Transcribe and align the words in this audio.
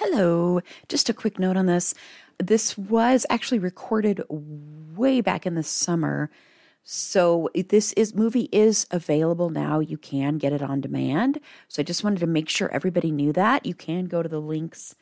Hello. 0.00 0.60
Just 0.88 1.08
a 1.08 1.12
quick 1.12 1.40
note 1.40 1.56
on 1.56 1.66
this. 1.66 1.92
This 2.38 2.78
was 2.78 3.26
actually 3.28 3.58
recorded 3.58 4.22
way 4.28 5.20
back 5.20 5.44
in 5.44 5.56
the 5.56 5.64
summer. 5.64 6.30
So 6.84 7.50
this 7.52 7.94
is 7.94 8.14
movie 8.14 8.48
is 8.52 8.86
available 8.92 9.50
now. 9.50 9.80
You 9.80 9.98
can 9.98 10.38
get 10.38 10.52
it 10.52 10.62
on 10.62 10.80
demand. 10.80 11.40
So 11.66 11.80
I 11.80 11.82
just 11.82 12.04
wanted 12.04 12.20
to 12.20 12.28
make 12.28 12.48
sure 12.48 12.70
everybody 12.70 13.10
knew 13.10 13.32
that. 13.32 13.66
You 13.66 13.74
can 13.74 14.04
go 14.04 14.22
to 14.22 14.28
the 14.28 14.40
links 14.40 14.94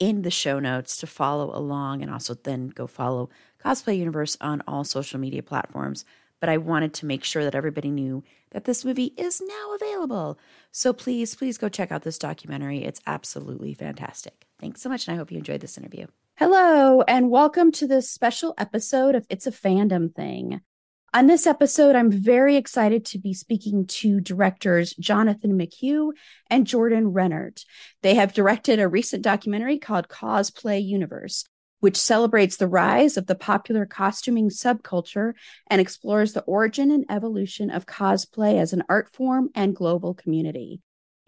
in 0.00 0.22
the 0.22 0.32
show 0.32 0.58
notes 0.58 0.96
to 0.96 1.06
follow 1.06 1.56
along 1.56 2.02
and 2.02 2.10
also 2.10 2.34
then 2.34 2.70
go 2.70 2.88
follow 2.88 3.30
Cosplay 3.64 3.98
Universe 3.98 4.36
on 4.40 4.64
all 4.66 4.82
social 4.82 5.20
media 5.20 5.44
platforms. 5.44 6.04
But 6.40 6.48
I 6.48 6.56
wanted 6.56 6.92
to 6.94 7.06
make 7.06 7.22
sure 7.22 7.44
that 7.44 7.54
everybody 7.54 7.92
knew 7.92 8.24
that 8.50 8.64
this 8.64 8.84
movie 8.84 9.14
is 9.16 9.40
now 9.40 9.74
available. 9.74 10.38
So 10.72 10.92
please, 10.92 11.34
please 11.34 11.58
go 11.58 11.68
check 11.68 11.92
out 11.92 12.02
this 12.02 12.18
documentary. 12.18 12.84
It's 12.84 13.00
absolutely 13.06 13.74
fantastic. 13.74 14.46
Thanks 14.60 14.82
so 14.82 14.88
much, 14.88 15.06
and 15.06 15.14
I 15.14 15.18
hope 15.18 15.30
you 15.30 15.38
enjoyed 15.38 15.60
this 15.60 15.78
interview. 15.78 16.06
Hello, 16.36 17.02
and 17.02 17.30
welcome 17.30 17.70
to 17.72 17.86
this 17.86 18.10
special 18.10 18.54
episode 18.58 19.14
of 19.14 19.26
It's 19.28 19.46
a 19.46 19.52
Fandom 19.52 20.14
Thing. 20.14 20.60
On 21.12 21.26
this 21.26 21.44
episode, 21.46 21.96
I'm 21.96 22.10
very 22.10 22.56
excited 22.56 23.04
to 23.06 23.18
be 23.18 23.34
speaking 23.34 23.84
to 23.86 24.20
directors 24.20 24.94
Jonathan 24.94 25.58
McHugh 25.58 26.12
and 26.48 26.66
Jordan 26.66 27.12
Rennert. 27.12 27.64
They 28.02 28.14
have 28.14 28.32
directed 28.32 28.78
a 28.78 28.86
recent 28.86 29.22
documentary 29.22 29.78
called 29.78 30.08
Cosplay 30.08 30.84
Universe, 30.84 31.44
which 31.80 31.96
celebrates 31.96 32.56
the 32.56 32.68
rise 32.68 33.16
of 33.16 33.26
the 33.26 33.34
popular 33.34 33.84
costuming 33.84 34.48
subculture 34.48 35.32
and 35.66 35.80
explores 35.80 36.32
the 36.32 36.42
origin 36.42 36.90
and 36.90 37.04
evolution 37.10 37.70
of 37.70 37.86
cosplay 37.86 38.60
as 38.60 38.72
an 38.72 38.84
art 38.88 39.12
form 39.12 39.50
and 39.54 39.74
global 39.74 40.14
community. 40.14 40.80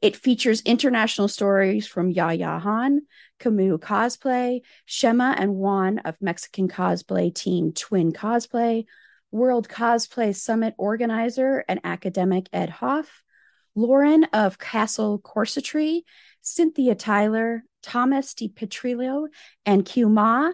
It 0.03 0.17
features 0.17 0.63
international 0.63 1.29
stories 1.29 1.87
from 1.87 2.11
Yaya 2.11 2.59
Han, 2.59 3.03
Kamui 3.39 3.79
Cosplay, 3.79 4.63
Shema 4.85 5.35
and 5.39 5.55
Juan 5.55 5.99
of 6.01 6.21
Mexican 6.21 6.69
cosplay 6.69 7.33
team 7.33 7.73
Twin 7.73 8.13
Cosplay, 8.13 8.85
World 9.31 9.69
Cosplay 9.69 10.35
Summit 10.35 10.75
organizer 10.77 11.65
and 11.69 11.81
academic 11.85 12.49
Ed 12.53 12.69
Hoff, 12.69 13.23
Lauren 13.77 14.25
of 14.25 14.59
Castle 14.59 15.21
Corsetry, 15.21 16.03
Cynthia 16.43 16.97
Tyler, 16.97 17.65
Thomas 17.83 18.35
DiPetrillo, 18.35 19.29
and 19.67 19.85
Q 19.85 20.09
Ma. 20.09 20.53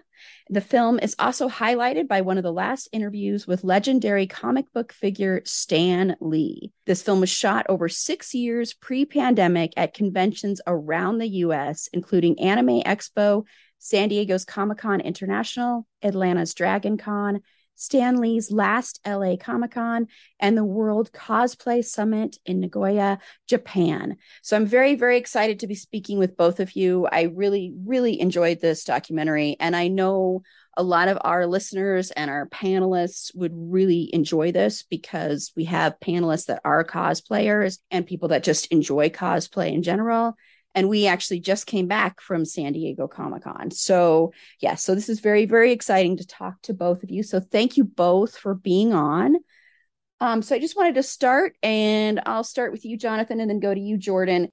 The 0.49 0.61
film 0.61 0.99
is 0.99 1.15
also 1.19 1.47
highlighted 1.47 2.07
by 2.07 2.21
one 2.21 2.37
of 2.37 2.43
the 2.43 2.51
last 2.51 2.89
interviews 2.91 3.47
with 3.47 3.63
legendary 3.63 4.27
comic 4.27 4.71
book 4.73 4.91
figure 4.91 5.41
Stan 5.45 6.15
Lee. 6.19 6.71
This 6.85 7.01
film 7.01 7.19
was 7.19 7.29
shot 7.29 7.65
over 7.69 7.87
six 7.87 8.33
years 8.33 8.73
pre 8.73 9.05
pandemic 9.05 9.73
at 9.77 9.93
conventions 9.93 10.59
around 10.67 11.19
the 11.19 11.29
US, 11.45 11.87
including 11.93 12.39
Anime 12.39 12.81
Expo, 12.81 13.45
San 13.77 14.09
Diego's 14.09 14.45
Comic 14.45 14.79
Con 14.79 14.99
International, 14.99 15.87
Atlanta's 16.03 16.53
Dragon 16.53 16.97
Con, 16.97 17.41
Stan 17.79 18.17
Lee's 18.17 18.51
last 18.51 18.99
LA 19.07 19.37
Comic 19.37 19.71
Con, 19.71 20.07
and 20.39 20.57
the 20.57 20.65
World 20.65 21.11
Cosplay 21.13 21.83
Summit 21.83 22.37
in 22.45 22.59
Nagoya, 22.59 23.19
Japan. 23.47 24.17
So 24.41 24.57
I'm 24.57 24.65
very, 24.65 24.95
very 24.95 25.17
excited 25.17 25.61
to 25.61 25.67
be 25.67 25.75
speaking 25.75 26.19
with 26.19 26.35
both 26.35 26.59
of 26.59 26.75
you. 26.75 27.07
I 27.09 27.31
really, 27.33 27.73
really 27.85 28.19
enjoyed 28.19 28.59
this 28.59 28.83
documentary, 28.83 29.55
and 29.61 29.77
I 29.77 29.87
know 29.87 30.43
a 30.75 30.83
lot 30.83 31.07
of 31.07 31.17
our 31.21 31.47
listeners 31.47 32.11
and 32.11 32.29
our 32.29 32.47
panelists 32.47 33.33
would 33.35 33.53
really 33.53 34.09
enjoy 34.13 34.51
this 34.51 34.83
because 34.83 35.51
we 35.55 35.65
have 35.65 35.99
panelists 35.99 36.47
that 36.47 36.61
are 36.65 36.83
cosplayers 36.83 37.79
and 37.91 38.05
people 38.05 38.29
that 38.29 38.43
just 38.43 38.67
enjoy 38.67 39.09
cosplay 39.09 39.73
in 39.73 39.83
general 39.83 40.35
and 40.75 40.89
we 40.89 41.07
actually 41.07 41.39
just 41.39 41.65
came 41.65 41.87
back 41.87 42.21
from 42.21 42.45
San 42.45 42.73
Diego 42.73 43.07
Comic 43.07 43.43
Con. 43.43 43.71
So, 43.71 44.33
yeah, 44.59 44.75
so 44.75 44.95
this 44.95 45.09
is 45.09 45.19
very, 45.19 45.45
very 45.45 45.71
exciting 45.71 46.17
to 46.17 46.27
talk 46.27 46.61
to 46.63 46.73
both 46.73 47.03
of 47.03 47.09
you. 47.09 47.23
So, 47.23 47.39
thank 47.39 47.77
you 47.77 47.83
both 47.83 48.37
for 48.37 48.53
being 48.53 48.93
on. 48.93 49.37
Um, 50.19 50.41
so, 50.41 50.55
I 50.55 50.59
just 50.59 50.77
wanted 50.77 50.95
to 50.95 51.03
start, 51.03 51.55
and 51.63 52.21
I'll 52.25 52.43
start 52.43 52.71
with 52.71 52.85
you, 52.85 52.97
Jonathan, 52.97 53.39
and 53.39 53.49
then 53.49 53.59
go 53.59 53.73
to 53.73 53.79
you, 53.79 53.97
Jordan. 53.97 54.49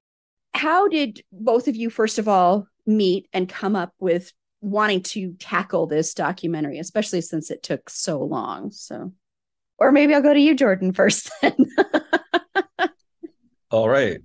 How 0.53 0.87
did 0.87 1.21
both 1.31 1.67
of 1.67 1.75
you, 1.75 1.89
first 1.89 2.17
of 2.17 2.27
all, 2.27 2.67
meet 2.85 3.27
and 3.31 3.47
come 3.47 3.75
up 3.75 3.93
with 3.99 4.31
wanting 4.61 5.03
to 5.03 5.33
tackle 5.33 5.85
this 5.85 6.13
documentary, 6.15 6.79
especially 6.79 7.21
since 7.21 7.51
it 7.51 7.61
took 7.61 7.89
so 7.89 8.23
long? 8.23 8.71
So, 8.71 9.13
or 9.77 9.91
maybe 9.91 10.15
I'll 10.15 10.21
go 10.21 10.33
to 10.33 10.39
you, 10.39 10.55
Jordan, 10.55 10.93
first. 10.93 11.29
all 13.69 13.87
right. 13.87 14.19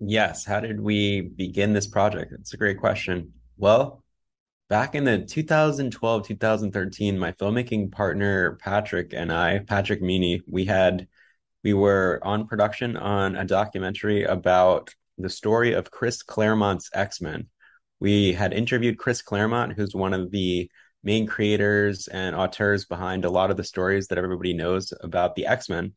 Yes. 0.00 0.44
How 0.44 0.60
did 0.60 0.80
we 0.80 1.22
begin 1.22 1.72
this 1.72 1.86
project? 1.86 2.32
It's 2.32 2.54
a 2.54 2.56
great 2.56 2.78
question. 2.78 3.32
Well, 3.56 4.04
back 4.68 4.94
in 4.94 5.04
the 5.04 5.18
2012, 5.18 6.26
2013, 6.26 7.18
my 7.18 7.32
filmmaking 7.32 7.90
partner, 7.90 8.56
Patrick, 8.62 9.12
and 9.12 9.32
I, 9.32 9.58
Patrick 9.60 10.00
Meany, 10.00 10.42
we 10.46 10.66
had, 10.66 11.08
we 11.64 11.74
were 11.74 12.20
on 12.22 12.46
production 12.46 12.96
on 12.96 13.34
a 13.34 13.44
documentary 13.44 14.24
about 14.24 14.94
the 15.18 15.30
story 15.30 15.72
of 15.72 15.90
Chris 15.90 16.22
Claremont's 16.22 16.90
X 16.94 17.20
Men. 17.20 17.48
We 17.98 18.32
had 18.32 18.52
interviewed 18.52 18.98
Chris 18.98 19.22
Claremont, 19.22 19.72
who's 19.72 19.94
one 19.94 20.14
of 20.14 20.30
the 20.30 20.70
main 21.02 21.26
creators 21.26 22.06
and 22.06 22.36
auteurs 22.36 22.84
behind 22.84 23.24
a 23.24 23.30
lot 23.30 23.50
of 23.50 23.56
the 23.56 23.64
stories 23.64 24.06
that 24.08 24.18
everybody 24.18 24.52
knows 24.52 24.92
about 25.00 25.34
the 25.34 25.46
X 25.46 25.68
Men. 25.68 25.94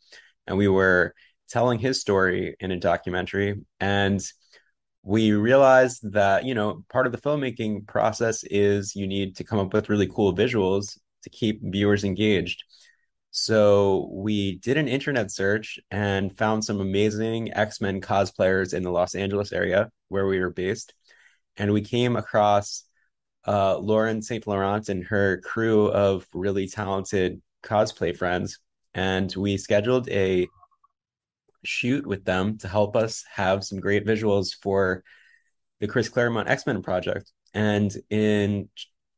And 0.47 0.57
we 0.57 0.67
were 0.67 1.13
telling 1.51 1.79
his 1.79 1.99
story 1.99 2.55
in 2.59 2.71
a 2.71 2.79
documentary. 2.79 3.61
And 3.79 4.21
we 5.03 5.33
realized 5.33 6.11
that 6.13 6.45
you 6.45 6.53
know 6.55 6.83
part 6.89 7.05
of 7.05 7.11
the 7.11 7.17
filmmaking 7.17 7.87
process 7.87 8.43
is 8.45 8.95
you 8.95 9.07
need 9.07 9.35
to 9.37 9.43
come 9.43 9.59
up 9.59 9.73
with 9.73 9.89
really 9.89 10.07
cool 10.07 10.35
visuals 10.35 10.97
to 11.23 11.29
keep 11.29 11.61
viewers 11.63 12.03
engaged. 12.03 12.63
So 13.31 14.09
we 14.11 14.57
did 14.57 14.77
an 14.77 14.87
internet 14.87 15.31
search 15.31 15.79
and 15.89 16.37
found 16.37 16.65
some 16.65 16.81
amazing 16.81 17.53
x-men 17.53 18.01
cosplayers 18.01 18.73
in 18.73 18.83
the 18.83 18.91
los 18.91 19.15
angeles 19.15 19.53
area 19.53 19.89
where 20.09 20.27
we 20.27 20.39
were 20.39 20.49
based. 20.49 20.93
And 21.57 21.71
we 21.73 21.81
came 21.81 22.15
across 22.15 22.83
uh, 23.47 23.77
lauren 23.77 24.21
st 24.21 24.45
laurent 24.47 24.89
and 24.89 25.03
her 25.05 25.41
crew 25.41 25.89
of 25.91 26.27
really 26.33 26.67
talented 26.67 27.41
cosplay 27.63 28.15
friends. 28.15 28.59
And 28.93 29.33
we 29.35 29.57
scheduled 29.57 30.09
a 30.09 30.47
shoot 31.63 32.05
with 32.07 32.25
them 32.25 32.57
to 32.59 32.67
help 32.67 32.95
us 32.95 33.23
have 33.33 33.63
some 33.63 33.79
great 33.79 34.05
visuals 34.05 34.55
for 34.61 35.03
the 35.79 35.87
Chris 35.87 36.09
Claremont 36.09 36.49
X 36.49 36.65
Men 36.65 36.81
project. 36.81 37.31
And 37.53 37.95
in 38.09 38.69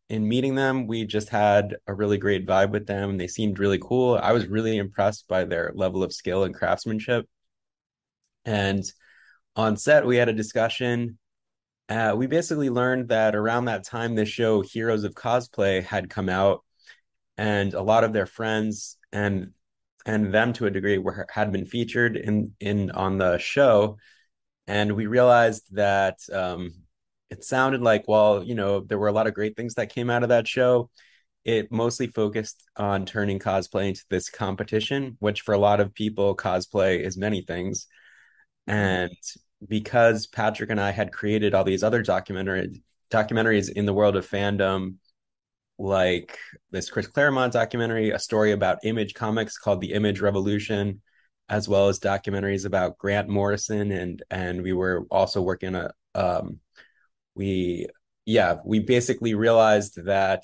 in 0.10 0.28
meeting 0.28 0.56
them, 0.56 0.88
we 0.88 1.06
just 1.06 1.30
had 1.30 1.78
a 1.88 1.94
really 1.94 2.18
great 2.18 2.46
vibe 2.46 2.72
with 2.72 2.86
them. 2.88 3.18
They 3.18 3.28
seemed 3.28 3.60
really 3.60 3.80
cool. 3.80 4.20
I 4.22 4.32
was 4.34 4.48
really 4.48 4.78
impressed 4.78 5.28
by 5.28 5.46
their 5.46 5.72
level 5.76 6.04
of 6.04 6.14
skill 6.14 6.44
and 6.44 6.54
craftsmanship. 6.54 7.28
And 8.46 8.84
on 9.56 9.78
set, 9.78 10.06
we 10.06 10.18
had 10.18 10.30
a 10.30 10.34
discussion. 10.34 11.18
Uh, 11.90 12.14
we 12.16 12.28
basically 12.28 12.70
learned 12.70 13.10
that 13.10 13.36
around 13.36 13.66
that 13.66 13.84
time, 13.86 14.16
the 14.16 14.26
show 14.26 14.62
Heroes 14.62 15.04
of 15.04 15.14
Cosplay 15.16 15.84
had 15.84 16.10
come 16.10 16.30
out. 16.30 16.64
and 17.38 17.74
a 17.74 17.82
lot 17.82 18.04
of 18.04 18.14
their 18.14 18.26
friends 18.26 18.98
and 19.12 19.52
and 20.06 20.34
them 20.34 20.54
to 20.54 20.66
a 20.66 20.72
degree 20.72 20.98
were 20.98 21.26
had 21.30 21.52
been 21.52 21.66
featured 21.66 22.18
in 22.18 22.54
in 22.60 22.92
on 22.92 23.18
the 23.18 23.38
show. 23.38 23.98
And 24.68 24.94
we 24.94 25.08
realized 25.08 25.76
that 25.76 26.20
um, 26.32 26.72
it 27.30 27.44
sounded 27.44 27.82
like 27.82 28.08
well 28.08 28.44
you 28.44 28.56
know 28.56 28.82
there 28.82 29.00
were 29.00 29.08
a 29.08 29.14
lot 29.14 29.28
of 29.28 29.34
great 29.34 29.56
things 29.56 29.76
that 29.76 29.94
came 29.94 30.10
out 30.10 30.24
of 30.24 30.30
that 30.30 30.48
show. 30.48 30.90
It 31.46 31.72
mostly 31.72 32.08
focused 32.08 32.64
on 32.78 33.06
turning 33.06 33.40
cosplay 33.40 33.90
into 33.90 34.04
this 34.10 34.30
competition 34.30 35.18
which 35.20 35.42
for 35.42 35.54
a 35.54 35.58
lot 35.58 35.80
of 35.82 35.94
people 35.94 36.36
cosplay 36.36 37.00
is 37.00 37.18
many 37.18 37.42
things. 37.42 37.88
And 38.68 39.12
because 39.68 40.28
patrick 40.28 40.70
and 40.70 40.80
i 40.80 40.92
had 40.92 41.14
created 41.14 41.54
all 41.54 41.64
these 41.64 41.84
other 41.84 42.02
documentary 42.02 42.84
documentaries 43.10 43.72
in 43.72 43.86
the 43.86 43.94
world 43.94 44.16
of 44.16 44.30
fandom 44.30 44.96
like 45.80 46.38
this 46.72 46.90
Chris 46.90 47.08
Claremont 47.08 47.54
documentary, 47.54 48.12
a 48.12 48.20
story 48.20 48.52
about 48.52 48.80
Image 48.84 49.14
Comics 49.14 49.58
called 49.58 49.82
The 49.82 49.94
Image 49.94 50.22
Revolution, 50.22 51.02
as 51.50 51.68
well 51.68 51.90
as 51.90 52.00
documentaries 52.00 52.66
about 52.66 52.98
Grant 52.98 53.28
Morrison 53.28 53.92
and 53.92 54.24
and 54.30 54.62
we 54.62 54.74
were 54.74 55.06
also 55.12 55.42
working 55.42 55.76
a 55.76 55.92
um 56.16 56.60
we 57.36 57.88
yeah, 58.26 58.58
we 58.64 58.80
basically 58.80 59.34
realized 59.34 60.06
that 60.06 60.44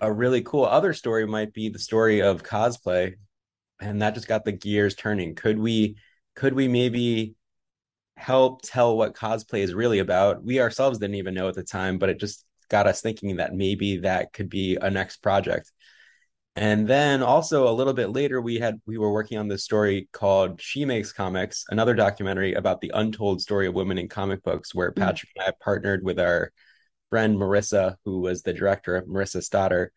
a 0.00 0.12
really 0.12 0.42
cool 0.42 0.64
other 0.64 0.92
story 0.92 1.26
might 1.26 1.52
be 1.52 1.68
the 1.68 1.78
story 1.78 2.22
of 2.22 2.42
cosplay 2.42 3.14
and 3.80 4.00
that 4.02 4.14
just 4.14 4.28
got 4.28 4.44
the 4.44 4.52
gears 4.52 4.94
turning. 4.94 5.34
Could 5.34 5.58
we 5.58 5.96
could 6.34 6.54
we 6.54 6.68
maybe 6.68 7.34
help 8.16 8.62
tell 8.62 8.96
what 8.96 9.14
cosplay 9.14 9.60
is 9.60 9.74
really 9.74 9.98
about? 9.98 10.42
We 10.42 10.60
ourselves 10.60 10.98
didn't 10.98 11.16
even 11.16 11.34
know 11.34 11.48
at 11.48 11.54
the 11.54 11.62
time, 11.62 11.98
but 11.98 12.08
it 12.08 12.20
just 12.20 12.45
got 12.68 12.86
us 12.86 13.00
thinking 13.00 13.36
that 13.36 13.54
maybe 13.54 13.98
that 13.98 14.32
could 14.32 14.48
be 14.48 14.76
a 14.80 14.90
next 14.90 15.18
project. 15.18 15.72
And 16.56 16.88
then 16.88 17.22
also 17.22 17.68
a 17.68 17.74
little 17.74 17.92
bit 17.92 18.10
later, 18.10 18.40
we 18.40 18.58
had 18.58 18.80
we 18.86 18.96
were 18.96 19.12
working 19.12 19.36
on 19.36 19.46
this 19.46 19.62
story 19.62 20.08
called 20.12 20.60
She 20.60 20.86
Makes 20.86 21.12
Comics, 21.12 21.66
another 21.68 21.94
documentary 21.94 22.54
about 22.54 22.80
the 22.80 22.92
untold 22.94 23.42
story 23.42 23.66
of 23.66 23.74
women 23.74 23.98
in 23.98 24.08
comic 24.08 24.42
books, 24.42 24.74
where 24.74 24.90
mm-hmm. 24.90 25.04
Patrick 25.04 25.32
and 25.36 25.44
I 25.46 25.52
partnered 25.62 26.02
with 26.02 26.18
our 26.18 26.52
friend 27.10 27.36
Marisa, 27.36 27.96
who 28.06 28.20
was 28.20 28.42
the 28.42 28.54
director 28.54 28.96
of 28.96 29.06
Marisa 29.06 29.42
Stotter, 29.42 29.92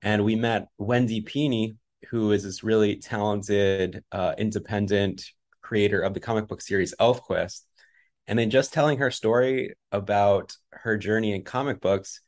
and 0.00 0.24
we 0.24 0.36
met 0.36 0.68
Wendy 0.78 1.22
Pini, 1.22 1.76
who 2.08 2.30
is 2.30 2.44
this 2.44 2.62
really 2.62 2.96
talented, 2.96 4.04
uh, 4.12 4.34
independent 4.38 5.24
creator 5.60 6.00
of 6.00 6.14
the 6.14 6.20
comic 6.20 6.46
book 6.46 6.60
series 6.60 6.94
ElfQuest. 7.00 7.62
And 8.30 8.38
then 8.38 8.48
just 8.48 8.72
telling 8.72 8.98
her 8.98 9.10
story 9.10 9.74
about 9.90 10.56
her 10.70 10.96
journey 10.96 11.34
in 11.34 11.42
comic 11.42 11.80
books, 11.80 12.20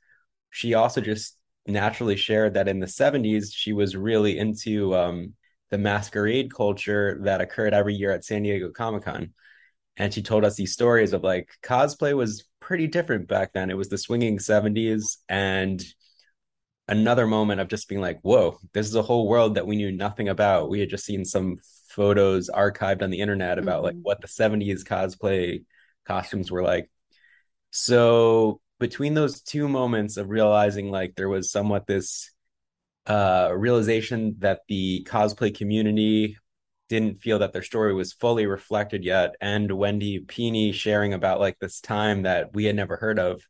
she 0.50 0.75
also 0.75 1.00
just 1.00 1.38
naturally 1.64 2.16
shared 2.16 2.54
that 2.54 2.66
in 2.66 2.81
the 2.81 2.87
70s, 2.87 3.52
she 3.54 3.72
was 3.72 3.94
really 3.94 4.37
into 4.37 4.96
um, 4.96 5.34
the 5.70 5.78
masquerade 5.78 6.52
culture 6.52 7.20
that 7.22 7.40
occurred 7.40 7.72
every 7.72 7.94
year 7.94 8.10
at 8.10 8.25
San 8.25 8.43
Diego 8.43 8.70
Comic 8.70 9.04
Con. 9.04 9.32
And 9.96 10.12
she 10.12 10.22
told 10.22 10.44
us 10.44 10.56
these 10.56 10.72
stories 10.72 11.12
of 11.12 11.22
like 11.22 11.49
cosplay 11.62 12.16
was 12.16 12.48
pretty 12.58 12.88
different 12.88 13.28
back 13.28 13.52
then. 13.52 13.70
It 13.70 13.76
was 13.76 13.88
the 13.88 13.96
swinging 13.96 14.38
70s 14.38 15.19
and 15.28 15.81
another 16.88 17.28
moment 17.28 17.60
of 17.60 17.69
just 17.69 17.88
being 17.88 18.00
like, 18.00 18.19
whoa, 18.22 18.58
this 18.72 18.88
is 18.88 18.96
a 18.96 19.02
whole 19.02 19.28
world 19.28 19.55
that 19.55 19.69
we 19.69 19.76
knew 19.76 19.93
nothing 19.93 20.28
about. 20.28 20.69
We 20.69 20.81
had 20.81 20.90
just 20.90 21.05
seen 21.05 21.25
some 21.25 21.58
photos 21.90 22.50
archived 22.50 23.02
on 23.02 23.10
the 23.10 23.20
internet 23.20 23.60
about 23.60 23.84
mm-hmm. 23.84 23.98
like 23.98 24.02
what 24.02 24.20
the 24.20 24.26
70s 24.26 24.82
cosplay 24.82 25.62
costumes 26.06 26.50
were 26.50 26.62
like. 26.62 26.90
So 27.70 28.60
between 28.78 29.14
those 29.14 29.40
two 29.43 29.69
moments 29.69 30.16
of 30.16 30.28
realizing 30.28 30.90
like 30.90 31.14
there 31.14 31.28
was 31.28 31.50
somewhat 31.52 31.87
this 31.87 32.31
uh 33.06 33.50
realization 33.54 34.37
that 34.38 34.60
the 34.69 35.06
cosplay 35.08 35.56
community 35.56 36.37
didn't 36.88 37.20
feel 37.20 37.38
that 37.40 37.52
their 37.52 37.62
story 37.62 37.94
was 37.94 38.12
fully 38.12 38.46
reflected 38.46 39.04
yet 39.04 39.34
and 39.40 39.72
wendy 39.72 40.20
pini 40.20 40.72
sharing 40.72 41.12
about 41.14 41.40
like 41.40 41.58
this 41.58 41.81
time 41.81 42.22
that 42.22 42.55
we 42.55 42.64
had 42.64 42.76
never 42.76 42.96
heard 42.96 43.19
of 43.19 43.43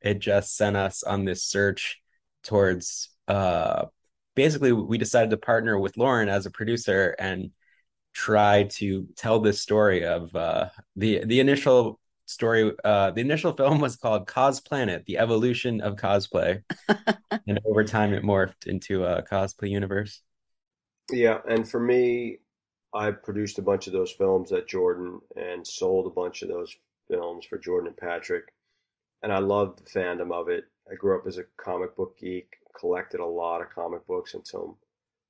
it 0.00 0.18
just 0.18 0.56
sent 0.56 0.76
us 0.76 1.02
on 1.02 1.24
this 1.24 1.44
search 1.44 2.00
towards 2.44 3.08
uh 3.28 3.84
basically 4.34 4.72
we 4.72 4.98
decided 4.98 5.30
to 5.30 5.36
partner 5.36 5.78
with 5.78 5.96
lauren 5.96 6.28
as 6.28 6.46
a 6.46 6.50
producer 6.50 7.14
and 7.18 7.50
try 8.12 8.64
to 8.64 9.06
tell 9.16 9.40
this 9.40 9.60
story 9.60 10.04
of 10.04 10.34
uh, 10.34 10.68
the 10.96 11.24
the 11.24 11.40
initial 11.40 11.98
story. 12.26 12.72
Uh, 12.84 13.10
the 13.10 13.20
initial 13.20 13.52
film 13.52 13.80
was 13.80 13.96
called 13.96 14.26
Cos 14.26 14.60
Planet: 14.60 15.04
The 15.06 15.18
Evolution 15.18 15.80
of 15.80 15.96
Cosplay, 15.96 16.62
and 17.46 17.60
over 17.64 17.84
time 17.84 18.12
it 18.12 18.22
morphed 18.22 18.66
into 18.66 19.04
a 19.04 19.22
cosplay 19.22 19.70
universe. 19.70 20.22
Yeah, 21.10 21.38
and 21.48 21.68
for 21.68 21.80
me, 21.80 22.38
I 22.94 23.10
produced 23.10 23.58
a 23.58 23.62
bunch 23.62 23.86
of 23.86 23.92
those 23.92 24.12
films 24.12 24.52
at 24.52 24.68
Jordan 24.68 25.20
and 25.36 25.66
sold 25.66 26.06
a 26.06 26.10
bunch 26.10 26.42
of 26.42 26.48
those 26.48 26.74
films 27.08 27.44
for 27.46 27.58
Jordan 27.58 27.88
and 27.88 27.96
Patrick, 27.96 28.44
and 29.22 29.32
I 29.32 29.38
loved 29.38 29.78
the 29.78 29.98
fandom 29.98 30.32
of 30.32 30.48
it. 30.48 30.64
I 30.90 30.94
grew 30.94 31.16
up 31.18 31.26
as 31.26 31.38
a 31.38 31.44
comic 31.56 31.96
book 31.96 32.18
geek, 32.18 32.48
collected 32.78 33.20
a 33.20 33.26
lot 33.26 33.60
of 33.60 33.70
comic 33.70 34.06
books 34.06 34.34
until 34.34 34.78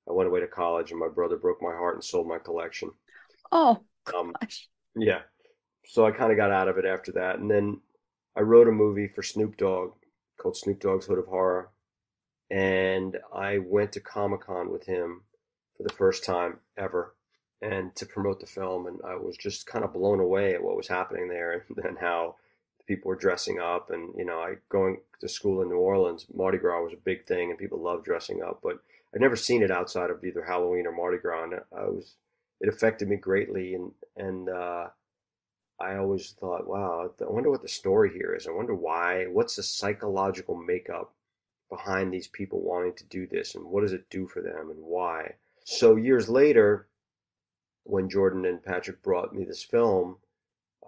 I 0.09 0.13
went 0.13 0.29
away 0.29 0.41
to 0.41 0.47
college, 0.47 0.91
and 0.91 1.01
my 1.01 1.09
brother 1.09 1.37
broke 1.37 1.63
my 1.63 1.73
heart 1.73 1.95
and 1.95 2.05
sold 2.05 2.27
my 2.27 2.39
collection. 2.39 2.91
Oh 3.51 3.79
um, 4.15 4.33
gosh. 4.41 4.69
Yeah. 4.97 5.21
So 5.87 6.07
I 6.07 6.11
kind 6.11 6.31
of 6.31 6.37
got 6.37 6.51
out 6.51 6.69
of 6.69 6.79
it 6.79 6.85
after 6.85 7.13
that, 7.13 7.39
and 7.39 7.51
then 7.51 7.81
I 8.37 8.41
wrote 8.41 8.69
a 8.69 8.73
movie 8.73 9.09
for 9.09 9.23
Snoop 9.23 9.57
Dogg 9.57 9.93
called 10.41 10.57
Snoop 10.57 10.81
Dogg's 10.81 11.07
Hood 11.07 11.19
of 11.19 11.27
Horror, 11.27 11.71
and 12.51 13.17
I 13.35 13.59
went 13.59 13.93
to 13.93 14.01
Comic 14.01 14.43
Con 14.43 14.71
with 14.71 14.87
him 14.87 15.23
for 15.77 15.83
the 15.83 15.93
first 15.93 16.25
time 16.25 16.59
ever, 16.77 17.15
and 17.61 17.95
to 17.97 18.07
promote 18.07 18.41
the 18.41 18.47
film, 18.47 18.87
and 18.87 19.01
I 19.07 19.17
was 19.17 19.37
just 19.37 19.67
kind 19.67 19.85
of 19.85 19.93
blown 19.93 20.21
away 20.21 20.55
at 20.55 20.63
what 20.63 20.77
was 20.77 20.89
happening 20.89 21.29
there, 21.29 21.53
and, 21.69 21.85
and 21.85 21.99
how 21.99 22.37
people 22.87 23.09
were 23.09 23.17
dressing 23.17 23.61
up 23.61 23.91
and 23.91 24.13
you 24.17 24.25
know 24.25 24.39
i 24.39 24.55
going 24.69 24.99
to 25.21 25.29
school 25.29 25.63
in 25.63 25.69
new 25.69 25.77
orleans 25.77 26.27
mardi 26.35 26.59
gras 26.59 26.83
was 26.83 26.93
a 26.93 27.05
big 27.05 27.25
thing 27.25 27.51
and 27.51 27.59
people 27.59 27.81
loved 27.81 28.05
dressing 28.05 28.43
up 28.43 28.61
but 28.63 28.79
I'd 29.15 29.21
never 29.21 29.37
seen 29.37 29.63
it 29.63 29.71
outside 29.71 30.11
of 30.11 30.25
either 30.25 30.45
Halloween 30.45 30.87
or 30.87 30.93
Mardi 30.93 31.19
Gras. 31.19 31.45
And 31.45 31.55
I 31.77 31.85
was 31.85 32.17
it 32.63 32.69
affected 32.69 33.09
me 33.09 33.17
greatly, 33.17 33.75
and 33.75 33.93
and 34.17 34.49
uh, 34.49 34.89
I 35.81 35.97
always 35.97 36.31
thought, 36.31 36.69
wow, 36.69 37.11
I 37.21 37.25
wonder 37.25 37.51
what 37.51 37.63
the 37.63 37.69
story 37.69 38.13
here 38.13 38.35
is. 38.35 38.47
I 38.47 38.53
wonder 38.53 38.75
why. 38.75 39.27
What's 39.27 39.57
the 39.57 39.65
psychological 39.65 40.55
makeup 40.55 41.13
behind 41.69 42.13
these 42.13 42.29
people 42.29 42.61
wanting 42.61 42.95
to 42.95 43.05
do 43.05 43.27
this, 43.27 43.55
and 43.55 43.67
what 43.67 43.81
does 43.81 43.93
it 43.93 44.09
do 44.11 44.29
for 44.29 44.41
them, 44.41 44.71
and 44.71 44.79
why? 44.81 45.35
So 45.65 45.97
years 45.97 46.29
later, 46.29 46.87
when 47.83 48.09
Jordan 48.09 48.45
and 48.47 48.63
Patrick 48.63 49.03
brought 49.03 49.35
me 49.35 49.45
this 49.45 49.65
film, 49.65 50.19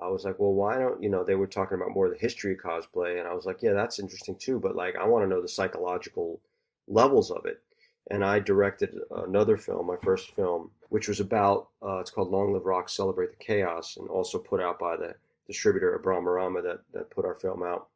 I 0.01 0.09
was 0.09 0.25
like, 0.25 0.39
well, 0.39 0.53
why 0.55 0.79
don't 0.79 1.03
you 1.03 1.09
know? 1.09 1.25
They 1.25 1.35
were 1.35 1.49
talking 1.49 1.77
about 1.77 1.93
more 1.93 2.07
of 2.07 2.13
the 2.13 2.19
history 2.19 2.53
of 2.53 2.61
cosplay, 2.61 3.19
and 3.19 3.27
I 3.27 3.35
was 3.35 3.47
like, 3.47 3.63
yeah, 3.63 3.73
that's 3.73 3.99
interesting 3.99 4.37
too. 4.37 4.61
But 4.61 4.77
like, 4.77 4.95
I 4.95 5.07
want 5.07 5.25
to 5.25 5.29
know 5.29 5.43
the 5.43 5.49
psychological 5.49 6.41
levels 6.87 7.33
of 7.33 7.47
it 7.47 7.64
and 8.11 8.25
I 8.25 8.39
directed 8.39 8.99
another 9.11 9.57
film, 9.57 9.87
my 9.87 9.97
first 10.03 10.35
film, 10.35 10.71
which 10.89 11.09
was 11.09 11.21
about 11.21 11.69
uh, 11.83 11.99
it's 11.99 12.11
called 12.11 12.31
Long 12.31 12.53
Live 12.53 12.67
Rock, 12.67 12.89
Celebrate 12.89 13.31
the 13.31 13.45
Chaos, 13.45 13.97
and 13.97 14.09
also 14.09 14.39
put 14.39 14.61
out 14.61 14.79
by 14.79 14.97
the 14.97 15.15
distributor 15.47 15.99
Abramarama 15.99 16.63
that 16.63 16.81
that 16.93 17.11
put 17.11 17.25
our 17.25 17.35
film 17.35 17.63
out. 17.63 17.89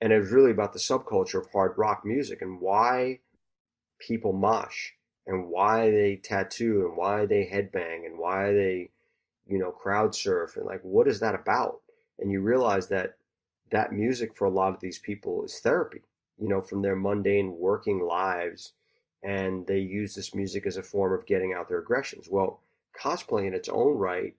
And 0.00 0.12
it 0.12 0.18
was 0.18 0.32
really 0.32 0.50
about 0.50 0.72
the 0.72 0.78
subculture 0.78 1.40
of 1.40 1.50
hard 1.52 1.76
rock 1.76 2.04
music 2.04 2.40
and 2.40 2.60
why 2.60 3.20
people 3.98 4.32
mosh 4.32 4.92
and 5.26 5.48
why 5.48 5.90
they 5.90 6.16
tattoo 6.16 6.86
and 6.86 6.96
why 6.96 7.26
they 7.26 7.44
headbang 7.44 8.06
and 8.06 8.18
why 8.18 8.52
they, 8.52 8.90
you 9.46 9.58
know, 9.58 9.70
crowd 9.70 10.14
surf 10.14 10.56
and 10.56 10.64
like 10.64 10.80
what 10.82 11.06
is 11.06 11.20
that 11.20 11.34
about? 11.34 11.80
And 12.18 12.30
you 12.30 12.40
realize 12.40 12.88
that 12.88 13.16
that 13.70 13.92
music 13.92 14.34
for 14.34 14.46
a 14.46 14.50
lot 14.50 14.74
of 14.74 14.80
these 14.80 14.98
people 14.98 15.44
is 15.44 15.60
therapy, 15.60 16.00
you 16.38 16.48
know, 16.48 16.62
from 16.62 16.80
their 16.80 16.96
mundane 16.96 17.58
working 17.58 18.00
lives 18.00 18.72
and 19.22 19.66
they 19.66 19.78
use 19.78 20.14
this 20.14 20.34
music 20.34 20.66
as 20.66 20.76
a 20.76 20.82
form 20.82 21.12
of 21.12 21.26
getting 21.26 21.52
out 21.52 21.68
their 21.68 21.80
aggressions. 21.80 22.28
Well, 22.30 22.60
cosplay 22.98 23.46
in 23.46 23.54
its 23.54 23.68
own 23.68 23.96
right 23.96 24.34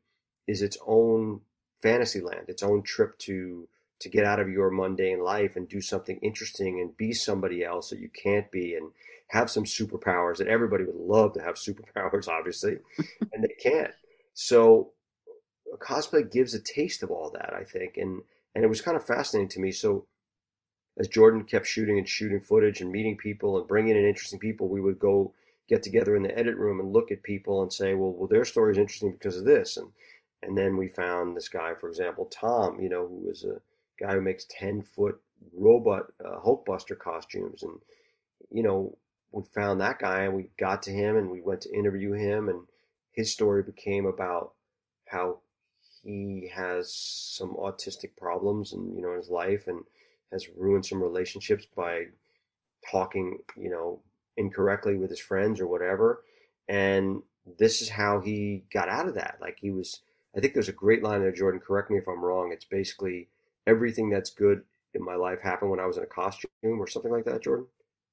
is 0.48 0.62
its 0.62 0.78
own 0.86 1.42
fantasy 1.82 2.22
land, 2.22 2.46
its 2.48 2.64
own 2.64 2.84
trip 2.84 3.18
to 3.20 3.68
to 4.02 4.10
get 4.10 4.26
out 4.26 4.40
of 4.40 4.50
your 4.50 4.72
mundane 4.72 5.24
life 5.24 5.56
and 5.56 5.70
do 5.70 5.80
something 5.80 6.18
interesting 6.24 6.80
and 6.80 6.98
be 6.98 7.14
somebody 7.14 7.64
else 7.64 7.92
that 7.92 8.00
you 8.00 8.10
can't 8.10 8.52
be 8.52 8.74
and 8.76 8.92
have 9.28 9.50
some 9.50 9.64
superpowers 9.64 10.38
that 10.38 10.48
everybody 10.48 10.84
would 10.84 10.96
love 10.96 11.34
to 11.34 11.42
have 11.42 11.56
superpowers 11.56 12.28
obviously 12.40 12.78
and 13.32 13.44
they 13.44 13.56
can't 13.62 13.92
so 14.34 14.92
cosplay 15.78 16.30
gives 16.30 16.54
a 16.56 16.60
taste 16.60 17.04
of 17.04 17.12
all 17.12 17.30
that 17.30 17.54
i 17.54 17.64
think 17.64 17.96
and 17.96 18.22
and 18.56 18.64
it 18.64 18.68
was 18.68 18.82
kind 18.82 18.98
of 18.98 19.06
fascinating 19.06 19.48
to 19.48 19.60
me 19.60 19.72
so 19.72 20.06
as 21.00 21.08
Jordan 21.08 21.44
kept 21.44 21.68
shooting 21.68 21.98
and 21.98 22.08
shooting 22.08 22.42
footage 22.42 22.82
and 22.82 22.92
meeting 22.92 23.18
people 23.18 23.58
and 23.58 23.68
bringing 23.68 23.96
in 23.96 24.06
interesting 24.06 24.40
people, 24.40 24.68
we 24.68 24.82
would 24.82 25.00
go 25.00 25.34
get 25.70 25.84
together 25.84 26.16
in 26.16 26.24
the 26.24 26.38
edit 26.38 26.58
room 26.58 26.80
and 26.80 26.92
look 26.92 27.12
at 27.12 27.24
people 27.24 27.62
and 27.62 27.72
say, 27.72 27.94
well, 27.94 28.12
well, 28.12 28.28
their 28.28 28.46
story 28.46 28.72
is 28.74 28.78
interesting 28.78 29.12
because 29.12 29.38
of 29.38 29.46
this. 29.46 29.78
And, 29.78 29.88
and 30.44 30.58
then 30.58 30.78
we 30.78 30.88
found 30.88 31.36
this 31.36 31.48
guy, 31.48 31.74
for 31.80 31.88
example, 31.90 32.26
Tom, 32.26 32.80
you 32.82 32.90
know, 32.90 33.08
who 33.08 33.28
was 33.28 33.46
a 33.46 33.62
guy 34.04 34.14
who 34.14 34.22
makes 34.22 34.46
10 34.50 34.84
foot 34.84 35.20
robot 35.54 36.08
uh, 36.24 36.40
Hulkbuster 36.46 36.98
costumes. 36.98 37.64
And, 37.64 37.80
you 38.50 38.64
know, 38.64 38.98
we 39.32 39.44
found 39.56 39.80
that 39.80 40.00
guy 40.00 40.24
and 40.24 40.36
we 40.36 40.50
got 40.60 40.84
to 40.84 40.92
him 40.92 41.16
and 41.16 41.32
we 41.32 41.42
went 41.42 41.62
to 41.62 41.74
interview 41.74 42.12
him 42.14 42.50
and 42.50 42.64
his 43.14 43.32
story 43.32 43.64
became 43.64 44.06
about 44.06 44.54
how 45.08 45.40
he 46.04 46.52
has 46.54 46.94
some 46.94 47.56
autistic 47.56 48.16
problems 48.18 48.74
and 48.74 48.96
you 48.96 49.02
know 49.02 49.12
in 49.12 49.18
his 49.18 49.30
life 49.30 49.68
and 49.68 49.84
has 50.32 50.48
ruined 50.58 50.86
some 50.86 51.02
relationships 51.02 51.66
by 51.76 52.06
talking 52.90 53.40
you 53.58 53.70
know 53.70 54.02
incorrectly 54.38 54.96
with 54.98 55.10
his 55.10 55.20
friends 55.20 55.60
or 55.60 55.68
whatever. 55.68 56.24
And 56.68 57.22
this 57.60 57.82
is 57.82 57.90
how 57.90 58.22
he 58.22 58.64
got 58.74 58.90
out 58.90 59.08
of 59.08 59.16
that. 59.16 59.38
Like 59.42 59.58
he 59.60 59.72
was 59.72 60.02
i 60.36 60.40
think 60.40 60.54
there's 60.54 60.70
a 60.70 60.74
great 60.74 61.04
line 61.04 61.20
there 61.20 61.32
jordan 61.32 61.60
correct 61.60 61.92
me 61.92 61.98
if 61.98 62.08
i'm 62.08 62.24
wrong. 62.24 62.52
It's 62.52 62.66
basically 62.66 63.28
everything 63.68 64.10
that's 64.10 64.30
good 64.30 64.64
in 64.94 65.04
my 65.04 65.16
life 65.16 65.42
happened 65.42 65.72
when 65.72 65.80
i 65.80 65.86
was 65.86 65.98
in 65.98 66.04
a 66.04 66.08
costume 66.08 66.50
or 66.64 66.88
something 66.88 67.12
like 67.12 67.26
that 67.26 67.44
jordan? 67.44 67.66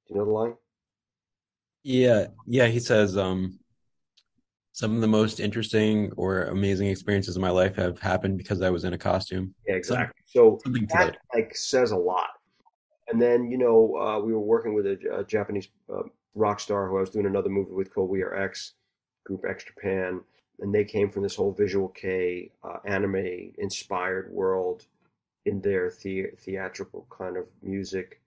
Do 0.07 0.15
you 0.15 0.19
know 0.21 0.27
the 0.27 0.33
line? 0.33 0.55
Yeah. 1.83 2.29
Yeah 2.47 2.67
he 2.67 2.81
says 2.81 3.17
um 3.17 3.59
some 4.79 4.95
of 4.95 5.01
the 5.01 5.09
most 5.09 5.41
interesting 5.41 6.13
or 6.17 6.45
amazing 6.45 6.87
experiences 6.87 7.35
of 7.35 7.43
my 7.43 7.51
life 7.51 7.75
have 7.75 7.99
happened 7.99 8.39
because 8.39 8.63
I 8.63 8.71
was 8.71 8.85
in 8.85 8.93
a 8.93 8.99
costume. 8.99 9.53
Yeah, 9.67 9.75
exactly. 9.75 10.23
so 10.25 10.61
that, 10.67 10.89
that, 10.91 11.17
like 11.35 11.57
says 11.57 11.91
a 11.91 11.97
lot. 11.97 12.29
And 13.09 13.21
then 13.21 13.51
you 13.51 13.59
know 13.59 13.97
uh, 13.97 14.21
we 14.21 14.33
were 14.33 14.39
working 14.39 14.75
with 14.75 14.87
a, 14.87 14.97
a 15.13 15.25
Japanese 15.25 15.67
uh, 15.93 16.05
rock 16.37 16.61
star 16.61 16.89
who 16.89 16.97
I 16.97 17.01
was 17.01 17.11
doing 17.11 17.27
another 17.27 17.49
movie 17.49 17.73
with 17.73 17.93
called 17.93 18.09
We 18.09 18.23
Are 18.23 18.37
X, 18.37 18.75
Group 19.25 19.45
X 19.49 19.65
Japan, 19.65 20.21
and 20.61 20.73
they 20.73 20.85
came 20.85 21.11
from 21.11 21.25
this 21.25 21.35
whole 21.35 21.53
visual 21.53 21.89
kei 21.89 22.53
uh, 22.63 22.77
anime 22.85 23.51
inspired 23.59 24.31
world 24.31 24.87
in 25.45 25.61
their 25.61 25.91
the- 26.05 26.31
theatrical 26.39 27.05
kind 27.11 27.37
of 27.37 27.47
music, 27.65 28.21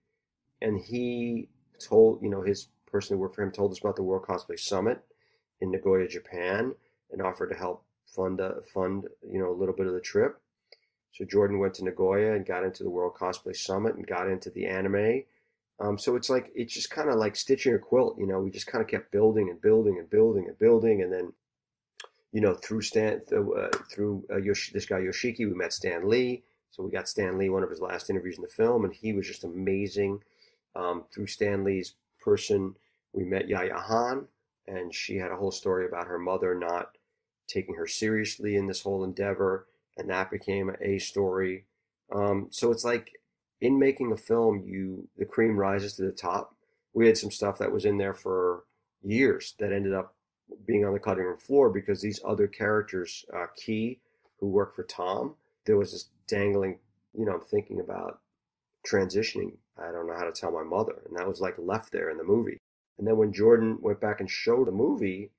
and 0.60 0.78
he 0.78 1.48
told 1.78 2.22
you 2.22 2.28
know 2.28 2.42
his 2.42 2.68
person 2.84 3.16
who 3.16 3.22
worked 3.22 3.36
for 3.36 3.42
him 3.42 3.50
told 3.50 3.72
us 3.72 3.78
about 3.78 3.96
the 3.96 4.02
World 4.02 4.26
Cosplay 4.26 4.60
Summit 4.60 5.02
in 5.62 5.70
Nagoya, 5.70 6.08
Japan, 6.08 6.74
and 7.12 7.22
offered 7.22 7.50
to 7.50 7.56
help 7.56 7.84
fund 8.04 8.40
a, 8.40 8.60
fund 8.74 9.06
you 9.26 9.38
know 9.38 9.50
a 9.50 9.58
little 9.58 9.74
bit 9.74 9.86
of 9.86 9.94
the 9.94 10.00
trip. 10.00 10.38
So 11.12 11.24
Jordan 11.24 11.58
went 11.58 11.74
to 11.74 11.84
Nagoya 11.84 12.34
and 12.34 12.44
got 12.44 12.64
into 12.64 12.82
the 12.82 12.90
World 12.90 13.14
Cosplay 13.14 13.54
Summit 13.56 13.94
and 13.94 14.06
got 14.06 14.28
into 14.28 14.50
the 14.50 14.66
anime. 14.66 15.22
Um, 15.78 15.98
so 15.98 16.16
it's 16.16 16.28
like 16.28 16.50
it's 16.54 16.74
just 16.74 16.90
kind 16.90 17.08
of 17.08 17.16
like 17.16 17.36
stitching 17.36 17.74
a 17.74 17.78
quilt, 17.78 18.18
you 18.18 18.26
know. 18.26 18.40
We 18.40 18.50
just 18.50 18.66
kind 18.66 18.82
of 18.82 18.88
kept 18.88 19.12
building 19.12 19.48
and 19.48 19.60
building 19.60 19.98
and 19.98 20.10
building 20.10 20.46
and 20.48 20.58
building, 20.58 21.02
and 21.02 21.12
then, 21.12 21.32
you 22.32 22.40
know, 22.40 22.54
through 22.54 22.82
Stan, 22.82 23.20
uh, 23.32 23.68
through 23.90 24.24
uh, 24.30 24.38
Yosh- 24.38 24.72
this 24.72 24.86
guy 24.86 25.00
Yoshiki, 25.00 25.40
we 25.40 25.54
met 25.54 25.72
Stan 25.72 26.08
Lee. 26.08 26.42
So 26.70 26.82
we 26.82 26.90
got 26.90 27.08
Stan 27.08 27.36
Lee, 27.36 27.50
one 27.50 27.62
of 27.62 27.70
his 27.70 27.80
last 27.80 28.08
interviews 28.08 28.36
in 28.36 28.42
the 28.42 28.48
film, 28.48 28.84
and 28.84 28.94
he 28.94 29.12
was 29.12 29.26
just 29.26 29.44
amazing. 29.44 30.22
Um, 30.74 31.04
through 31.12 31.26
Stan 31.26 31.64
Lee's 31.64 31.94
person, 32.24 32.74
we 33.12 33.24
met 33.24 33.48
Yaya 33.48 33.76
Han, 33.76 34.26
and 34.66 34.94
she 34.94 35.16
had 35.16 35.30
a 35.30 35.36
whole 35.36 35.50
story 35.50 35.86
about 35.86 36.06
her 36.06 36.18
mother 36.18 36.54
not 36.54 36.96
taking 37.48 37.74
her 37.74 37.86
seriously 37.86 38.56
in 38.56 38.66
this 38.66 38.82
whole 38.82 39.04
endeavor, 39.04 39.66
and 39.96 40.08
that 40.10 40.30
became 40.30 40.74
a 40.80 40.98
story. 40.98 41.66
Um, 42.14 42.48
so 42.50 42.70
it's 42.70 42.84
like 42.84 43.12
in 43.60 43.78
making 43.78 44.12
a 44.12 44.16
film, 44.16 44.62
you 44.66 45.08
the 45.16 45.24
cream 45.24 45.56
rises 45.56 45.94
to 45.94 46.02
the 46.02 46.12
top. 46.12 46.54
We 46.94 47.06
had 47.06 47.16
some 47.16 47.30
stuff 47.30 47.58
that 47.58 47.72
was 47.72 47.84
in 47.84 47.98
there 47.98 48.14
for 48.14 48.64
years 49.02 49.54
that 49.58 49.72
ended 49.72 49.94
up 49.94 50.14
being 50.66 50.84
on 50.84 50.92
the 50.92 50.98
cutting 50.98 51.24
room 51.24 51.38
floor 51.38 51.70
because 51.70 52.00
these 52.00 52.20
other 52.24 52.46
characters, 52.46 53.24
uh, 53.34 53.46
Key, 53.56 54.00
who 54.38 54.48
worked 54.48 54.76
for 54.76 54.84
Tom, 54.84 55.34
there 55.64 55.76
was 55.78 55.92
this 55.92 56.10
dangling. 56.28 56.78
You 57.16 57.26
know, 57.26 57.34
I'm 57.34 57.40
thinking 57.40 57.80
about 57.80 58.20
transitioning. 58.86 59.52
I 59.78 59.92
don't 59.92 60.06
know 60.06 60.16
how 60.16 60.24
to 60.24 60.32
tell 60.32 60.50
my 60.50 60.62
mother, 60.64 61.02
and 61.06 61.16
that 61.16 61.28
was 61.28 61.40
like 61.40 61.54
left 61.58 61.92
there 61.92 62.10
in 62.10 62.18
the 62.18 62.24
movie. 62.24 62.58
And 62.98 63.06
then 63.06 63.16
when 63.16 63.32
Jordan 63.32 63.78
went 63.80 64.00
back 64.00 64.20
and 64.20 64.30
showed 64.30 64.68
the 64.68 64.72
movie, 64.72 65.30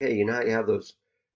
hey, 0.00 0.14
you 0.14 0.24
know 0.24 0.34
how 0.34 0.42
you 0.42 0.50
have 0.50 0.66
those 0.66 0.94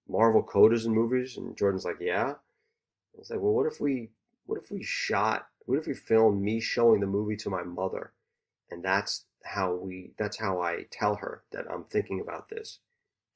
Marvel 0.08 0.42
codas 0.42 0.86
in 0.86 0.92
movies? 0.92 1.36
And 1.36 1.56
Jordan's 1.56 1.84
like, 1.84 1.98
yeah. 2.00 2.34
I 2.34 3.18
was 3.18 3.30
like, 3.30 3.40
well, 3.40 3.52
what 3.52 3.66
if 3.66 3.80
we, 3.80 4.10
what 4.46 4.58
if 4.62 4.70
we 4.70 4.82
shot, 4.82 5.46
what 5.66 5.78
if 5.78 5.86
we 5.86 5.94
filmed 5.94 6.42
me 6.42 6.60
showing 6.60 7.00
the 7.00 7.06
movie 7.06 7.36
to 7.36 7.50
my 7.50 7.62
mother, 7.62 8.12
and 8.70 8.82
that's 8.82 9.24
how 9.44 9.74
we, 9.74 10.12
that's 10.18 10.38
how 10.38 10.60
I 10.60 10.86
tell 10.90 11.16
her 11.16 11.42
that 11.52 11.66
I'm 11.70 11.84
thinking 11.84 12.20
about 12.20 12.48
this 12.48 12.80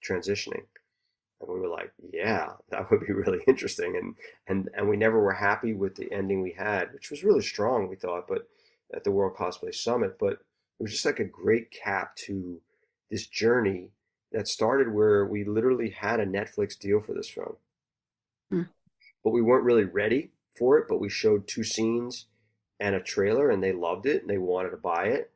transitioning. 0.07 0.65
And 1.41 1.49
we 1.53 1.61
were 1.61 1.69
like, 1.69 1.93
yeah, 2.13 2.53
that 2.71 2.91
would 2.91 3.07
be 3.07 3.13
really 3.13 3.41
interesting. 3.47 3.97
And 3.97 4.15
and 4.47 4.71
and 4.75 4.89
we 4.89 4.97
never 4.97 5.21
were 5.21 5.33
happy 5.33 5.73
with 5.75 5.97
the 5.97 6.11
ending 6.13 6.43
we 6.43 6.53
had, 6.53 6.93
which 6.93 7.11
was 7.11 7.25
really 7.25 7.43
strong, 7.43 7.89
we 7.89 7.97
thought, 7.97 8.29
but 8.29 8.49
at 8.95 9.05
the 9.05 9.11
World 9.11 9.37
Cosplay 9.37 9.75
Summit. 9.75 10.19
But 10.19 10.39
it 10.83 10.87
was 10.87 10.93
just 10.95 11.07
like 11.07 11.21
a 11.21 11.25
great 11.25 11.71
cap 11.71 12.17
to 12.17 12.61
this 13.09 13.29
journey 13.29 13.91
that 14.33 14.49
started 14.49 14.93
where 14.93 15.25
we 15.25 15.45
literally 15.45 15.91
had 15.91 16.19
a 16.19 16.27
Netflix 16.27 16.77
deal 16.77 17.01
for 17.01 17.15
this 17.15 17.29
film. 17.29 17.55
Mm. 18.53 18.69
But 19.23 19.31
we 19.31 19.43
weren't 19.43 19.63
really 19.63 19.85
ready 19.85 20.33
for 20.59 20.79
it, 20.79 20.87
but 20.89 20.99
we 20.99 21.09
showed 21.09 21.47
two 21.47 21.63
scenes 21.63 22.27
and 22.81 22.97
a 22.97 23.01
trailer 23.01 23.49
and 23.49 23.63
they 23.63 23.71
loved 23.71 24.07
it 24.07 24.23
and 24.23 24.29
they 24.29 24.39
wanted 24.39 24.71
to 24.71 24.77
buy 24.77 25.05
it 25.05 25.31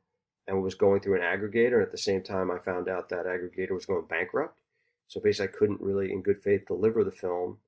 and 0.48 0.64
was 0.64 0.74
going 0.74 1.00
through 1.00 1.14
an 1.14 1.22
aggregator. 1.22 1.74
And 1.74 1.82
at 1.82 1.92
the 1.92 1.96
same 1.96 2.24
time, 2.24 2.50
I 2.50 2.58
found 2.58 2.88
out 2.88 3.08
that 3.10 3.26
aggregator 3.26 3.70
was 3.70 3.86
going 3.86 4.04
bankrupt. 4.08 4.58
So 5.06 5.20
basically, 5.20 5.54
I 5.54 5.56
couldn't 5.56 5.80
really, 5.80 6.10
in 6.10 6.22
good 6.22 6.42
faith, 6.42 6.66
deliver 6.66 7.04
the 7.04 7.12
film 7.12 7.58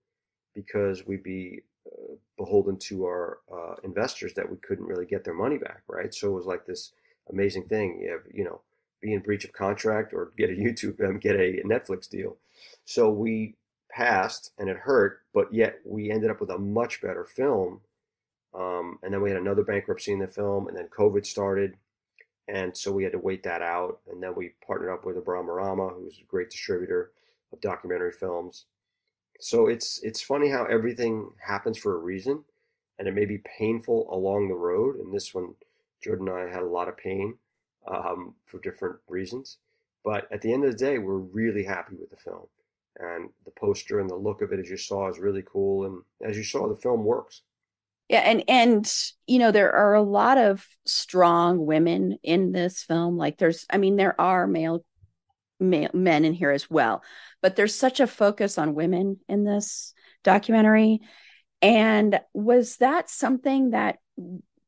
because 0.52 1.06
we'd 1.06 1.23
be 1.23 1.62
uh, 1.87 2.14
beholden 2.37 2.76
to 2.88 3.04
our 3.04 3.38
uh, 3.52 3.76
investors 3.85 4.35
that 4.35 4.50
we 4.50 4.56
couldn't 4.56 4.87
really 4.87 5.06
get 5.06 5.23
their 5.23 5.32
money 5.32 5.58
back, 5.58 5.82
right? 5.87 6.12
So 6.12 6.26
it 6.26 6.35
was 6.35 6.47
like 6.47 6.66
this 6.66 6.90
amazing 7.30 7.64
thing. 7.64 8.00
You 8.00 8.12
have, 8.12 8.23
you 8.32 8.44
know, 8.44 8.61
be 9.00 9.12
in 9.12 9.20
breach 9.20 9.44
of 9.44 9.52
contract 9.52 10.12
or 10.12 10.32
get 10.37 10.50
a 10.50 10.52
YouTube, 10.54 11.02
um, 11.06 11.18
get 11.18 11.37
a 11.37 11.62
Netflix 11.64 12.08
deal. 12.08 12.37
So 12.85 13.11
we 13.11 13.54
passed 13.90 14.52
and 14.58 14.68
it 14.68 14.76
hurt, 14.76 15.23
but 15.32 15.52
yet 15.52 15.78
we 15.85 16.11
ended 16.11 16.30
up 16.30 16.40
with 16.40 16.50
a 16.50 16.58
much 16.58 17.00
better 17.00 17.25
film. 17.25 17.80
Um, 18.54 18.99
and 19.02 19.12
then 19.12 19.20
we 19.20 19.30
had 19.30 19.38
another 19.38 19.62
bankruptcy 19.62 20.12
in 20.12 20.18
the 20.18 20.26
film, 20.26 20.68
and 20.68 20.76
then 20.76 20.88
COVID 20.88 21.26
started, 21.26 21.75
and 22.49 22.75
so 22.75 22.90
we 22.90 23.04
had 23.04 23.12
to 23.12 23.18
wait 23.18 23.42
that 23.42 23.61
out. 23.61 24.00
And 24.11 24.23
then 24.23 24.35
we 24.35 24.54
partnered 24.66 24.90
up 24.90 25.04
with 25.04 25.16
Abramarama, 25.16 25.94
who's 25.94 26.18
a 26.18 26.26
great 26.26 26.50
distributor 26.50 27.12
of 27.52 27.61
documentary 27.61 28.12
films. 28.12 28.64
So 29.38 29.66
it's 29.66 30.00
it's 30.02 30.23
funny 30.23 30.49
how 30.49 30.64
everything 30.64 31.30
happens 31.47 31.78
for 31.78 31.94
a 31.94 31.99
reason, 31.99 32.42
and 32.99 33.06
it 33.06 33.14
may 33.14 33.26
be 33.26 33.38
painful 33.58 34.08
along 34.11 34.49
the 34.49 34.54
road. 34.54 34.97
And 34.97 35.12
this 35.12 35.35
one 35.35 35.54
Jordan 36.02 36.28
and 36.28 36.49
I 36.49 36.52
had 36.52 36.62
a 36.62 36.69
lot 36.69 36.88
of 36.88 36.97
pain 36.97 37.37
um, 37.87 38.35
for 38.47 38.61
different 38.61 38.97
reasons. 39.09 39.59
But 40.05 40.28
at 40.33 40.40
the 40.40 40.52
end 40.52 40.64
of 40.64 40.73
the 40.73 40.78
day, 40.78 40.99
we're 40.99 41.19
really 41.19 41.64
happy 41.64 41.97
with 41.99 42.11
the 42.11 42.17
film. 42.17 42.47
And 42.99 43.31
the 43.45 43.52
poster 43.59 44.00
and 44.00 44.09
the 44.09 44.17
look 44.17 44.43
of 44.43 44.52
it, 44.52 44.61
as 44.61 44.71
you 44.71 44.76
saw, 44.76 45.09
is 45.09 45.19
really 45.19 45.45
cool. 45.47 45.85
And 45.87 46.02
as 46.28 46.37
you 46.37 46.43
saw, 46.43 46.69
the 46.69 46.76
film 46.76 47.05
works. 47.05 47.43
Yeah, 48.09 48.21
and 48.21 48.43
and 48.49 48.90
you 49.26 49.38
know 49.38 49.52
there 49.52 49.73
are 49.73 49.93
a 49.93 50.02
lot 50.02 50.38
of 50.38 50.67
strong 50.87 51.67
women 51.67 52.19
in 52.23 52.52
this 52.52 52.83
film. 52.83 53.19
Like 53.19 53.37
there's, 53.37 53.67
I 53.69 53.76
mean, 53.76 53.97
there 53.97 54.19
are 54.19 54.47
male, 54.47 54.83
male 55.61 55.90
men 55.93 56.25
in 56.25 56.33
here 56.33 56.50
as 56.50 56.71
well, 56.71 57.02
but 57.43 57.55
there's 57.55 57.75
such 57.75 58.00
a 58.00 58.07
focus 58.07 58.57
on 58.57 58.75
women 58.75 59.19
in 59.28 59.45
this 59.45 59.93
documentary. 60.25 61.00
And 61.61 62.19
was 62.33 62.76
that 62.78 63.11
something 63.11 63.71
that 63.71 63.99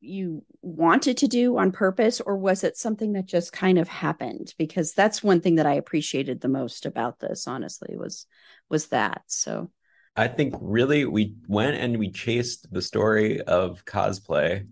you 0.01 0.43
wanted 0.61 1.17
to 1.17 1.27
do 1.27 1.57
on 1.57 1.71
purpose 1.71 2.19
or 2.19 2.35
was 2.35 2.63
it 2.63 2.75
something 2.75 3.13
that 3.13 3.27
just 3.27 3.53
kind 3.53 3.77
of 3.77 3.87
happened? 3.87 4.53
Because 4.57 4.93
that's 4.93 5.23
one 5.23 5.41
thing 5.41 5.55
that 5.55 5.65
i 5.65 5.73
appreciated 5.73 6.41
the 6.41 6.47
most 6.47 6.85
about 6.85 7.19
this 7.19 7.47
honestly 7.47 7.95
was 7.95 8.25
was 8.69 8.87
that 8.87 9.21
so. 9.27 9.71
I 10.15 10.27
think 10.27 10.55
really 10.59 11.05
we 11.05 11.35
went 11.47 11.77
and 11.77 11.97
we 11.97 12.11
chased 12.11 12.71
the 12.71 12.81
story 12.81 13.39
of 13.41 13.85
cosplay 13.85 14.67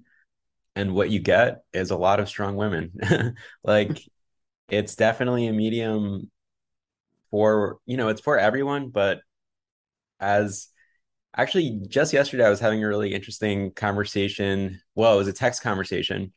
and 0.76 0.94
what 0.94 1.10
you 1.10 1.20
get 1.20 1.64
is 1.72 1.92
a 1.92 1.98
lot 1.98 2.20
of 2.20 2.28
strong 2.28 2.56
women. 2.56 2.92
Like 3.64 4.02
it's 4.70 4.96
definitely 4.96 5.48
a 5.48 5.54
medium 5.54 6.30
for 7.32 7.78
you 7.86 7.98
know 7.98 8.08
it's 8.08 8.22
for 8.22 8.40
everyone 8.40 8.90
but 8.90 9.22
as 10.20 10.68
actually 11.36 11.82
just 11.88 12.14
yesterday 12.14 12.46
i 12.46 12.50
was 12.50 12.60
having 12.60 12.84
a 12.84 12.88
really 12.88 13.14
interesting 13.14 13.72
conversation. 13.72 14.82
Well 14.96 15.14
it 15.16 15.18
was 15.18 15.28
a 15.28 15.34
text 15.34 15.62
conversation 15.62 16.34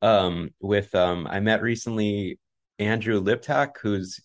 um, 0.00 0.50
with 0.60 0.94
um, 0.94 1.26
i 1.30 1.40
met 1.40 1.62
recently 1.62 2.38
andrew 2.78 3.22
liptak 3.22 3.76
who's 3.80 4.20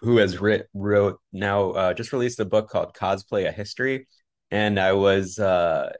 who 0.00 0.16
has 0.16 0.40
writ, 0.40 0.68
wrote 0.74 1.20
now 1.32 1.70
uh, 1.72 1.94
just 1.94 2.12
released 2.12 2.40
a 2.40 2.44
book 2.44 2.70
called 2.70 2.94
cosplay 2.94 3.46
a 3.46 3.52
history. 3.52 4.06
And 4.50 4.78
i 4.80 4.92
was 4.92 5.38
uh, 5.38 5.92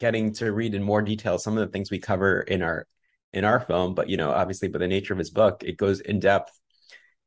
getting 0.00 0.32
to 0.34 0.52
read 0.52 0.74
in 0.74 0.82
more 0.82 1.02
detail 1.02 1.38
some 1.38 1.56
of 1.56 1.66
the 1.66 1.72
things 1.72 1.90
we 1.90 1.98
cover 1.98 2.40
in 2.40 2.62
our 2.62 2.86
in 3.32 3.44
our 3.44 3.60
film. 3.60 3.94
But 3.94 4.08
you 4.08 4.16
know 4.16 4.30
obviously 4.30 4.68
by 4.68 4.78
the 4.78 4.88
nature 4.88 5.12
of 5.12 5.18
his 5.18 5.30
book 5.30 5.62
it 5.64 5.76
goes 5.76 6.00
in 6.00 6.20
depth. 6.20 6.58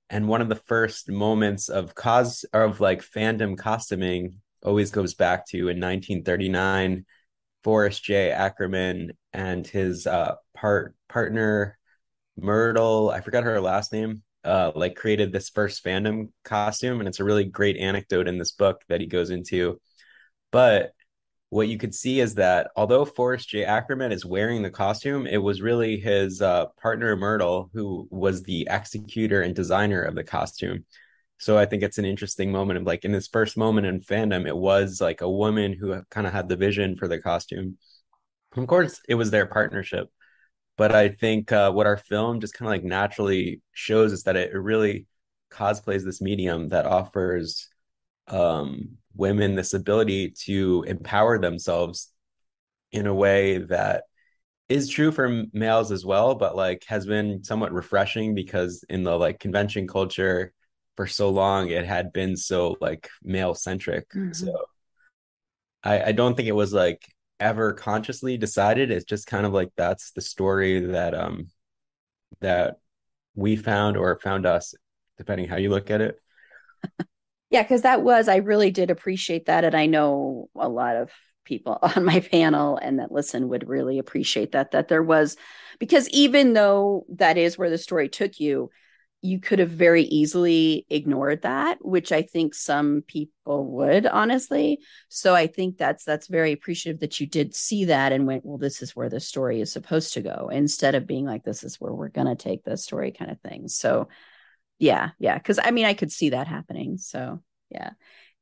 And 0.09 0.27
one 0.29 0.41
of 0.41 0.47
the 0.47 0.55
first 0.55 1.09
moments 1.09 1.67
of 1.67 1.93
cause 1.93 2.45
of 2.53 2.79
like 2.79 3.01
fandom 3.03 3.57
costuming 3.57 4.39
always 4.63 4.91
goes 4.91 5.13
back 5.13 5.47
to 5.47 5.57
in 5.57 5.79
1939, 5.79 7.05
Forrest 7.63 8.03
J. 8.03 8.31
Ackerman 8.31 9.11
and 9.33 9.65
his 9.65 10.07
uh, 10.07 10.35
part 10.53 10.95
partner 11.09 11.77
Myrtle, 12.37 13.09
I 13.09 13.21
forgot 13.21 13.43
her 13.43 13.59
last 13.59 13.91
name, 13.91 14.21
uh, 14.43 14.71
like 14.75 14.95
created 14.95 15.31
this 15.31 15.49
first 15.49 15.83
fandom 15.83 16.29
costume, 16.43 16.99
and 16.99 17.07
it's 17.07 17.19
a 17.19 17.23
really 17.23 17.43
great 17.43 17.77
anecdote 17.77 18.27
in 18.27 18.37
this 18.37 18.51
book 18.51 18.83
that 18.87 19.01
he 19.01 19.07
goes 19.07 19.29
into. 19.31 19.81
But 20.51 20.93
what 21.49 21.67
you 21.67 21.77
could 21.77 21.95
see 21.95 22.19
is 22.19 22.35
that 22.35 22.69
although 22.75 23.05
Forrest 23.05 23.49
J. 23.49 23.63
Ackerman 23.63 24.11
is 24.11 24.25
wearing 24.25 24.61
the 24.61 24.69
costume, 24.69 25.25
it 25.25 25.37
was 25.37 25.61
really 25.61 25.97
his 25.97 26.41
uh, 26.41 26.67
partner 26.81 27.15
Myrtle 27.15 27.69
who 27.73 28.07
was 28.11 28.43
the 28.43 28.67
executor 28.69 29.41
and 29.41 29.55
designer 29.55 30.01
of 30.01 30.15
the 30.15 30.23
costume. 30.23 30.85
So 31.39 31.58
I 31.58 31.65
think 31.65 31.84
it's 31.84 31.98
an 31.98 32.06
interesting 32.06 32.51
moment 32.51 32.79
of 32.79 32.86
like 32.86 33.06
in 33.06 33.12
this 33.12 33.27
first 33.27 33.58
moment 33.58 33.88
in 33.88 34.00
fandom, 34.01 34.48
it 34.48 34.58
was 34.58 35.00
like 35.00 35.22
a 35.22 35.29
woman 35.29 35.74
who 35.74 36.01
kind 36.10 36.25
of 36.25 36.34
had 36.34 36.50
the 36.50 36.56
vision 36.56 36.96
for 36.96 37.08
the 37.08 37.20
costume. 37.20 37.77
Of 38.56 38.65
course, 38.67 39.00
it 39.08 39.15
was 39.15 39.29
their 39.29 39.46
partnership, 39.46 40.10
but 40.77 40.94
I 40.94 41.10
think 41.10 41.51
uh, 41.51 41.72
what 41.72 41.86
our 41.86 41.98
film 41.98 42.39
just 42.39 42.56
kind 42.56 42.67
of 42.67 42.72
like 42.72 42.84
naturally 42.84 43.62
shows 43.74 44.12
is 44.13 44.24
that 44.24 44.36
it 44.36 44.53
really 44.53 45.06
cosplays 45.51 46.03
this 46.03 46.22
medium 46.22 46.70
that 46.70 46.86
offers 46.86 47.70
um, 48.27 48.98
women 49.15 49.56
this 49.56 49.74
ability 49.74 50.32
to 50.46 50.84
empower 50.88 51.39
themselves 51.39 52.12
in 52.91 53.08
a 53.08 53.13
way 53.13 53.60
that 53.60 54.03
is 54.70 54.89
true 54.89 55.12
for 55.12 55.46
males 55.53 55.91
as 55.91 56.06
well, 56.06 56.36
but 56.36 56.56
like 56.56 56.84
has 56.88 57.06
been 57.06 57.44
somewhat 57.44 57.74
refreshing 57.74 58.36
because 58.36 58.84
in 58.89 59.03
the 59.03 59.17
like 59.17 59.39
convention 59.39 59.88
culture 59.88 60.53
for 60.97 61.07
so 61.07 61.29
long 61.29 61.69
it 61.69 61.85
had 61.85 62.11
been 62.11 62.35
so 62.35 62.75
like 62.81 63.09
male 63.23 63.53
centric. 63.53 64.09
Mm-hmm. 64.09 64.33
So 64.33 64.53
I, 65.83 66.05
I 66.05 66.11
don't 66.11 66.35
think 66.35 66.49
it 66.49 66.53
was 66.53 66.73
like 66.73 67.07
ever 67.39 67.71
consciously 67.73 68.37
decided. 68.37 68.91
It's 68.91 69.05
just 69.05 69.27
kind 69.27 69.45
of 69.45 69.53
like 69.53 69.69
that's 69.77 70.11
the 70.11 70.21
story 70.21 70.87
that 70.87 71.13
um 71.13 71.47
that 72.41 72.79
we 73.35 73.55
found 73.55 73.95
or 73.95 74.19
found 74.19 74.45
us, 74.45 74.73
depending 75.17 75.47
how 75.47 75.57
you 75.57 75.69
look 75.69 75.89
at 75.89 76.01
it. 76.01 76.19
Yeah, 77.49 77.63
because 77.63 77.83
that 77.83 78.01
was, 78.01 78.27
I 78.27 78.37
really 78.37 78.71
did 78.71 78.91
appreciate 78.91 79.45
that. 79.45 79.63
And 79.63 79.75
I 79.75 79.85
know 79.85 80.49
a 80.55 80.67
lot 80.67 80.97
of 80.97 81.11
people 81.45 81.79
on 81.95 82.03
my 82.03 82.19
panel 82.19 82.77
and 82.77 82.99
that 82.99 83.11
listen 83.11 83.49
would 83.49 83.67
really 83.67 83.99
appreciate 83.99 84.51
that, 84.51 84.71
that 84.71 84.89
there 84.89 85.03
was, 85.03 85.37
because 85.79 86.09
even 86.09 86.53
though 86.53 87.05
that 87.09 87.37
is 87.37 87.57
where 87.57 87.69
the 87.69 87.77
story 87.77 88.09
took 88.09 88.39
you, 88.39 88.69
you 89.27 89.39
could 89.39 89.60
have 89.60 89.69
very 89.69 90.03
easily 90.03 90.86
ignored 90.89 91.41
that 91.41 91.77
which 91.81 92.12
i 92.12 92.22
think 92.22 92.53
some 92.53 93.03
people 93.07 93.65
would 93.65 94.05
honestly. 94.05 94.79
So 95.10 95.36
i 95.36 95.48
think 95.48 95.77
that's 95.77 96.03
that's 96.03 96.27
very 96.27 96.51
appreciative 96.53 97.01
that 97.01 97.19
you 97.19 97.27
did 97.27 97.53
see 97.53 97.86
that 97.86 98.12
and 98.12 98.25
went 98.25 98.46
well 98.46 98.57
this 98.57 98.81
is 98.81 98.96
where 98.96 99.10
the 99.10 99.19
story 99.19 99.62
is 99.62 99.72
supposed 99.72 100.13
to 100.13 100.22
go 100.22 100.50
instead 100.51 100.96
of 100.96 101.07
being 101.07 101.25
like 101.25 101.43
this 101.43 101.63
is 101.63 101.75
where 101.75 101.93
we're 101.93 102.10
going 102.10 102.27
to 102.27 102.36
take 102.36 102.63
the 102.63 102.77
story 102.77 103.12
kind 103.12 103.31
of 103.31 103.39
thing. 103.41 103.67
So 103.67 104.07
yeah 104.79 105.10
yeah 105.19 105.38
because 105.38 105.60
i 105.62 105.72
mean 105.72 105.86
i 105.86 105.93
could 105.93 106.12
see 106.12 106.29
that 106.29 106.48
happening. 106.48 106.98
So 106.98 107.41
yeah. 107.69 107.91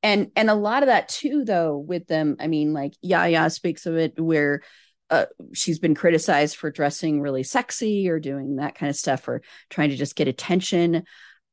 And 0.03 0.31
and 0.35 0.51
a 0.51 0.55
lot 0.55 0.83
of 0.83 0.87
that 0.87 1.09
too 1.09 1.45
though 1.45 1.77
with 1.77 2.05
them 2.05 2.35
i 2.39 2.47
mean 2.47 2.73
like 2.73 2.93
yaya 3.01 3.49
speaks 3.49 3.87
of 3.87 3.95
it 3.97 4.19
where 4.19 4.61
uh, 5.09 5.25
she's 5.53 5.79
been 5.79 5.95
criticized 5.95 6.55
for 6.55 6.71
dressing 6.71 7.21
really 7.21 7.43
sexy 7.43 8.09
or 8.09 8.19
doing 8.19 8.57
that 8.57 8.75
kind 8.75 8.89
of 8.89 8.95
stuff 8.95 9.27
or 9.27 9.41
trying 9.69 9.89
to 9.89 9.95
just 9.95 10.15
get 10.15 10.27
attention. 10.27 11.03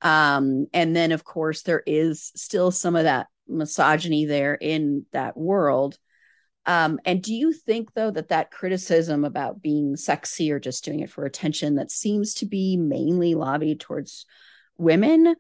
Um 0.01 0.67
and 0.73 0.97
then 0.97 1.13
of 1.13 1.23
course 1.23 1.63
there 1.63 1.83
is 1.87 2.33
still 2.35 2.73
some 2.73 2.97
of 2.97 3.05
that 3.05 3.29
misogyny 3.47 4.25
there 4.25 4.55
in 4.55 5.07
that 5.13 5.37
world. 5.37 5.97
Um, 6.65 7.01
and 7.05 7.23
do 7.23 7.35
you 7.35 7.53
think 7.53 7.93
though 7.93 8.11
that 8.11 8.29
that 8.29 8.51
criticism 8.51 9.25
about 9.25 9.63
being 9.63 9.97
sexy 9.97 10.53
or 10.53 10.61
just 10.61 10.85
doing 10.85 11.01
it 11.01 11.11
for 11.11 11.25
attention 11.25 11.75
that 11.77 11.91
seems 11.91 12.35
to 12.35 12.47
be 12.47 12.77
mainly 12.77 13.35
lobbied 13.35 13.81
towards 13.81 14.27
women 14.83 15.35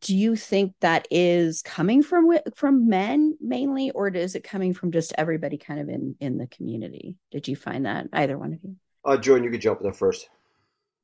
do 0.00 0.16
you 0.16 0.36
think 0.36 0.74
that 0.80 1.06
is 1.10 1.62
coming 1.62 2.02
from 2.02 2.30
from 2.54 2.88
men 2.88 3.36
mainly 3.40 3.90
or 3.90 4.08
is 4.08 4.34
it 4.34 4.44
coming 4.44 4.74
from 4.74 4.90
just 4.90 5.12
everybody 5.18 5.58
kind 5.58 5.80
of 5.80 5.88
in 5.88 6.16
in 6.20 6.38
the 6.38 6.46
community? 6.46 7.16
Did 7.30 7.48
you 7.48 7.56
find 7.56 7.86
that 7.86 8.06
either 8.12 8.38
one 8.38 8.52
of 8.52 8.60
you? 8.62 8.76
Uh 9.04 9.16
jordan 9.16 9.44
you 9.44 9.50
could 9.50 9.60
jump 9.60 9.80
in 9.80 9.84
there 9.84 9.92
first. 9.92 10.28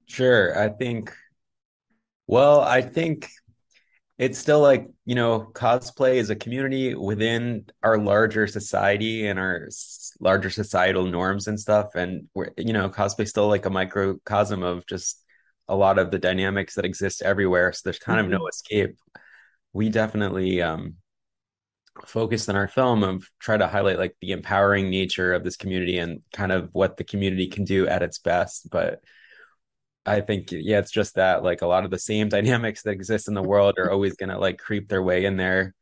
Sure 0.06 0.58
i 0.58 0.68
think 0.68 1.12
well 2.26 2.60
i 2.60 2.82
think 2.82 3.28
it's 4.18 4.38
still 4.38 4.60
like 4.60 4.88
you 5.06 5.14
know 5.14 5.50
cosplay 5.52 6.16
is 6.16 6.30
a 6.30 6.36
community 6.36 6.94
within 6.94 7.64
our 7.82 7.96
larger 7.96 8.46
society 8.46 9.26
and 9.26 9.38
our 9.38 9.68
larger 10.20 10.50
societal 10.50 11.06
norms 11.06 11.46
and 11.46 11.60
stuff 11.60 11.94
and 11.94 12.28
we're 12.34 12.50
you 12.56 12.72
know 12.72 12.88
cosplay 12.88 13.26
still 13.26 13.48
like 13.48 13.66
a 13.66 13.70
microcosm 13.70 14.62
of 14.62 14.84
just 14.86 15.24
a 15.70 15.76
lot 15.76 15.98
of 15.98 16.10
the 16.10 16.18
dynamics 16.18 16.74
that 16.74 16.84
exist 16.84 17.22
everywhere. 17.22 17.72
So 17.72 17.82
there's 17.84 17.98
kind 17.98 18.18
mm-hmm. 18.18 18.34
of 18.34 18.40
no 18.40 18.48
escape. 18.48 18.96
We 19.72 19.88
definitely 19.88 20.60
um, 20.60 20.96
focused 22.06 22.48
in 22.48 22.56
our 22.56 22.66
film 22.66 23.04
of 23.04 23.28
try 23.38 23.56
to 23.56 23.68
highlight 23.68 23.98
like 23.98 24.16
the 24.20 24.32
empowering 24.32 24.90
nature 24.90 25.32
of 25.32 25.44
this 25.44 25.56
community 25.56 25.98
and 25.98 26.22
kind 26.32 26.50
of 26.50 26.70
what 26.72 26.96
the 26.96 27.04
community 27.04 27.46
can 27.46 27.64
do 27.64 27.86
at 27.86 28.02
its 28.02 28.18
best. 28.18 28.68
But 28.68 29.00
I 30.04 30.22
think 30.22 30.48
yeah, 30.50 30.80
it's 30.80 30.90
just 30.90 31.14
that 31.14 31.44
like 31.44 31.62
a 31.62 31.66
lot 31.66 31.84
of 31.84 31.90
the 31.90 31.98
same 31.98 32.28
dynamics 32.36 32.82
that 32.82 32.90
exist 32.90 33.28
in 33.28 33.34
the 33.34 33.42
world 33.42 33.78
are 33.78 33.90
always 33.90 34.16
gonna 34.16 34.38
like 34.38 34.58
creep 34.58 34.88
their 34.88 35.02
way 35.02 35.24
in 35.24 35.36
there. 35.36 35.74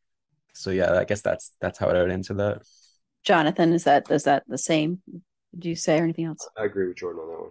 So 0.53 0.71
yeah, 0.71 0.99
I 0.99 1.05
guess 1.05 1.23
that's 1.23 1.53
that's 1.61 1.79
how 1.79 1.89
I 1.89 2.03
would 2.03 2.11
answer 2.11 2.35
that. 2.35 2.63
Jonathan, 3.25 3.73
is 3.73 3.85
that 3.85 4.11
is 4.11 4.25
that 4.25 4.45
the 4.49 4.59
same? 4.59 5.01
Do 5.59 5.69
you 5.71 5.77
say 5.77 5.99
or 5.99 6.05
anything 6.05 6.27
else? 6.27 6.47
I 6.59 6.65
agree 6.65 6.89
with 6.89 6.99
Jordan 6.99 7.23
on 7.23 7.29
that 7.31 7.41
one. 7.41 7.51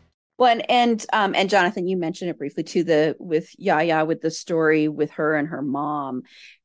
Well, 0.41 0.49
and 0.49 0.71
and 0.71 1.05
um 1.13 1.35
and 1.35 1.51
Jonathan, 1.51 1.85
you 1.85 1.97
mentioned 1.97 2.31
it 2.31 2.39
briefly 2.39 2.63
too. 2.63 2.83
The 2.83 3.15
with 3.19 3.51
Yaya 3.59 4.05
with 4.05 4.21
the 4.21 4.31
story 4.31 4.87
with 4.87 5.11
her 5.11 5.35
and 5.35 5.47
her 5.49 5.61
mom, 5.61 6.23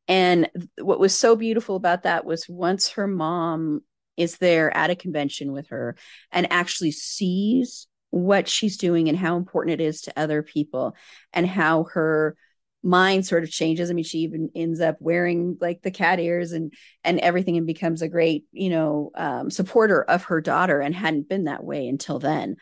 and 0.08 0.48
what 0.80 0.98
was 0.98 1.14
so 1.14 1.36
beautiful 1.36 1.76
about 1.76 2.04
that 2.04 2.24
was 2.24 2.48
once 2.48 2.92
her 2.92 3.06
mom 3.06 3.82
is 4.16 4.38
there 4.38 4.74
at 4.74 4.88
a 4.88 4.96
convention 4.96 5.52
with 5.52 5.68
her 5.68 5.94
and 6.32 6.50
actually 6.50 6.90
sees 6.90 7.86
what 8.08 8.48
she's 8.48 8.78
doing 8.78 9.10
and 9.10 9.18
how 9.18 9.36
important 9.36 9.78
it 9.78 9.84
is 9.84 10.00
to 10.00 10.18
other 10.18 10.42
people 10.42 10.96
and 11.34 11.46
how 11.46 11.84
her 11.92 12.34
mind 12.82 13.26
sort 13.26 13.42
of 13.42 13.50
changes 13.50 13.90
i 13.90 13.92
mean 13.92 14.04
she 14.04 14.20
even 14.20 14.48
ends 14.54 14.80
up 14.80 14.96
wearing 15.00 15.58
like 15.60 15.82
the 15.82 15.90
cat 15.90 16.18
ears 16.18 16.52
and 16.52 16.72
and 17.04 17.18
everything 17.20 17.58
and 17.58 17.66
becomes 17.66 18.00
a 18.00 18.08
great 18.08 18.44
you 18.52 18.70
know 18.70 19.10
um, 19.16 19.50
supporter 19.50 20.02
of 20.02 20.24
her 20.24 20.40
daughter 20.40 20.80
and 20.80 20.94
hadn't 20.94 21.28
been 21.28 21.44
that 21.44 21.64
way 21.64 21.88
until 21.88 22.18
then 22.18 22.56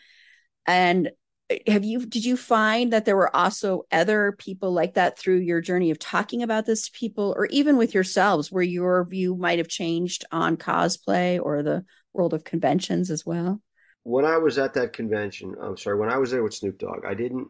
and 0.66 1.10
eh, 1.50 1.58
have 1.66 1.84
you 1.84 2.06
did 2.06 2.24
you 2.24 2.36
find 2.36 2.92
that 2.92 3.04
there 3.04 3.16
were 3.16 3.34
also 3.34 3.82
other 3.92 4.36
people 4.38 4.72
like 4.72 4.94
that 4.94 5.18
through 5.18 5.38
your 5.38 5.60
journey 5.60 5.90
of 5.90 5.98
talking 5.98 6.42
about 6.42 6.66
this 6.66 6.86
to 6.86 6.98
people 6.98 7.34
or 7.36 7.46
even 7.46 7.76
with 7.76 7.94
yourselves 7.94 8.50
where 8.50 8.62
your 8.62 9.04
view 9.04 9.36
might 9.36 9.58
have 9.58 9.68
changed 9.68 10.24
on 10.32 10.56
cosplay 10.56 11.40
or 11.40 11.62
the 11.62 11.84
world 12.12 12.34
of 12.34 12.44
conventions 12.44 13.10
as 13.10 13.26
well? 13.26 13.60
When 14.04 14.24
I 14.24 14.36
was 14.36 14.58
at 14.58 14.74
that 14.74 14.92
convention, 14.92 15.54
I'm 15.60 15.76
sorry, 15.76 15.98
when 15.98 16.10
I 16.10 16.18
was 16.18 16.30
there 16.30 16.42
with 16.42 16.54
Snoop 16.54 16.78
Dogg, 16.78 17.04
I 17.06 17.14
didn't 17.14 17.48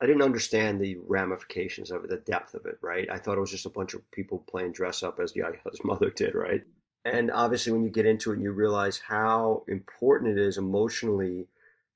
I 0.00 0.06
didn't 0.06 0.22
understand 0.22 0.80
the 0.80 0.96
ramifications 1.06 1.90
of 1.90 2.04
it, 2.04 2.10
the 2.10 2.16
depth 2.16 2.54
of 2.54 2.66
it, 2.66 2.76
right? 2.82 3.08
I 3.10 3.18
thought 3.18 3.36
it 3.36 3.40
was 3.40 3.50
just 3.50 3.66
a 3.66 3.70
bunch 3.70 3.94
of 3.94 4.10
people 4.10 4.44
playing 4.50 4.72
dress 4.72 5.02
up 5.02 5.20
as 5.20 5.32
Yaya's 5.34 5.84
mother 5.84 6.10
did, 6.10 6.34
right? 6.34 6.62
And 7.04 7.30
obviously, 7.30 7.72
when 7.72 7.82
you 7.82 7.90
get 7.90 8.06
into 8.06 8.30
it 8.30 8.34
and 8.34 8.42
you 8.42 8.52
realize 8.52 8.98
how 8.98 9.64
important 9.68 10.36
it 10.36 10.42
is 10.42 10.58
emotionally 10.58 11.48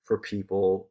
for 0.09 0.17
people 0.17 0.89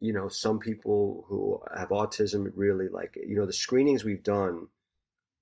you 0.00 0.12
know 0.12 0.28
some 0.28 0.58
people 0.58 1.24
who 1.28 1.62
have 1.76 1.90
autism 1.90 2.50
really 2.56 2.88
like 2.88 3.16
you 3.26 3.36
know 3.36 3.46
the 3.46 3.52
screenings 3.52 4.04
we've 4.04 4.24
done 4.24 4.66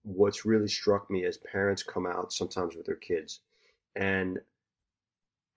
what's 0.02 0.44
really 0.44 0.68
struck 0.68 1.10
me 1.10 1.24
is 1.24 1.38
parents 1.38 1.82
come 1.82 2.06
out 2.06 2.32
sometimes 2.32 2.76
with 2.76 2.86
their 2.86 2.94
kids. 2.94 3.40
And 3.96 4.38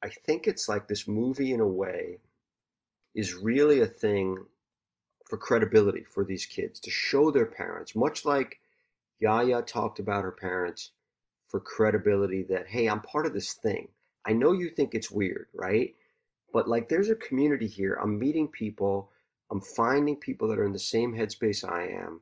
i 0.02 0.10
think 0.10 0.48
it's 0.48 0.70
like 0.70 0.88
this 0.88 1.08
movie 1.08 1.52
in 1.52 1.60
a 1.60 1.68
way 1.68 2.20
is 3.14 3.36
really 3.36 3.82
a 3.82 3.86
thing 3.86 4.46
for 5.26 5.38
credibility 5.38 6.06
for 6.06 6.24
these 6.24 6.46
kids 6.46 6.80
to 6.80 6.90
show 6.90 7.30
their 7.30 7.46
parents 7.46 7.96
much 7.96 8.24
like 8.24 8.60
yaya 9.20 9.62
talked 9.62 10.00
about 10.00 10.24
her 10.24 10.32
parents 10.32 10.92
for 11.48 11.60
credibility 11.60 12.44
that 12.44 12.68
hey 12.68 12.88
i'm 12.88 13.02
part 13.02 13.26
of 13.26 13.34
this 13.34 13.54
thing. 13.54 13.90
I 14.26 14.34
know 14.34 14.54
you 14.54 14.70
think 14.70 14.96
it's 14.96 15.12
weird 15.12 15.48
right 15.54 15.94
but 16.54 16.68
like 16.68 16.90
there's 16.90 17.10
a 17.10 17.16
community 17.16 17.68
here 17.68 17.98
i'm 18.02 18.18
meeting 18.18 18.48
people 18.48 19.10
I'm 19.52 19.62
finding 19.62 20.16
people 20.16 20.48
that 20.48 20.60
are 20.60 20.66
in 20.66 20.74
the 20.74 20.80
same 20.80 21.14
headspace 21.14 21.70
I 21.70 21.88
am. 21.88 22.22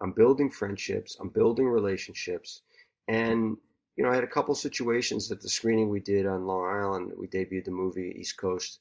I'm 0.00 0.12
building 0.12 0.50
friendships, 0.50 1.16
I'm 1.20 1.28
building 1.28 1.66
relationships. 1.66 2.62
And, 3.08 3.56
you 3.96 4.04
know, 4.04 4.10
I 4.10 4.14
had 4.14 4.24
a 4.24 4.28
couple 4.28 4.54
situations 4.54 5.30
at 5.32 5.40
the 5.40 5.48
screening 5.48 5.88
we 5.88 6.00
did 6.00 6.26
on 6.26 6.46
Long 6.46 6.66
Island. 6.66 7.12
We 7.18 7.26
debuted 7.26 7.64
the 7.64 7.72
movie 7.72 8.14
East 8.16 8.36
Coast 8.36 8.78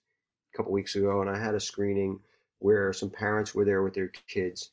a 0.54 0.58
couple 0.58 0.72
weeks 0.72 0.96
ago, 0.96 1.22
and 1.22 1.30
I 1.30 1.40
had 1.40 1.56
a 1.56 1.60
screening 1.60 2.20
where 2.60 2.94
some 2.94 3.10
parents 3.10 3.56
were 3.56 3.66
there 3.66 3.82
with 3.82 3.96
their 3.96 4.12
kids. 4.28 4.72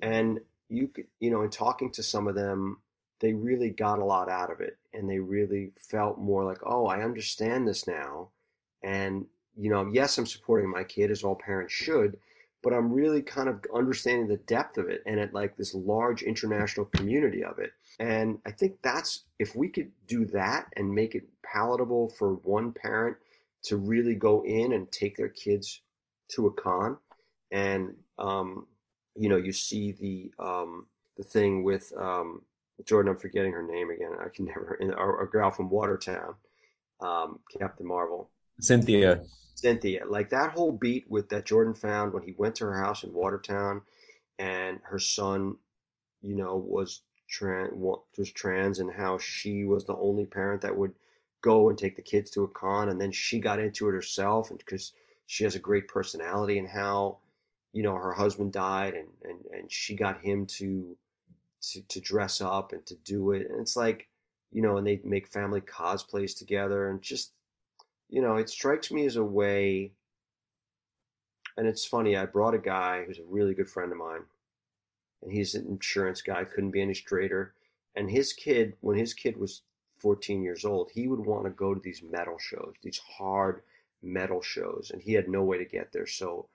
And 0.00 0.40
you 0.68 0.88
could, 0.88 1.06
you 1.18 1.30
know, 1.30 1.42
in 1.42 1.50
talking 1.50 1.90
to 1.92 2.02
some 2.02 2.28
of 2.28 2.36
them, 2.36 2.78
they 3.18 3.32
really 3.32 3.70
got 3.70 3.98
a 3.98 4.04
lot 4.04 4.30
out 4.30 4.50
of 4.50 4.60
it 4.60 4.78
and 4.94 5.10
they 5.10 5.18
really 5.18 5.72
felt 5.76 6.18
more 6.18 6.44
like, 6.44 6.58
oh, 6.64 6.86
I 6.86 7.02
understand 7.02 7.66
this 7.68 7.86
now. 7.86 8.28
And, 8.82 9.26
you 9.56 9.70
know, 9.70 9.88
yes, 9.92 10.18
I'm 10.18 10.26
supporting 10.26 10.70
my 10.70 10.84
kid 10.84 11.10
as 11.10 11.22
all 11.22 11.36
parents 11.36 11.72
should, 11.72 12.18
but 12.62 12.72
I'm 12.72 12.92
really 12.92 13.22
kind 13.22 13.48
of 13.48 13.64
understanding 13.74 14.28
the 14.28 14.36
depth 14.36 14.78
of 14.78 14.88
it 14.88 15.02
and 15.06 15.18
at 15.18 15.34
like 15.34 15.56
this 15.56 15.74
large 15.74 16.22
international 16.22 16.86
community 16.86 17.42
of 17.42 17.58
it. 17.58 17.72
And 17.98 18.38
I 18.46 18.50
think 18.50 18.76
that's 18.82 19.24
if 19.38 19.56
we 19.56 19.68
could 19.68 19.90
do 20.06 20.24
that 20.26 20.66
and 20.76 20.94
make 20.94 21.14
it 21.14 21.28
palatable 21.42 22.10
for 22.10 22.34
one 22.34 22.72
parent 22.72 23.16
to 23.64 23.76
really 23.76 24.14
go 24.14 24.42
in 24.44 24.72
and 24.72 24.90
take 24.90 25.16
their 25.16 25.28
kids 25.28 25.82
to 26.28 26.46
a 26.46 26.52
con 26.52 26.96
and 27.50 27.94
um, 28.18 28.66
you 29.16 29.28
know 29.28 29.36
you 29.36 29.52
see 29.52 29.92
the 29.92 30.32
um, 30.42 30.86
the 31.16 31.24
thing 31.24 31.62
with 31.62 31.92
um, 31.98 32.42
Jordan 32.84 33.12
I'm 33.12 33.18
forgetting 33.18 33.52
her 33.52 33.62
name 33.62 33.90
again 33.90 34.12
I 34.24 34.28
can 34.28 34.46
never 34.46 34.78
our, 34.96 35.18
our 35.18 35.26
girl 35.26 35.50
from 35.50 35.70
Watertown 35.70 36.34
um, 37.00 37.40
Captain 37.58 37.86
Marvel 37.86 38.30
Cynthia 38.60 39.22
Cynthia. 39.54 40.04
Like 40.06 40.30
that 40.30 40.52
whole 40.52 40.72
beat 40.72 41.10
with 41.10 41.28
that 41.28 41.44
Jordan 41.46 41.74
found 41.74 42.12
when 42.12 42.22
he 42.22 42.34
went 42.36 42.54
to 42.56 42.64
her 42.64 42.82
house 42.82 43.04
in 43.04 43.12
Watertown, 43.12 43.82
and 44.38 44.80
her 44.84 44.98
son, 44.98 45.56
you 46.22 46.34
know, 46.34 46.56
was 46.56 47.02
trans 47.28 47.72
was 47.74 48.30
trans, 48.32 48.78
and 48.78 48.92
how 48.92 49.18
she 49.18 49.64
was 49.64 49.84
the 49.84 49.96
only 49.96 50.24
parent 50.24 50.62
that 50.62 50.76
would 50.76 50.94
go 51.42 51.68
and 51.68 51.78
take 51.78 51.96
the 51.96 52.02
kids 52.02 52.30
to 52.30 52.44
a 52.44 52.48
con, 52.48 52.88
and 52.88 53.00
then 53.00 53.12
she 53.12 53.38
got 53.38 53.60
into 53.60 53.88
it 53.88 53.92
herself, 53.92 54.50
and 54.50 54.58
because 54.58 54.92
she 55.26 55.44
has 55.44 55.54
a 55.54 55.60
great 55.60 55.88
personality, 55.88 56.58
and 56.58 56.68
how, 56.68 57.18
you 57.72 57.82
know, 57.82 57.94
her 57.94 58.12
husband 58.12 58.52
died, 58.52 58.94
and 58.94 59.08
and 59.24 59.44
and 59.52 59.70
she 59.70 59.94
got 59.94 60.20
him 60.22 60.46
to 60.46 60.96
to 61.62 61.82
to 61.82 62.00
dress 62.00 62.40
up 62.40 62.72
and 62.72 62.84
to 62.86 62.94
do 62.96 63.32
it, 63.32 63.48
and 63.50 63.60
it's 63.60 63.76
like, 63.76 64.08
you 64.52 64.62
know, 64.62 64.78
and 64.78 64.86
they 64.86 65.00
make 65.04 65.28
family 65.28 65.60
cosplays 65.60 66.36
together, 66.36 66.88
and 66.88 67.02
just 67.02 67.32
you 68.10 68.20
know, 68.20 68.36
it 68.36 68.50
strikes 68.50 68.90
me 68.90 69.06
as 69.06 69.16
a 69.16 69.24
way, 69.24 69.92
and 71.56 71.66
it's 71.66 71.84
funny. 71.84 72.16
I 72.16 72.26
brought 72.26 72.54
a 72.54 72.58
guy 72.58 73.04
who's 73.04 73.18
a 73.20 73.24
really 73.24 73.54
good 73.54 73.70
friend 73.70 73.92
of 73.92 73.98
mine, 73.98 74.22
and 75.22 75.32
he's 75.32 75.54
an 75.54 75.66
insurance 75.66 76.20
guy, 76.20 76.44
couldn't 76.44 76.72
be 76.72 76.82
any 76.82 76.94
straighter. 76.94 77.54
And 77.94 78.10
his 78.10 78.32
kid, 78.32 78.74
when 78.80 78.96
his 78.96 79.14
kid 79.14 79.36
was 79.36 79.62
14 79.98 80.42
years 80.42 80.64
old, 80.64 80.90
he 80.92 81.06
would 81.06 81.20
want 81.20 81.44
to 81.44 81.50
go 81.50 81.72
to 81.72 81.80
these 81.80 82.02
metal 82.02 82.36
shows, 82.38 82.74
these 82.82 83.00
hard 83.18 83.62
metal 84.02 84.42
shows, 84.42 84.90
and 84.92 85.00
he 85.00 85.12
had 85.12 85.28
no 85.28 85.42
way 85.42 85.58
to 85.58 85.64
get 85.64 85.92
there. 85.92 86.06
So, 86.06 86.48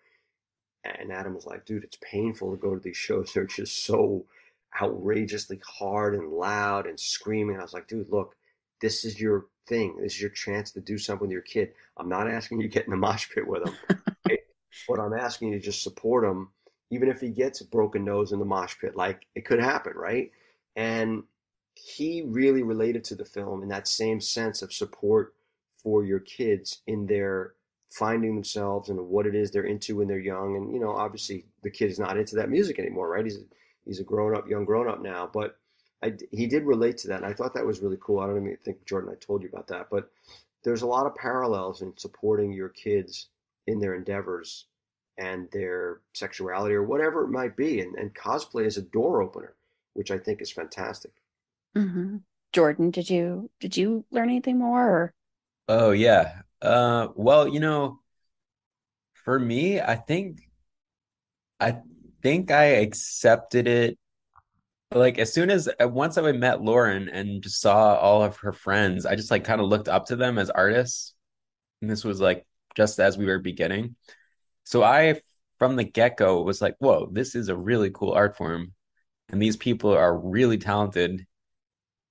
and 0.83 1.11
Adam 1.11 1.35
was 1.35 1.45
like, 1.45 1.65
dude, 1.65 1.83
it's 1.83 1.97
painful 2.01 2.51
to 2.51 2.57
go 2.57 2.73
to 2.75 2.81
these 2.81 2.97
shows. 3.07 3.31
They're 3.33 3.45
just 3.45 3.85
so 3.85 4.25
outrageously 4.81 5.61
hard 5.65 6.15
and 6.15 6.33
loud 6.33 6.85
and 6.85 6.99
screaming. 6.99 7.57
I 7.57 7.61
was 7.61 7.73
like, 7.73 7.87
dude, 7.87 8.09
look, 8.09 8.35
this 8.85 9.03
is 9.03 9.19
your 9.19 9.47
thing. 9.67 9.97
This 9.99 10.13
is 10.13 10.21
your 10.21 10.29
chance 10.29 10.69
to 10.73 10.79
do 10.79 10.99
something 10.99 11.27
with 11.27 11.31
your 11.31 11.41
kid. 11.41 11.71
I'm 11.97 12.07
not 12.07 12.29
asking 12.29 12.61
you 12.61 12.67
to 12.67 12.73
get 12.73 12.85
in 12.85 12.91
the 12.91 12.97
mosh 12.97 13.27
pit 13.33 13.47
with 13.47 13.67
him, 13.67 13.75
but 14.87 14.99
I'm 14.99 15.13
asking 15.13 15.49
you 15.49 15.59
to 15.59 15.65
just 15.65 15.81
support 15.81 16.23
him, 16.23 16.49
even 16.91 17.09
if 17.09 17.19
he 17.19 17.29
gets 17.29 17.61
a 17.61 17.65
broken 17.65 18.05
nose 18.05 18.31
in 18.31 18.37
the 18.37 18.45
mosh 18.45 18.75
pit. 18.79 18.95
Like 18.95 19.25
it 19.33 19.43
could 19.43 19.59
happen, 19.59 19.93
right? 19.95 20.29
And 20.75 21.23
he 21.73 22.21
really 22.27 22.61
related 22.61 23.03
to 23.05 23.15
the 23.15 23.25
film 23.25 23.63
in 23.63 23.69
that 23.69 23.87
same 23.87 24.21
sense 24.21 24.61
of 24.61 24.71
support 24.71 25.33
for 25.81 26.05
your 26.05 26.19
kids 26.19 26.81
in 26.85 27.07
their 27.07 27.53
finding 27.89 28.35
themselves 28.35 28.89
and 28.89 28.99
what 29.09 29.25
it 29.25 29.33
is 29.33 29.49
they're 29.49 29.63
into 29.63 29.97
when 29.97 30.07
they're 30.07 30.19
young. 30.19 30.57
And 30.57 30.71
you 30.71 30.79
know, 30.79 30.91
obviously, 30.91 31.45
the 31.63 31.71
kid 31.71 31.89
is 31.89 31.97
not 31.97 32.17
into 32.17 32.35
that 32.35 32.51
music 32.51 32.77
anymore, 32.77 33.09
right? 33.09 33.25
He's 33.25 33.37
a, 33.37 33.43
he's 33.83 33.99
a 33.99 34.03
grown 34.03 34.37
up, 34.37 34.47
young 34.47 34.63
grown 34.63 34.87
up 34.87 35.01
now, 35.01 35.27
but 35.33 35.57
I, 36.05 36.13
he 36.31 36.45
did 36.45 36.63
relate 36.63 36.97
to 36.99 37.07
that, 37.07 37.23
and 37.23 37.25
I 37.25 37.33
thought 37.33 37.53
that 37.55 37.65
was 37.65 37.81
really 37.81 37.97
cool. 37.99 38.19
I 38.19 38.27
don't 38.27 38.37
even 38.37 38.57
think 38.63 38.85
Jordan, 38.85 39.11
I 39.11 39.15
told 39.15 39.41
you 39.41 39.49
about 39.49 39.67
that, 39.67 39.87
but 39.89 40.11
there's 40.63 40.83
a 40.83 40.87
lot 40.87 41.07
of 41.07 41.15
parallels 41.15 41.81
in 41.81 41.93
supporting 41.97 42.53
your 42.53 42.69
kids 42.69 43.29
in 43.65 43.79
their 43.79 43.95
endeavors 43.95 44.65
and 45.17 45.49
their 45.51 46.01
sexuality 46.13 46.75
or 46.75 46.83
whatever 46.83 47.23
it 47.23 47.29
might 47.29 47.57
be, 47.57 47.81
and, 47.81 47.95
and 47.95 48.13
cosplay 48.13 48.65
is 48.65 48.77
a 48.77 48.83
door 48.83 49.23
opener, 49.23 49.55
which 49.93 50.11
I 50.11 50.19
think 50.19 50.41
is 50.41 50.51
fantastic. 50.51 51.11
Mm-hmm. 51.75 52.17
Jordan, 52.53 52.91
did 52.91 53.09
you 53.09 53.49
did 53.59 53.75
you 53.75 54.05
learn 54.11 54.29
anything 54.29 54.59
more? 54.59 54.87
Or? 54.87 55.13
Oh 55.67 55.91
yeah. 55.91 56.41
Uh, 56.61 57.07
well, 57.15 57.47
you 57.47 57.59
know, 57.59 57.99
for 59.13 59.39
me, 59.39 59.81
I 59.81 59.95
think 59.95 60.41
I 61.59 61.77
think 62.21 62.51
I 62.51 62.65
accepted 62.65 63.67
it 63.67 63.97
like 64.95 65.19
as 65.19 65.33
soon 65.33 65.49
as 65.49 65.67
uh, 65.67 65.87
once 65.87 66.17
I 66.17 66.31
met 66.31 66.61
Lauren 66.61 67.09
and 67.09 67.41
just 67.41 67.61
saw 67.61 67.95
all 67.95 68.23
of 68.23 68.37
her 68.37 68.53
friends, 68.53 69.05
I 69.05 69.15
just 69.15 69.31
like 69.31 69.43
kind 69.43 69.61
of 69.61 69.67
looked 69.67 69.89
up 69.89 70.05
to 70.07 70.15
them 70.15 70.37
as 70.37 70.49
artists. 70.49 71.13
And 71.81 71.91
this 71.91 72.03
was 72.03 72.21
like 72.21 72.45
just 72.75 72.99
as 72.99 73.17
we 73.17 73.25
were 73.25 73.39
beginning. 73.39 73.95
So 74.63 74.83
I 74.83 75.21
from 75.59 75.75
the 75.75 75.83
get-go 75.83 76.41
was 76.41 76.61
like, 76.61 76.75
whoa, 76.79 77.09
this 77.11 77.35
is 77.35 77.49
a 77.49 77.55
really 77.55 77.89
cool 77.91 78.13
art 78.13 78.37
form. 78.37 78.73
And 79.29 79.41
these 79.41 79.57
people 79.57 79.91
are 79.91 80.17
really 80.17 80.57
talented. 80.57 81.25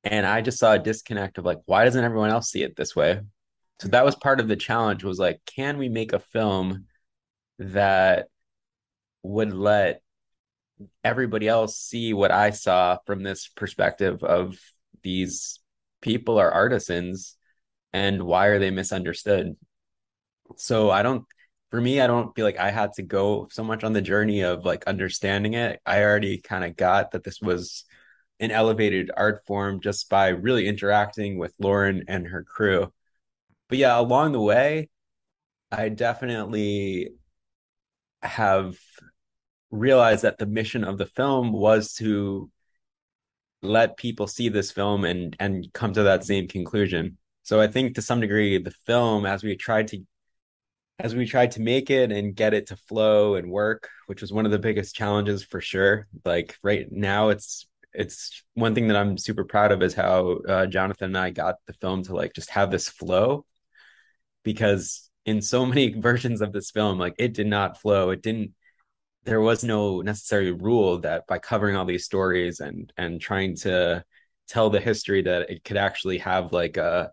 And 0.02 0.26
I 0.26 0.42
just 0.42 0.58
saw 0.58 0.72
a 0.72 0.78
disconnect 0.78 1.38
of 1.38 1.44
like, 1.44 1.60
why 1.66 1.84
doesn't 1.84 2.04
everyone 2.04 2.30
else 2.30 2.50
see 2.50 2.62
it 2.62 2.76
this 2.76 2.94
way? 2.94 3.20
So 3.80 3.88
that 3.88 4.04
was 4.04 4.14
part 4.14 4.40
of 4.40 4.48
the 4.48 4.56
challenge 4.56 5.04
was 5.04 5.18
like, 5.18 5.40
can 5.46 5.78
we 5.78 5.88
make 5.88 6.12
a 6.12 6.18
film 6.18 6.86
that 7.58 8.28
would 9.22 9.52
let 9.52 10.02
everybody 11.02 11.48
else 11.48 11.78
see 11.78 12.12
what 12.14 12.30
I 12.30 12.50
saw 12.50 12.98
from 13.06 13.22
this 13.22 13.48
perspective 13.48 14.22
of 14.22 14.58
these 15.02 15.60
people 16.00 16.38
are 16.38 16.50
artisans 16.50 17.36
and 17.92 18.22
why 18.24 18.46
are 18.46 18.58
they 18.58 18.70
misunderstood? 18.70 19.56
So 20.56 20.90
I 20.90 21.02
don't 21.02 21.24
for 21.70 21.80
me, 21.80 22.00
I 22.00 22.06
don't 22.06 22.32
feel 22.36 22.44
like 22.44 22.58
I 22.58 22.70
had 22.70 22.92
to 22.94 23.02
go 23.02 23.48
so 23.50 23.64
much 23.64 23.82
on 23.82 23.92
the 23.92 24.00
journey 24.00 24.42
of 24.42 24.64
like 24.64 24.86
understanding 24.86 25.54
it. 25.54 25.80
I 25.84 26.04
already 26.04 26.38
kind 26.38 26.64
of 26.64 26.76
got 26.76 27.10
that 27.10 27.24
this 27.24 27.40
was 27.40 27.84
an 28.38 28.52
elevated 28.52 29.10
art 29.16 29.42
form 29.46 29.80
just 29.80 30.08
by 30.08 30.28
really 30.28 30.68
interacting 30.68 31.36
with 31.38 31.52
Lauren 31.58 32.04
and 32.06 32.28
her 32.28 32.44
crew. 32.44 32.92
But 33.68 33.78
yeah, 33.78 33.98
along 33.98 34.32
the 34.32 34.40
way, 34.40 34.88
I 35.72 35.88
definitely 35.88 37.10
have 38.22 38.76
realized 39.74 40.22
that 40.22 40.38
the 40.38 40.46
mission 40.46 40.84
of 40.84 40.98
the 40.98 41.06
film 41.06 41.52
was 41.52 41.94
to 41.94 42.50
let 43.62 43.96
people 43.96 44.26
see 44.26 44.48
this 44.48 44.70
film 44.70 45.04
and 45.04 45.36
and 45.40 45.72
come 45.72 45.92
to 45.92 46.04
that 46.04 46.24
same 46.24 46.48
conclusion. 46.48 47.18
So 47.42 47.60
I 47.60 47.66
think 47.66 47.94
to 47.94 48.02
some 48.02 48.20
degree 48.20 48.58
the 48.58 48.74
film 48.86 49.26
as 49.26 49.42
we 49.42 49.56
tried 49.56 49.88
to 49.88 50.04
as 50.98 51.14
we 51.14 51.26
tried 51.26 51.50
to 51.52 51.60
make 51.60 51.90
it 51.90 52.12
and 52.12 52.36
get 52.36 52.54
it 52.54 52.68
to 52.68 52.76
flow 52.76 53.34
and 53.34 53.50
work, 53.50 53.88
which 54.06 54.20
was 54.20 54.32
one 54.32 54.46
of 54.46 54.52
the 54.52 54.58
biggest 54.58 54.94
challenges 54.94 55.42
for 55.42 55.60
sure. 55.60 56.06
Like 56.24 56.56
right 56.62 56.90
now 56.90 57.30
it's 57.30 57.66
it's 57.92 58.42
one 58.54 58.74
thing 58.74 58.88
that 58.88 58.96
I'm 58.96 59.18
super 59.18 59.44
proud 59.44 59.72
of 59.72 59.82
is 59.82 59.94
how 59.94 60.38
uh, 60.48 60.66
Jonathan 60.66 61.06
and 61.06 61.18
I 61.18 61.30
got 61.30 61.56
the 61.66 61.72
film 61.74 62.02
to 62.04 62.14
like 62.14 62.34
just 62.34 62.50
have 62.50 62.70
this 62.70 62.88
flow 62.88 63.44
because 64.44 65.10
in 65.24 65.40
so 65.42 65.64
many 65.66 65.88
versions 66.00 66.40
of 66.40 66.52
this 66.52 66.70
film 66.70 66.98
like 66.98 67.14
it 67.18 67.34
did 67.34 67.46
not 67.46 67.80
flow 67.80 68.10
it 68.10 68.22
didn't 68.22 68.52
there 69.24 69.40
was 69.40 69.64
no 69.64 70.00
necessary 70.00 70.52
rule 70.52 70.98
that 70.98 71.26
by 71.26 71.38
covering 71.38 71.76
all 71.76 71.84
these 71.84 72.04
stories 72.04 72.60
and 72.60 72.92
and 72.96 73.20
trying 73.20 73.56
to 73.56 74.04
tell 74.48 74.70
the 74.70 74.80
history 74.80 75.22
that 75.22 75.50
it 75.50 75.64
could 75.64 75.76
actually 75.76 76.18
have 76.18 76.52
like 76.52 76.76
a 76.76 77.10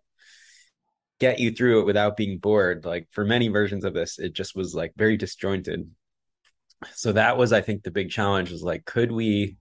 get 1.20 1.40
you 1.40 1.52
through 1.52 1.82
it 1.82 1.86
without 1.86 2.18
being 2.18 2.40
bored 2.40 2.84
like 2.84 3.08
for 3.12 3.24
many 3.24 3.48
versions 3.48 3.86
of 3.86 3.94
this 3.94 4.20
it 4.20 4.34
just 4.34 4.56
was 4.56 4.74
like 4.74 4.92
very 4.98 5.18
disjointed. 5.18 5.90
So 6.94 7.12
that 7.14 7.38
was 7.38 7.54
i 7.54 7.62
think 7.62 7.84
the 7.84 7.92
big 7.92 8.10
challenge 8.10 8.52
was 8.52 8.64
like 8.64 8.86
could 8.86 9.12
we 9.12 9.58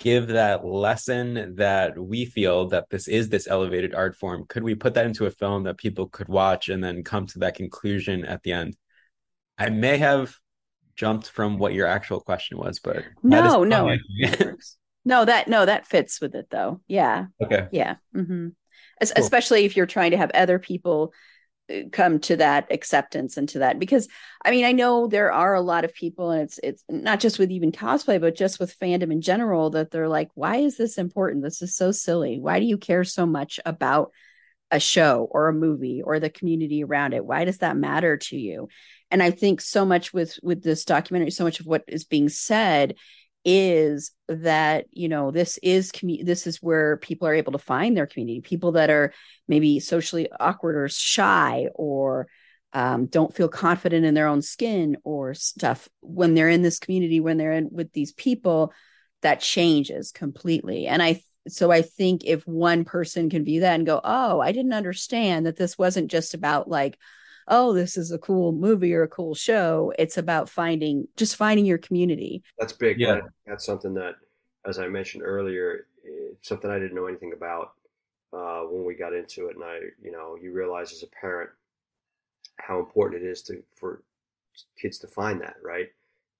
give 0.00 0.28
that 0.28 0.64
lesson 0.64 1.54
that 1.56 1.96
we 1.96 2.24
feel 2.24 2.66
that 2.68 2.88
this 2.90 3.06
is 3.06 3.28
this 3.28 3.46
elevated 3.46 3.94
art 3.94 4.16
form? 4.16 4.46
Could 4.48 4.62
we 4.62 4.74
put 4.74 4.94
that 4.94 5.04
into 5.06 5.26
a 5.26 5.30
film 5.30 5.64
that 5.64 5.76
people 5.76 6.08
could 6.08 6.26
watch 6.26 6.70
and 6.70 6.82
then 6.82 7.04
come 7.04 7.26
to 7.26 7.40
that 7.40 7.54
conclusion 7.54 8.24
at 8.24 8.42
the 8.42 8.52
end? 8.52 8.76
I 9.58 9.68
may 9.68 9.98
have 9.98 10.34
jumped 11.00 11.30
from 11.30 11.56
what 11.56 11.72
your 11.72 11.86
actual 11.86 12.20
question 12.20 12.58
was, 12.58 12.78
but 12.78 13.02
no, 13.22 13.64
no, 13.64 13.96
no, 15.06 15.24
that 15.24 15.48
no, 15.48 15.64
that 15.64 15.86
fits 15.86 16.20
with 16.20 16.34
it 16.34 16.48
though. 16.50 16.82
Yeah. 16.86 17.26
Okay. 17.42 17.68
Yeah. 17.72 17.96
Mm-hmm. 18.14 18.48
cool. 18.48 18.54
Especially 19.00 19.64
if 19.64 19.78
you're 19.78 19.86
trying 19.86 20.10
to 20.10 20.18
have 20.18 20.30
other 20.34 20.58
people 20.58 21.14
come 21.90 22.18
to 22.18 22.36
that 22.36 22.70
acceptance 22.70 23.36
and 23.36 23.48
to 23.48 23.60
that 23.60 23.78
because 23.78 24.08
i 24.44 24.50
mean 24.50 24.64
i 24.64 24.72
know 24.72 25.06
there 25.06 25.30
are 25.30 25.54
a 25.54 25.60
lot 25.60 25.84
of 25.84 25.94
people 25.94 26.32
and 26.32 26.42
it's 26.42 26.58
it's 26.64 26.82
not 26.88 27.20
just 27.20 27.38
with 27.38 27.52
even 27.52 27.70
cosplay 27.70 28.20
but 28.20 28.34
just 28.34 28.58
with 28.58 28.76
fandom 28.80 29.12
in 29.12 29.20
general 29.20 29.70
that 29.70 29.92
they're 29.92 30.08
like 30.08 30.30
why 30.34 30.56
is 30.56 30.76
this 30.76 30.98
important 30.98 31.44
this 31.44 31.62
is 31.62 31.76
so 31.76 31.92
silly 31.92 32.40
why 32.40 32.58
do 32.58 32.66
you 32.66 32.76
care 32.76 33.04
so 33.04 33.24
much 33.24 33.60
about 33.64 34.10
a 34.72 34.80
show 34.80 35.28
or 35.30 35.46
a 35.46 35.52
movie 35.54 36.02
or 36.02 36.18
the 36.18 36.28
community 36.28 36.82
around 36.82 37.14
it 37.14 37.24
why 37.24 37.44
does 37.44 37.58
that 37.58 37.76
matter 37.76 38.16
to 38.16 38.36
you 38.36 38.68
and 39.10 39.22
i 39.22 39.30
think 39.30 39.60
so 39.60 39.84
much 39.84 40.12
with 40.12 40.38
with 40.42 40.62
this 40.62 40.84
documentary 40.84 41.30
so 41.30 41.44
much 41.44 41.60
of 41.60 41.66
what 41.66 41.84
is 41.88 42.04
being 42.04 42.28
said 42.28 42.94
is 43.44 44.12
that 44.28 44.86
you 44.92 45.08
know 45.08 45.30
this 45.30 45.58
is 45.62 45.92
commu- 45.92 46.24
this 46.24 46.46
is 46.46 46.62
where 46.62 46.98
people 46.98 47.26
are 47.26 47.34
able 47.34 47.52
to 47.52 47.58
find 47.58 47.96
their 47.96 48.06
community. 48.06 48.40
People 48.40 48.72
that 48.72 48.90
are 48.90 49.12
maybe 49.48 49.80
socially 49.80 50.28
awkward 50.38 50.76
or 50.76 50.88
shy 50.88 51.68
or 51.74 52.28
um, 52.72 53.06
don't 53.06 53.34
feel 53.34 53.48
confident 53.48 54.04
in 54.04 54.14
their 54.14 54.28
own 54.28 54.42
skin 54.42 54.96
or 55.04 55.34
stuff 55.34 55.88
when 56.00 56.34
they're 56.34 56.50
in 56.50 56.62
this 56.62 56.78
community 56.78 57.18
when 57.18 57.36
they're 57.36 57.52
in 57.52 57.68
with 57.72 57.92
these 57.92 58.12
people 58.12 58.72
that 59.22 59.40
changes 59.40 60.12
completely. 60.12 60.86
And 60.86 61.02
i 61.02 61.22
so 61.48 61.72
i 61.72 61.80
think 61.80 62.22
if 62.26 62.46
one 62.46 62.84
person 62.84 63.30
can 63.30 63.46
view 63.46 63.60
that 63.60 63.74
and 63.74 63.86
go 63.86 63.98
oh 64.04 64.40
i 64.40 64.52
didn't 64.52 64.74
understand 64.74 65.46
that 65.46 65.56
this 65.56 65.78
wasn't 65.78 66.10
just 66.10 66.34
about 66.34 66.68
like 66.68 66.98
oh 67.50 67.72
this 67.74 67.96
is 67.96 68.10
a 68.12 68.18
cool 68.18 68.52
movie 68.52 68.94
or 68.94 69.02
a 69.02 69.08
cool 69.08 69.34
show. 69.34 69.92
It's 69.98 70.16
about 70.16 70.48
finding 70.48 71.06
just 71.16 71.36
finding 71.36 71.66
your 71.66 71.78
community. 71.78 72.42
That's 72.58 72.72
big 72.72 72.98
Yeah. 72.98 73.14
That- 73.16 73.24
that's 73.46 73.66
something 73.66 73.94
that 73.94 74.14
as 74.66 74.78
i 74.78 74.86
mentioned 74.86 75.22
earlier 75.24 75.86
it's 76.04 76.46
something 76.48 76.70
i 76.70 76.78
didn't 76.78 76.94
know 76.94 77.06
anything 77.06 77.32
about 77.32 77.72
uh, 78.32 78.60
when 78.70 78.84
we 78.84 78.94
got 78.94 79.12
into 79.12 79.48
it. 79.48 79.56
And 79.56 79.64
i 79.64 79.78
you 80.02 80.12
know 80.12 80.36
you 80.40 80.52
realize 80.52 80.92
as 80.92 81.02
a 81.02 81.08
parent 81.20 81.50
how 82.58 82.78
important 82.78 83.22
it 83.22 83.26
is 83.26 83.42
to 83.42 83.62
for 83.74 84.02
kids 84.80 84.98
to 84.98 85.06
find 85.08 85.40
that 85.40 85.54
right? 85.62 85.88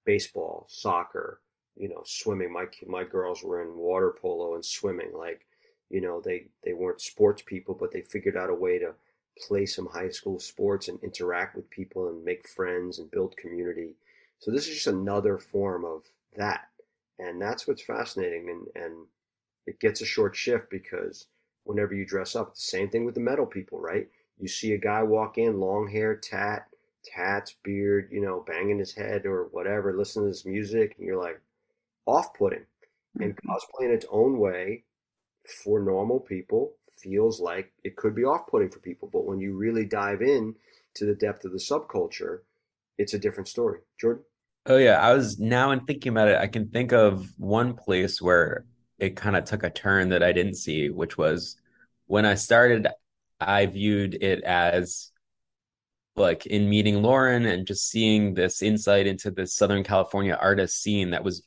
Baseball 0.05 0.65
soccer 0.69 1.41
you 1.75 1.89
know 1.89 2.01
swimming. 2.05 2.51
My 2.51 2.65
my 2.87 3.03
girls 3.03 3.43
were 3.43 3.61
in 3.61 3.75
water 3.75 4.15
polo 4.21 4.55
and 4.55 4.63
swimming. 4.65 5.11
Like 5.13 5.45
you 5.89 5.99
know 6.01 6.21
they 6.21 6.47
they 6.63 6.73
weren't 6.73 7.01
sports 7.01 7.41
people 7.45 7.75
but 7.77 7.91
they 7.91 8.01
figured 8.01 8.37
out 8.37 8.49
a 8.49 8.53
way 8.53 8.79
to 8.79 8.93
play 9.37 9.65
some 9.65 9.87
high 9.87 10.09
school 10.09 10.39
sports 10.39 10.87
and 10.87 11.01
interact 11.03 11.55
with 11.55 11.69
people 11.69 12.09
and 12.09 12.23
make 12.23 12.47
friends 12.47 12.99
and 12.99 13.11
build 13.11 13.37
community. 13.37 13.95
So 14.39 14.51
this 14.51 14.67
is 14.67 14.75
just 14.75 14.87
another 14.87 15.37
form 15.37 15.85
of 15.85 16.03
that. 16.35 16.69
And 17.19 17.41
that's 17.41 17.67
what's 17.67 17.83
fascinating 17.83 18.49
and 18.49 18.83
and 18.83 19.05
it 19.67 19.79
gets 19.79 20.01
a 20.01 20.05
short 20.05 20.35
shift 20.35 20.69
because 20.69 21.27
whenever 21.63 21.93
you 21.93 22.05
dress 22.05 22.35
up 22.35 22.55
the 22.55 22.59
same 22.59 22.89
thing 22.89 23.05
with 23.05 23.15
the 23.15 23.21
metal 23.21 23.45
people 23.45 23.79
right? 23.79 24.07
You 24.39 24.47
see 24.47 24.73
a 24.73 24.77
guy 24.77 25.03
walk 25.03 25.37
in 25.37 25.59
long 25.59 25.87
hair 25.87 26.15
tat 26.15 26.67
tats 27.03 27.55
beard 27.63 28.09
you 28.11 28.21
know 28.21 28.43
banging 28.45 28.77
his 28.79 28.93
head 28.93 29.25
or 29.25 29.45
whatever 29.51 29.95
listening 29.97 30.25
to 30.25 30.29
this 30.29 30.45
music 30.45 30.95
and 30.97 31.07
you're 31.07 31.21
like 31.21 31.39
off-putting. 32.05 32.65
And 33.19 33.35
mm-hmm. 33.35 33.49
cosplay 33.49 33.85
in 33.85 33.91
its 33.91 34.05
own 34.09 34.39
way 34.39 34.83
for 35.63 35.79
normal 35.79 36.19
people 36.19 36.73
feels 37.01 37.39
like 37.39 37.71
it 37.83 37.95
could 37.95 38.15
be 38.15 38.23
off-putting 38.23 38.69
for 38.69 38.79
people 38.79 39.09
but 39.11 39.25
when 39.25 39.39
you 39.39 39.55
really 39.55 39.85
dive 39.85 40.21
in 40.21 40.55
to 40.93 41.05
the 41.05 41.15
depth 41.15 41.45
of 41.45 41.51
the 41.51 41.57
subculture 41.57 42.39
it's 42.97 43.13
a 43.13 43.19
different 43.19 43.47
story 43.47 43.79
jordan 43.99 44.23
Oh 44.65 44.77
yeah, 44.77 44.99
I 44.99 45.13
was 45.13 45.39
now 45.39 45.71
in 45.71 45.85
thinking 45.85 46.11
about 46.11 46.27
it, 46.27 46.37
I 46.37 46.47
can 46.47 46.69
think 46.69 46.91
of 46.93 47.27
one 47.37 47.73
place 47.75 48.21
where 48.21 48.65
it 48.99 49.15
kind 49.15 49.35
of 49.35 49.45
took 49.45 49.63
a 49.63 49.69
turn 49.71 50.09
that 50.09 50.21
I 50.23 50.31
didn't 50.33 50.55
see, 50.55 50.89
which 50.89 51.17
was 51.17 51.57
when 52.05 52.25
I 52.25 52.35
started, 52.35 52.87
I 53.39 53.65
viewed 53.65 54.15
it 54.21 54.43
as 54.43 55.11
like 56.15 56.45
in 56.45 56.69
meeting 56.69 57.01
Lauren 57.01 57.45
and 57.45 57.65
just 57.65 57.89
seeing 57.89 58.33
this 58.33 58.61
insight 58.61 59.07
into 59.07 59.31
the 59.31 59.47
Southern 59.47 59.83
California 59.83 60.37
artist 60.39 60.81
scene 60.81 61.11
that 61.11 61.23
was 61.23 61.43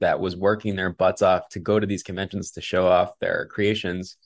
that 0.00 0.20
was 0.20 0.36
working 0.36 0.76
their 0.76 0.92
butts 0.92 1.22
off 1.22 1.48
to 1.50 1.60
go 1.60 1.78
to 1.80 1.86
these 1.86 2.02
conventions 2.02 2.50
to 2.52 2.60
show 2.60 2.86
off 2.88 3.18
their 3.20 3.46
creations. 3.46 4.16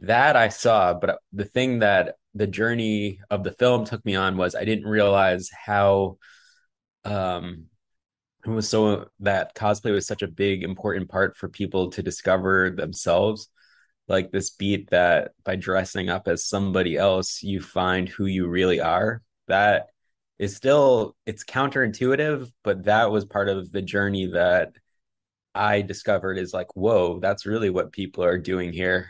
That 0.00 0.36
I 0.36 0.48
saw, 0.48 0.94
but 0.94 1.18
the 1.32 1.44
thing 1.44 1.80
that 1.80 2.16
the 2.34 2.46
journey 2.46 3.20
of 3.30 3.42
the 3.42 3.52
film 3.52 3.84
took 3.84 4.04
me 4.04 4.14
on 4.14 4.36
was 4.36 4.54
I 4.54 4.64
didn't 4.64 4.86
realize 4.86 5.50
how 5.50 6.18
um 7.04 7.66
it 8.44 8.50
was 8.50 8.68
so 8.68 9.08
that 9.20 9.54
cosplay 9.54 9.92
was 9.92 10.06
such 10.06 10.22
a 10.22 10.28
big 10.28 10.62
important 10.62 11.08
part 11.10 11.36
for 11.36 11.48
people 11.48 11.90
to 11.90 12.02
discover 12.02 12.70
themselves. 12.70 13.50
Like 14.08 14.30
this 14.32 14.50
beat 14.50 14.90
that 14.90 15.32
by 15.44 15.56
dressing 15.56 16.08
up 16.08 16.28
as 16.28 16.44
somebody 16.46 16.96
else 16.96 17.42
you 17.42 17.60
find 17.60 18.08
who 18.08 18.26
you 18.26 18.48
really 18.48 18.80
are. 18.80 19.22
That 19.48 19.88
is 20.38 20.56
still 20.56 21.16
it's 21.26 21.44
counterintuitive 21.44 22.50
but 22.62 22.84
that 22.84 23.10
was 23.10 23.24
part 23.24 23.48
of 23.48 23.72
the 23.72 23.82
journey 23.82 24.26
that 24.26 24.72
i 25.54 25.80
discovered 25.82 26.38
is 26.38 26.54
like 26.54 26.74
whoa 26.76 27.18
that's 27.20 27.46
really 27.46 27.70
what 27.70 27.92
people 27.92 28.24
are 28.24 28.38
doing 28.38 28.72
here 28.72 29.08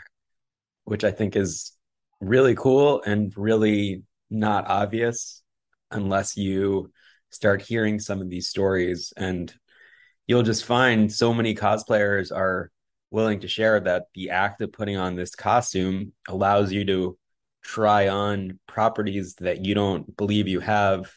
which 0.88 1.04
i 1.04 1.10
think 1.10 1.36
is 1.36 1.72
really 2.20 2.54
cool 2.54 3.02
and 3.02 3.32
really 3.36 4.02
not 4.30 4.68
obvious 4.68 5.42
unless 5.90 6.36
you 6.36 6.90
start 7.30 7.62
hearing 7.62 7.98
some 7.98 8.20
of 8.20 8.30
these 8.30 8.48
stories. 8.48 9.12
And 9.16 9.52
you'll 10.26 10.42
just 10.42 10.64
find 10.64 11.12
so 11.12 11.32
many 11.32 11.54
cosplayers 11.54 12.34
are 12.34 12.70
willing 13.10 13.40
to 13.40 13.48
share 13.48 13.80
that 13.80 14.04
the 14.14 14.30
act 14.30 14.60
of 14.60 14.72
putting 14.72 14.96
on 14.96 15.16
this 15.16 15.34
costume 15.34 16.12
allows 16.28 16.72
you 16.72 16.84
to 16.84 17.18
try 17.62 18.08
on 18.08 18.58
properties 18.66 19.34
that 19.36 19.64
you 19.64 19.74
don't 19.74 20.16
believe 20.16 20.48
you 20.48 20.60
have. 20.60 21.10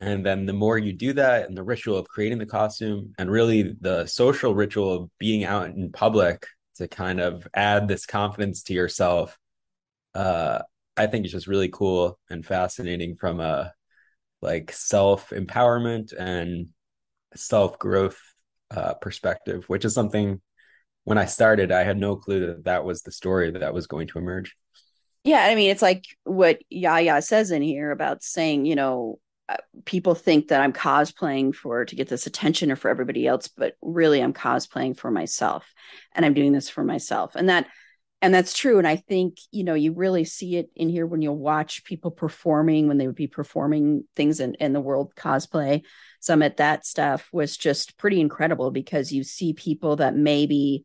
And 0.00 0.24
then 0.24 0.46
the 0.46 0.52
more 0.52 0.78
you 0.78 0.92
do 0.92 1.12
that 1.14 1.48
and 1.48 1.56
the 1.56 1.62
ritual 1.62 1.96
of 1.96 2.08
creating 2.08 2.38
the 2.38 2.46
costume 2.46 3.14
and 3.18 3.30
really 3.30 3.74
the 3.80 4.06
social 4.06 4.54
ritual 4.54 4.92
of 4.92 5.10
being 5.18 5.44
out 5.44 5.66
in 5.66 5.92
public 5.92 6.46
to 6.76 6.88
kind 6.88 7.20
of 7.20 7.46
add 7.54 7.88
this 7.88 8.06
confidence 8.06 8.62
to 8.64 8.74
yourself 8.74 9.38
uh 10.14 10.60
i 10.96 11.06
think 11.06 11.24
it's 11.24 11.32
just 11.32 11.46
really 11.46 11.68
cool 11.68 12.18
and 12.30 12.44
fascinating 12.44 13.16
from 13.16 13.40
a 13.40 13.72
like 14.42 14.72
self 14.72 15.30
empowerment 15.30 16.12
and 16.18 16.68
self 17.34 17.78
growth 17.78 18.20
uh, 18.70 18.94
perspective, 18.94 19.64
which 19.68 19.84
is 19.84 19.94
something 19.94 20.40
when 21.04 21.18
I 21.18 21.26
started, 21.26 21.72
I 21.72 21.84
had 21.84 21.98
no 21.98 22.16
clue 22.16 22.46
that 22.46 22.64
that 22.64 22.84
was 22.84 23.02
the 23.02 23.12
story 23.12 23.50
that 23.50 23.74
was 23.74 23.86
going 23.86 24.08
to 24.08 24.18
emerge. 24.18 24.54
Yeah, 25.24 25.44
I 25.44 25.54
mean, 25.54 25.70
it's 25.70 25.82
like 25.82 26.04
what 26.24 26.60
Yaya 26.68 27.22
says 27.22 27.50
in 27.50 27.62
here 27.62 27.90
about 27.90 28.22
saying, 28.22 28.66
you 28.66 28.74
know, 28.74 29.18
Uh, 29.48 29.56
people 29.84 30.14
think 30.14 30.48
that 30.48 30.60
I'm 30.60 30.72
cosplaying 30.72 31.54
for 31.54 31.84
to 31.84 31.96
get 31.96 32.08
this 32.08 32.26
attention 32.26 32.70
or 32.70 32.76
for 32.76 32.88
everybody 32.88 33.26
else, 33.26 33.48
but 33.48 33.74
really 33.82 34.20
I'm 34.20 34.32
cosplaying 34.32 34.96
for 34.96 35.10
myself 35.10 35.72
and 36.14 36.24
I'm 36.24 36.34
doing 36.34 36.52
this 36.52 36.68
for 36.68 36.84
myself. 36.84 37.34
And 37.34 37.48
that 37.48 37.66
and 38.20 38.32
that's 38.32 38.56
true 38.56 38.78
and 38.78 38.86
I 38.86 38.96
think, 38.96 39.38
you 39.50 39.64
know, 39.64 39.74
you 39.74 39.92
really 39.94 40.24
see 40.24 40.56
it 40.56 40.70
in 40.76 40.88
here 40.88 41.06
when 41.06 41.22
you'll 41.22 41.36
watch 41.36 41.82
people 41.82 42.12
performing 42.12 42.86
when 42.86 42.96
they 42.96 43.08
would 43.08 43.16
be 43.16 43.26
performing 43.26 44.04
things 44.14 44.38
in 44.38 44.54
in 44.54 44.72
the 44.72 44.80
World 44.80 45.12
Cosplay 45.16 45.82
Summit 46.20 46.58
that 46.58 46.86
stuff 46.86 47.28
was 47.32 47.56
just 47.56 47.98
pretty 47.98 48.20
incredible 48.20 48.70
because 48.70 49.10
you 49.10 49.24
see 49.24 49.54
people 49.54 49.96
that 49.96 50.14
maybe 50.14 50.84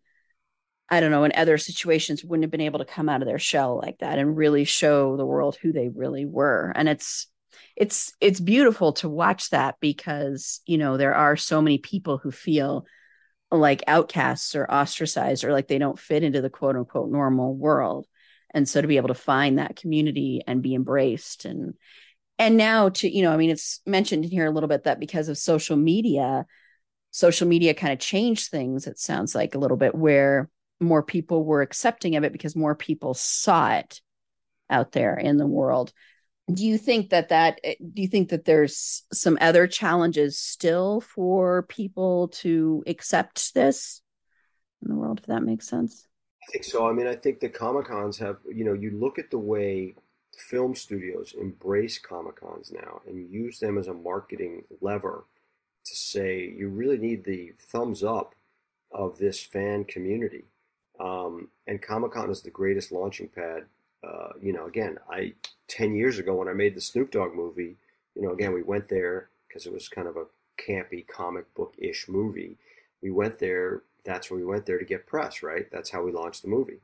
I 0.90 1.00
don't 1.00 1.12
know, 1.12 1.26
in 1.26 1.34
other 1.36 1.58
situations 1.58 2.24
wouldn't 2.24 2.46
have 2.46 2.52
been 2.52 2.62
able 2.62 2.80
to 2.80 2.86
come 2.86 3.10
out 3.10 3.22
of 3.22 3.28
their 3.28 3.40
shell 3.40 3.78
like 3.78 4.00
that 4.00 4.20
and 4.20 4.38
really 4.38 4.64
show 4.64 5.18
the 5.18 5.26
world 5.26 5.58
who 5.62 5.74
they 5.74 5.90
really 5.90 6.26
were. 6.26 6.72
And 6.76 6.88
it's 6.88 7.28
it's 7.76 8.14
it's 8.22 8.40
beautiful 8.40 8.94
to 8.94 9.10
watch 9.10 9.50
that 9.52 9.76
because, 9.80 10.62
you 10.66 10.78
know, 10.78 10.98
there 10.98 11.16
are 11.16 11.36
so 11.36 11.62
many 11.62 11.78
people 11.78 12.18
who 12.18 12.32
feel 12.32 12.86
like 13.52 13.84
outcasts 13.88 14.56
or 14.56 14.70
ostracized 14.70 15.44
or 15.44 15.54
like 15.54 15.68
they 15.68 15.78
don't 15.78 16.00
fit 16.00 16.24
into 16.24 16.42
the 16.42 16.50
quote 16.50 16.76
unquote 16.76 17.10
normal 17.10 17.56
world. 17.56 18.08
And 18.54 18.68
so 18.68 18.82
to 18.82 18.88
be 18.88 18.98
able 18.98 19.10
to 19.10 19.14
find 19.14 19.60
that 19.60 19.76
community 19.76 20.42
and 20.48 20.62
be 20.62 20.76
embraced 20.76 21.46
and 21.46 21.74
and 22.40 22.56
now 22.56 22.90
to, 22.90 23.10
you 23.10 23.24
know, 23.24 23.32
I 23.32 23.38
mean, 23.38 23.50
it's 23.50 23.82
mentioned 23.86 24.26
in 24.26 24.32
here 24.32 24.46
a 24.46 24.52
little 24.52 24.70
bit 24.70 24.84
that 24.84 25.00
because 25.00 25.28
of 25.28 25.38
social 25.38 25.76
media, 25.76 26.46
social 27.10 27.48
media 27.48 27.74
kind 27.74 27.94
of 27.94 28.00
changed 28.00 28.52
things, 28.52 28.86
it 28.86 29.00
sounds 29.00 29.34
like 29.34 29.56
a 29.56 29.58
little 29.58 29.78
bit, 29.78 29.96
where 29.96 30.50
more 30.80 31.02
people 31.02 31.44
were 31.44 31.64
accepting 31.64 32.16
of 32.16 32.24
it 32.24 32.32
because 32.32 32.56
more 32.56 32.76
people 32.76 33.16
saw 33.16 33.74
it 33.74 34.02
out 34.70 34.92
there 34.92 35.16
in 35.16 35.38
the 35.38 35.48
world 35.48 35.92
do 36.54 36.66
you 36.66 36.78
think 36.78 37.10
that 37.10 37.30
that 37.30 37.60
do 37.64 38.02
you 38.02 38.08
think 38.08 38.30
that 38.30 38.46
there's 38.46 39.04
some 39.12 39.38
other 39.42 39.68
challenges 39.68 40.40
still 40.40 41.02
for 41.02 41.64
people 41.64 42.30
to 42.30 42.84
accept 42.88 43.54
this 43.54 44.02
in 44.82 44.90
the 44.90 44.96
world 44.96 45.20
if 45.20 45.26
that 45.26 45.44
makes 45.44 45.68
sense 45.68 46.08
I 46.48 46.52
think 46.52 46.64
so. 46.64 46.88
I 46.88 46.94
mean, 46.94 47.08
I 47.08 47.16
think 47.16 47.40
the 47.40 47.50
Comic 47.50 47.88
Cons 47.88 48.18
have, 48.20 48.38
you 48.50 48.64
know, 48.64 48.74
you 48.74 48.92
look 48.92 49.20
at 49.20 49.30
the 49.32 49.38
way 49.38 49.96
film 50.38 50.76
studios 50.76 51.36
embrace 51.38 51.98
Comic 51.98 52.40
Cons 52.40 52.72
now 52.72 53.02
and 53.06 53.30
use 53.30 53.60
them 53.60 53.78
as 53.78 53.88
a 53.88 53.94
marketing 53.94 54.64
lever 54.80 55.26
to 55.86 55.96
say 55.96 56.54
you 56.58 56.70
really 56.70 56.98
need 56.98 57.26
the 57.26 57.52
thumbs 57.60 58.04
up 58.04 58.34
of 58.92 59.18
this 59.18 59.42
fan 59.42 59.84
community. 59.84 60.46
Um, 61.00 61.50
and 61.68 61.82
Comic 61.82 62.14
Con 62.14 62.30
is 62.30 62.42
the 62.42 62.50
greatest 62.50 62.92
launching 62.94 63.28
pad 63.28 63.66
uh, 64.08 64.34
you 64.42 64.54
know, 64.54 64.66
again, 64.66 64.98
I 65.10 65.34
ten 65.68 65.96
years 65.96 66.20
ago 66.20 66.36
when 66.36 66.48
I 66.48 66.54
made 66.54 66.76
the 66.76 66.82
Snoop 66.82 67.12
Dogg 67.12 67.36
movie, 67.36 67.76
you 68.16 68.22
know, 68.22 68.32
again 68.32 68.54
we 68.54 68.64
went 68.64 68.90
there 68.90 69.30
because 69.48 69.66
it 69.66 69.74
was 69.74 69.90
kind 69.90 70.08
of 70.08 70.18
a 70.18 70.26
campy 70.58 71.06
comic 71.08 71.54
book 71.54 71.74
ish 71.78 72.08
movie. 72.08 72.58
We 73.02 73.12
went 73.12 73.40
there. 73.40 73.84
That's 74.04 74.32
where 74.32 74.40
we 74.40 74.46
went 74.46 74.66
there 74.66 74.80
to 74.80 74.86
get 74.86 75.08
press, 75.08 75.44
right? 75.44 75.70
That's 75.72 75.90
how 75.90 76.04
we 76.04 76.12
launched 76.12 76.42
the 76.42 76.48
movie. 76.48 76.80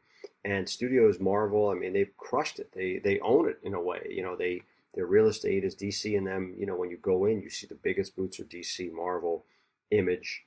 And 0.45 0.67
studios 0.67 1.19
Marvel, 1.19 1.69
I 1.69 1.75
mean, 1.75 1.93
they've 1.93 2.15
crushed 2.17 2.59
it. 2.59 2.71
They 2.73 2.99
they 2.99 3.19
own 3.19 3.47
it 3.49 3.59
in 3.63 3.73
a 3.73 3.81
way. 3.81 4.07
You 4.09 4.23
know, 4.23 4.35
they 4.35 4.63
their 4.93 5.05
real 5.05 5.27
estate 5.27 5.63
is 5.63 5.75
DC, 5.75 6.17
and 6.17 6.27
them. 6.27 6.53
You 6.57 6.65
know, 6.65 6.75
when 6.75 6.89
you 6.89 6.97
go 6.97 7.25
in, 7.25 7.41
you 7.41 7.49
see 7.49 7.67
the 7.67 7.75
biggest 7.75 8.15
boots 8.15 8.39
are 8.39 8.45
DC, 8.45 8.91
Marvel, 8.91 9.45
Image. 9.91 10.43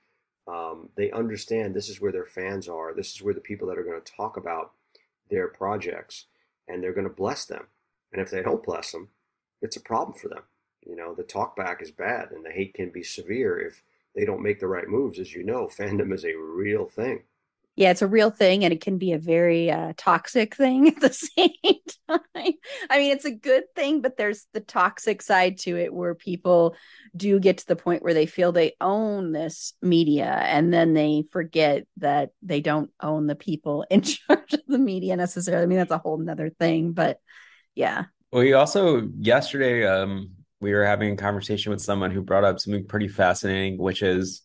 Um, 0.46 0.90
they 0.96 1.10
understand 1.10 1.74
this 1.74 1.88
is 1.88 2.00
where 2.00 2.12
their 2.12 2.24
fans 2.24 2.68
are. 2.68 2.94
This 2.94 3.12
is 3.14 3.22
where 3.22 3.34
the 3.34 3.40
people 3.40 3.66
that 3.68 3.78
are 3.78 3.82
going 3.82 4.00
to 4.00 4.12
talk 4.12 4.36
about 4.36 4.72
their 5.28 5.48
projects, 5.48 6.26
and 6.68 6.82
they're 6.82 6.92
going 6.92 7.08
to 7.08 7.12
bless 7.12 7.44
them. 7.44 7.66
And 8.12 8.22
if 8.22 8.30
they 8.30 8.42
don't 8.42 8.64
bless 8.64 8.92
them, 8.92 9.08
it's 9.62 9.76
a 9.76 9.80
problem 9.80 10.18
for 10.18 10.28
them. 10.28 10.42
You 10.86 10.96
know, 10.96 11.14
the 11.14 11.24
talkback 11.24 11.82
is 11.82 11.90
bad, 11.90 12.30
and 12.30 12.44
the 12.44 12.50
hate 12.50 12.74
can 12.74 12.90
be 12.90 13.02
severe 13.02 13.58
if 13.58 13.82
they 14.14 14.24
don't 14.24 14.42
make 14.42 14.60
the 14.60 14.68
right 14.68 14.88
moves. 14.88 15.18
As 15.18 15.34
you 15.34 15.42
know, 15.42 15.66
fandom 15.78 16.12
is 16.12 16.24
a 16.24 16.34
real 16.34 16.86
thing. 16.86 17.22
Yeah, 17.76 17.90
it's 17.90 18.00
a 18.00 18.06
real 18.06 18.30
thing, 18.30 18.64
and 18.64 18.72
it 18.72 18.80
can 18.80 18.96
be 18.96 19.12
a 19.12 19.18
very 19.18 19.70
uh, 19.70 19.92
toxic 19.98 20.56
thing 20.56 20.88
at 20.96 21.00
the 21.00 21.12
same 21.12 21.50
time. 22.08 22.54
I 22.88 22.98
mean, 22.98 23.12
it's 23.12 23.26
a 23.26 23.30
good 23.30 23.64
thing, 23.74 24.00
but 24.00 24.16
there's 24.16 24.46
the 24.54 24.60
toxic 24.60 25.20
side 25.20 25.58
to 25.60 25.76
it 25.76 25.92
where 25.92 26.14
people 26.14 26.74
do 27.14 27.38
get 27.38 27.58
to 27.58 27.66
the 27.66 27.76
point 27.76 28.02
where 28.02 28.14
they 28.14 28.24
feel 28.24 28.50
they 28.50 28.72
own 28.80 29.32
this 29.32 29.74
media, 29.82 30.24
and 30.24 30.72
then 30.72 30.94
they 30.94 31.24
forget 31.32 31.86
that 31.98 32.30
they 32.42 32.62
don't 32.62 32.90
own 33.02 33.26
the 33.26 33.36
people 33.36 33.84
in 33.90 34.00
charge 34.00 34.54
of 34.54 34.62
the 34.66 34.78
media 34.78 35.14
necessarily. 35.14 35.62
I 35.62 35.66
mean, 35.66 35.78
that's 35.78 35.90
a 35.90 35.98
whole 35.98 36.16
nother 36.16 36.48
thing, 36.48 36.92
but 36.92 37.20
yeah. 37.74 38.04
Well, 38.32 38.42
you 38.42 38.56
also 38.56 39.08
yesterday, 39.18 39.86
um, 39.86 40.30
we 40.60 40.72
were 40.72 40.84
having 40.84 41.12
a 41.12 41.16
conversation 41.16 41.70
with 41.70 41.82
someone 41.82 42.10
who 42.10 42.22
brought 42.22 42.44
up 42.44 42.58
something 42.58 42.86
pretty 42.86 43.08
fascinating, 43.08 43.76
which 43.76 44.02
is 44.02 44.42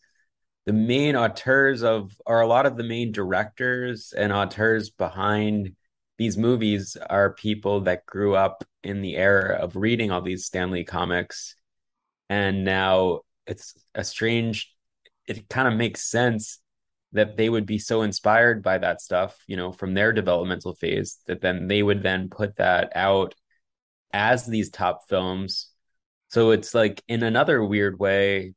the 0.66 0.74
main 0.74 1.16
auteurs 1.16 1.84
of 1.84 2.16
or 2.26 2.42
a 2.42 2.48
lot 2.48 2.66
of 2.66 2.78
the 2.78 2.84
main 2.84 3.12
directors 3.12 4.14
and 4.16 4.32
auteurs 4.32 4.90
behind 4.90 5.76
these 6.18 6.38
movies 6.38 6.98
are 7.10 7.34
people 7.34 7.82
that 7.82 8.06
grew 8.06 8.36
up 8.36 8.64
in 8.84 9.02
the 9.02 9.18
era 9.18 9.56
of 9.56 9.76
reading 9.76 10.12
all 10.12 10.22
these 10.22 10.46
Stan 10.46 10.70
Lee 10.70 10.84
comics. 10.84 11.56
And 12.30 12.64
now 12.64 13.22
it's 13.48 13.74
a 13.96 14.04
strange 14.04 14.74
it 15.28 15.50
kind 15.50 15.68
of 15.68 15.76
makes 15.76 16.04
sense 16.04 16.60
that 17.14 17.38
they 17.38 17.50
would 17.50 17.66
be 17.66 17.78
so 17.78 18.02
inspired 18.04 18.64
by 18.64 18.78
that 18.78 19.02
stuff 19.02 19.38
you 19.48 19.58
know 19.58 19.72
from 19.72 19.94
their 19.94 20.14
developmental 20.14 20.76
phase 20.76 21.18
that 21.28 21.42
then 21.42 21.68
they 21.68 21.84
would 21.84 22.04
then 22.04 22.30
put 22.30 22.56
that 22.58 22.92
out 22.96 23.36
as 24.14 24.46
these 24.46 24.70
top 24.70 25.08
films. 25.10 25.70
So 26.30 26.52
it's 26.52 26.74
like 26.74 27.04
in 27.08 27.24
another 27.24 27.64
weird 27.64 28.00
way 28.00 28.54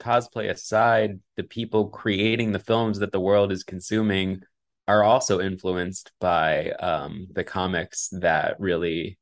cosplay 0.00 0.50
aside, 0.50 1.20
the 1.36 1.44
people 1.44 1.88
creating 1.88 2.52
the 2.52 2.58
films 2.58 2.98
that 2.98 3.12
the 3.12 3.20
world 3.20 3.52
is 3.52 3.62
consuming 3.62 4.42
are 4.88 5.04
also 5.04 5.40
influenced 5.40 6.10
by 6.20 6.70
um, 6.72 7.28
the 7.30 7.44
comics 7.44 8.08
that 8.12 8.58
really 8.58 9.18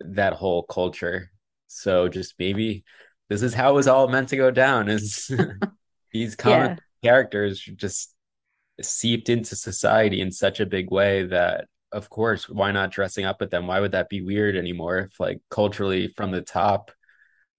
that 0.00 0.32
whole 0.32 0.64
culture. 0.64 1.30
So 1.68 2.08
just 2.08 2.34
maybe 2.38 2.84
this 3.28 3.42
is 3.42 3.54
how 3.54 3.70
it 3.70 3.74
was 3.74 3.88
all 3.88 4.08
meant 4.08 4.28
to 4.30 4.36
go 4.36 4.50
down 4.50 4.88
is 4.88 5.30
these 6.12 6.34
comic 6.34 6.78
yeah. 7.02 7.08
characters 7.08 7.60
just 7.60 8.14
seeped 8.80 9.28
into 9.28 9.56
society 9.56 10.20
in 10.20 10.32
such 10.32 10.60
a 10.60 10.66
big 10.66 10.90
way 10.90 11.26
that 11.26 11.66
of 11.92 12.10
course 12.10 12.48
why 12.48 12.72
not 12.72 12.90
dressing 12.90 13.24
up 13.24 13.40
with 13.40 13.50
them 13.50 13.66
why 13.66 13.80
would 13.80 13.92
that 13.92 14.08
be 14.08 14.22
weird 14.22 14.56
anymore 14.56 14.98
if 14.98 15.20
like 15.20 15.40
culturally 15.50 16.08
from 16.16 16.30
the 16.30 16.40
top 16.40 16.90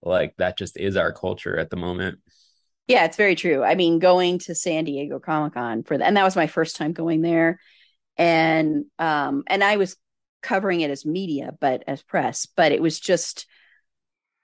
like 0.05 0.33
that 0.37 0.57
just 0.57 0.77
is 0.77 0.95
our 0.97 1.11
culture 1.11 1.57
at 1.57 1.69
the 1.69 1.75
moment. 1.75 2.19
Yeah 2.87 3.05
it's 3.05 3.17
very 3.17 3.35
true. 3.35 3.63
I 3.63 3.75
mean 3.75 3.99
going 3.99 4.39
to 4.39 4.55
san 4.55 4.83
diego 4.83 5.19
comic-con 5.19 5.83
for 5.83 5.97
that 5.97 6.05
and 6.05 6.17
that 6.17 6.23
was 6.23 6.35
my 6.35 6.47
first 6.47 6.75
time 6.75 6.93
going 6.93 7.21
there. 7.21 7.59
And 8.17 8.85
um 8.99 9.43
and 9.47 9.63
i 9.63 9.77
was 9.77 9.95
covering 10.43 10.81
it 10.81 10.91
as 10.91 11.05
media 11.05 11.55
but 11.59 11.83
as 11.87 12.03
press 12.03 12.45
but 12.45 12.71
it 12.71 12.81
was 12.81 12.99
just 12.99 13.47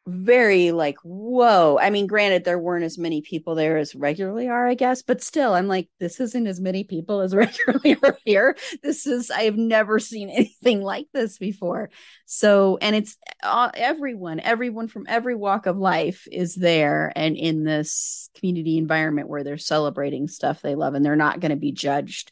very 0.10 0.72
like 0.72 0.98
whoa. 1.04 1.78
I 1.80 1.90
mean 1.90 2.08
granted 2.08 2.44
there 2.44 2.60
weren't 2.60 2.84
as 2.84 2.98
many 2.98 3.22
people 3.22 3.56
there 3.56 3.78
as 3.78 3.96
regularly 3.96 4.48
are 4.48 4.68
i 4.68 4.74
guess 4.74 5.02
but 5.02 5.22
still 5.22 5.54
i'm 5.54 5.68
like 5.68 5.90
this 6.00 6.20
isn't 6.20 6.48
as 6.48 6.60
many 6.60 6.84
people 6.84 7.22
as 7.22 7.36
regularly 7.36 7.98
are 8.04 8.18
here. 8.26 8.58
This 8.84 9.08
is 9.08 9.32
i 9.32 9.44
have 9.44 9.58
never 9.58 10.00
seen 10.00 10.30
anything 10.30 10.82
like 10.82 11.08
this 11.14 11.38
before. 11.38 11.90
So 12.26 12.78
and 12.82 12.96
it's 12.96 13.18
uh, 13.44 13.72
everyone 13.74 14.40
everyone 14.40 14.88
from 14.88 15.06
every 15.08 15.36
walk 15.36 15.66
of 15.66 15.78
life 15.78 16.28
is 16.32 16.56
there 16.56 17.12
and 17.16 17.38
in 17.38 17.64
this 17.64 18.30
community 18.36 18.78
environment 18.78 19.30
where 19.30 19.44
they're 19.44 19.58
celebrating 19.58 20.28
stuff 20.28 20.62
they 20.62 20.76
love 20.76 20.94
and 20.94 21.06
they're 21.06 21.16
not 21.16 21.40
going 21.40 21.52
to 21.52 21.56
be 21.56 21.72
judged 21.72 22.32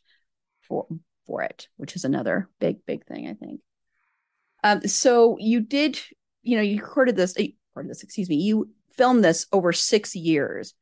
for 0.62 0.88
for 1.26 1.44
it 1.44 1.68
which 1.78 1.96
is 1.96 2.06
another 2.06 2.50
big 2.60 2.86
big 2.86 3.06
thing 3.06 3.28
i 3.28 3.34
think. 3.34 3.62
Um, 4.64 4.82
so 4.88 5.38
you 5.40 5.62
did 5.62 6.00
you 6.48 6.56
know 6.56 6.64
you 6.64 6.82
recorded 6.82 7.16
this 7.16 7.36
this, 7.86 8.02
excuse 8.02 8.30
me, 8.30 8.36
you 8.38 8.70
filmed 8.94 9.24
this 9.24 9.46
over 9.52 9.72
six 9.72 10.16
years. 10.16 10.74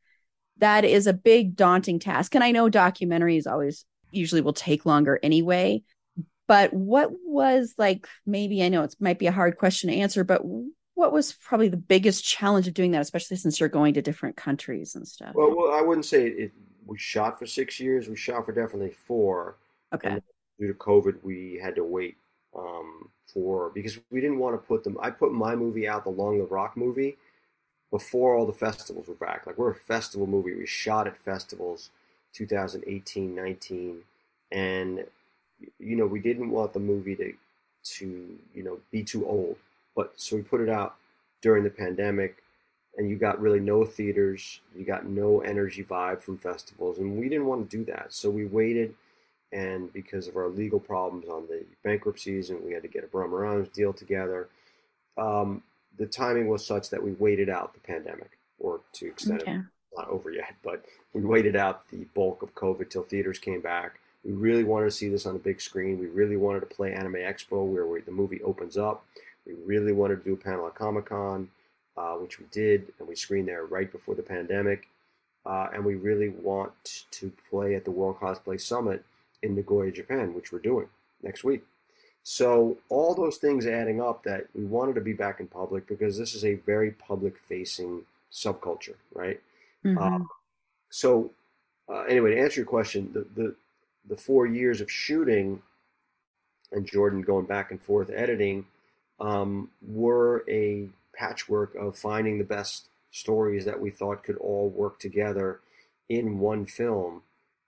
That 0.57 0.85
is 0.85 1.05
a 1.05 1.13
big, 1.13 1.57
daunting 1.57 1.99
task. 1.99 2.33
And 2.33 2.43
I 2.43 2.51
know 2.51 2.69
documentaries 2.69 3.51
always 3.51 3.85
usually 4.11 4.41
will 4.41 4.53
take 4.53 4.85
longer 4.85 5.19
anyway. 5.21 5.83
But 6.47 6.73
what 6.73 7.11
was 7.25 7.73
like, 7.77 8.07
maybe 8.25 8.63
I 8.63 8.69
know 8.69 8.83
it 8.83 8.95
might 8.99 9.19
be 9.19 9.27
a 9.27 9.31
hard 9.31 9.57
question 9.57 9.89
to 9.89 9.95
answer, 9.97 10.23
but 10.23 10.41
what 10.93 11.11
was 11.11 11.33
probably 11.33 11.67
the 11.67 11.77
biggest 11.77 12.23
challenge 12.23 12.67
of 12.67 12.73
doing 12.73 12.91
that, 12.91 13.01
especially 13.01 13.37
since 13.37 13.59
you're 13.59 13.67
going 13.67 13.95
to 13.95 14.01
different 14.01 14.37
countries 14.37 14.95
and 14.95 15.07
stuff? 15.07 15.33
Well, 15.35 15.53
well 15.55 15.73
I 15.73 15.81
wouldn't 15.81 16.05
say 16.05 16.27
it, 16.27 16.51
we 16.85 16.97
shot 16.97 17.39
for 17.39 17.45
six 17.45 17.79
years. 17.79 18.07
We 18.07 18.15
shot 18.15 18.45
for 18.45 18.53
definitely 18.53 18.91
four. 18.91 19.57
Okay. 19.93 20.19
due 20.59 20.67
to 20.67 20.73
COVID, 20.73 21.15
we 21.23 21.59
had 21.61 21.75
to 21.75 21.83
wait 21.83 22.17
um, 22.57 23.09
for 23.33 23.69
because 23.73 23.99
we 24.11 24.21
didn't 24.21 24.39
want 24.39 24.55
to 24.59 24.67
put 24.67 24.83
them. 24.83 24.97
I 25.01 25.09
put 25.09 25.31
my 25.33 25.55
movie 25.55 25.87
out, 25.87 26.03
the 26.03 26.09
Long 26.09 26.39
Live 26.39 26.51
Rock 26.51 26.77
movie, 26.77 27.17
before 27.91 28.35
all 28.35 28.45
the 28.45 28.53
festivals 28.53 29.07
were 29.07 29.15
back. 29.15 29.45
Like 29.45 29.57
we're 29.57 29.71
a 29.71 29.75
festival 29.75 30.27
movie. 30.27 30.53
We 30.55 30.65
shot 30.65 31.07
at 31.07 31.17
festivals, 31.17 31.89
2018, 32.33 33.35
19, 33.35 33.99
and 34.51 35.05
you 35.79 35.95
know 35.95 36.05
we 36.05 36.19
didn't 36.19 36.51
want 36.51 36.73
the 36.73 36.79
movie 36.79 37.15
to 37.15 37.33
to 37.83 38.37
you 38.53 38.63
know 38.63 38.79
be 38.91 39.03
too 39.03 39.25
old. 39.27 39.57
But 39.95 40.13
so 40.17 40.35
we 40.35 40.41
put 40.41 40.61
it 40.61 40.69
out 40.69 40.95
during 41.41 41.63
the 41.63 41.69
pandemic, 41.69 42.37
and 42.97 43.09
you 43.09 43.17
got 43.17 43.39
really 43.39 43.59
no 43.59 43.85
theaters. 43.85 44.61
You 44.75 44.85
got 44.85 45.05
no 45.05 45.41
energy 45.41 45.83
vibe 45.83 46.21
from 46.21 46.37
festivals, 46.37 46.97
and 46.99 47.17
we 47.17 47.29
didn't 47.29 47.45
want 47.47 47.69
to 47.69 47.77
do 47.77 47.85
that. 47.91 48.13
So 48.13 48.29
we 48.29 48.45
waited 48.45 48.95
and 49.55 49.91
because 49.93 50.27
of 50.27 50.35
our 50.35 50.49
legal 50.49 50.81
problems 50.81 51.29
on 51.29 51.47
the 51.47 51.63
bankruptcies 51.81 52.49
and 52.49 52.61
we 52.61 52.73
had 52.73 52.81
to 52.81 52.89
get 52.89 53.05
a 53.05 53.07
Brahma 53.07 53.37
Arms 53.37 53.69
deal 53.69 53.93
together, 53.93 54.49
um, 55.17 55.63
the 55.97 56.05
timing 56.05 56.49
was 56.49 56.65
such 56.65 56.89
that 56.89 57.01
we 57.01 57.13
waited 57.13 57.49
out 57.49 57.73
the 57.73 57.79
pandemic, 57.79 58.37
or 58.59 58.81
to 58.91 59.07
extend 59.07 59.41
okay. 59.43 59.53
it, 59.53 59.61
not 59.95 60.09
over 60.09 60.29
yet, 60.29 60.53
but 60.61 60.83
we 61.13 61.21
waited 61.21 61.55
out 61.55 61.89
the 61.89 62.05
bulk 62.13 62.41
of 62.41 62.53
COVID 62.53 62.89
till 62.89 63.03
theaters 63.03 63.39
came 63.39 63.61
back. 63.61 63.99
We 64.25 64.33
really 64.33 64.65
wanted 64.65 64.85
to 64.85 64.91
see 64.91 65.07
this 65.07 65.25
on 65.25 65.33
the 65.33 65.39
big 65.39 65.61
screen. 65.61 65.99
We 65.99 66.07
really 66.07 66.35
wanted 66.35 66.59
to 66.61 66.65
play 66.65 66.91
Anime 66.93 67.13
Expo 67.13 67.65
where 67.65 67.85
we, 67.85 68.01
the 68.01 68.11
movie 68.11 68.41
opens 68.43 68.77
up. 68.77 69.05
We 69.47 69.53
really 69.65 69.93
wanted 69.93 70.17
to 70.17 70.23
do 70.29 70.33
a 70.33 70.37
panel 70.37 70.67
at 70.67 70.75
Comic 70.75 71.05
Con, 71.05 71.47
uh, 71.95 72.15
which 72.15 72.39
we 72.39 72.45
did, 72.51 72.91
and 72.99 73.07
we 73.07 73.15
screened 73.15 73.47
there 73.47 73.65
right 73.65 73.89
before 73.89 74.15
the 74.15 74.23
pandemic. 74.23 74.89
Uh, 75.45 75.69
and 75.73 75.85
we 75.85 75.95
really 75.95 76.29
want 76.29 77.05
to 77.11 77.31
play 77.49 77.75
at 77.75 77.85
the 77.85 77.91
World 77.91 78.19
Cosplay 78.19 78.59
Summit 78.59 79.05
in 79.43 79.55
Nagoya, 79.55 79.91
Japan, 79.91 80.33
which 80.33 80.51
we're 80.51 80.59
doing 80.59 80.87
next 81.23 81.43
week. 81.43 81.63
So 82.23 82.77
all 82.89 83.13
those 83.13 83.37
things 83.37 83.67
adding 83.67 84.01
up 84.01 84.23
that 84.23 84.47
we 84.55 84.65
wanted 84.65 84.95
to 84.95 85.01
be 85.01 85.13
back 85.13 85.39
in 85.39 85.47
public 85.47 85.87
because 85.87 86.17
this 86.17 86.33
is 86.33 86.43
a 86.43 86.55
very 86.55 86.91
public 86.91 87.35
facing 87.47 88.01
subculture, 88.31 88.95
right? 89.13 89.39
Mm-hmm. 89.85 89.97
Um, 89.97 90.29
so 90.89 91.31
uh, 91.87 92.01
anyway, 92.03 92.31
to 92.31 92.41
answer 92.41 92.61
your 92.61 92.67
question, 92.67 93.11
the, 93.13 93.25
the 93.35 93.55
the 94.07 94.15
four 94.15 94.45
years 94.45 94.81
of 94.81 94.91
shooting 94.91 95.61
and 96.71 96.85
Jordan 96.85 97.21
going 97.21 97.45
back 97.45 97.71
and 97.71 97.81
forth 97.81 98.09
editing 98.13 98.65
um, 99.19 99.69
were 99.87 100.43
a 100.49 100.87
patchwork 101.13 101.73
of 101.75 101.97
finding 101.97 102.37
the 102.37 102.43
best 102.43 102.87
stories 103.11 103.65
that 103.65 103.79
we 103.79 103.89
thought 103.89 104.23
could 104.23 104.37
all 104.37 104.69
work 104.69 104.99
together 104.99 105.59
in 106.09 106.39
one 106.39 106.65
film 106.65 107.21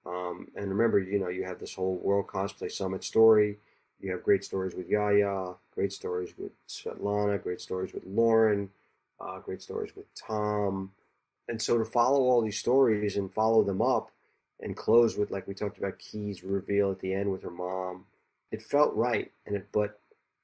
um, 0.08 0.48
and 0.56 0.70
remember, 0.70 1.00
you 1.00 1.20
know, 1.20 1.28
you 1.28 1.44
have 1.44 1.60
this 1.60 1.76
whole 1.76 1.96
World 1.98 2.28
Cosplay 2.28 2.72
Summit 2.72 3.04
story. 3.04 3.58
You 4.00 4.12
have 4.12 4.24
great 4.24 4.44
stories 4.44 4.74
with 4.74 4.88
Yaya, 4.88 5.54
great 5.74 5.92
stories 5.92 6.34
with 6.38 6.52
Svetlana, 6.68 7.42
great 7.42 7.60
stories 7.60 7.94
with 7.94 8.06
Lauren, 8.06 8.70
uh, 9.20 9.40
great 9.40 9.62
stories 9.62 9.96
with 9.96 10.06
Tom. 10.16 10.92
And 11.50 11.62
so 11.62 11.78
to 11.78 11.86
follow 11.86 12.20
all 12.20 12.42
these 12.42 12.60
stories 12.60 13.18
and 13.18 13.34
follow 13.34 13.64
them 13.64 13.82
up 13.82 14.12
and 14.62 14.78
close 14.78 15.18
with, 15.18 15.32
like 15.32 15.48
we 15.48 15.54
talked 15.54 15.78
about, 15.78 16.00
Key's 16.00 16.44
reveal 16.44 16.92
at 16.92 17.00
the 17.00 17.14
end 17.14 17.32
with 17.32 17.44
her 17.44 17.52
mom, 17.52 18.06
it 18.52 18.62
felt 18.62 18.96
right. 18.96 19.32
And 19.46 19.56
it, 19.56 19.68
but 19.72 20.00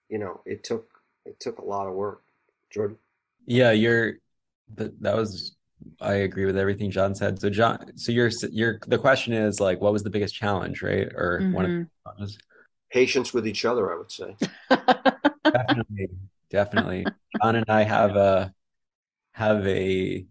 you 0.10 0.18
know, 0.18 0.42
it 0.46 0.64
took 0.64 0.90
it 1.26 1.40
took 1.40 1.60
a 1.60 1.66
lot 1.66 1.88
of 1.88 1.94
work. 1.94 2.22
Jordan. 2.70 2.98
Yeah, 3.46 3.72
you're 3.72 4.16
that 4.76 5.00
that 5.02 5.16
was 5.16 5.56
I 6.02 6.14
agree 6.16 6.46
with 6.46 6.58
everything 6.58 6.92
John 6.92 7.16
said. 7.16 7.40
So 7.40 7.50
John, 7.50 7.98
so 7.98 8.12
you're 8.12 8.30
you're 8.52 8.80
the 8.88 8.98
question 8.98 9.34
is 9.34 9.60
like, 9.60 9.82
what 9.82 9.94
was 9.94 10.04
the 10.04 10.10
biggest 10.10 10.36
challenge, 10.36 10.82
right? 10.82 11.08
Or 11.14 11.48
one 11.52 11.66
of 11.66 11.72
the 11.72 11.76
Mm-hmm. 11.76 11.84
challenges? 12.06 12.38
Patience 12.92 13.34
with 13.34 13.46
each 13.48 13.66
other, 13.66 13.92
I 13.92 13.98
would 13.98 14.12
say. 14.12 14.38
Definitely, 15.54 16.10
definitely. 16.50 17.12
John 17.42 17.56
and 17.56 17.66
I 17.70 17.84
have 17.84 18.16
a 18.16 18.54
have 19.34 19.68
a 19.68 20.26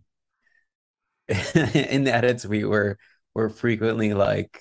in 1.29 2.05
the 2.05 2.13
edits 2.15 2.45
we 2.45 2.65
were 2.65 2.99
we're 3.35 3.49
frequently 3.49 4.13
like 4.15 4.61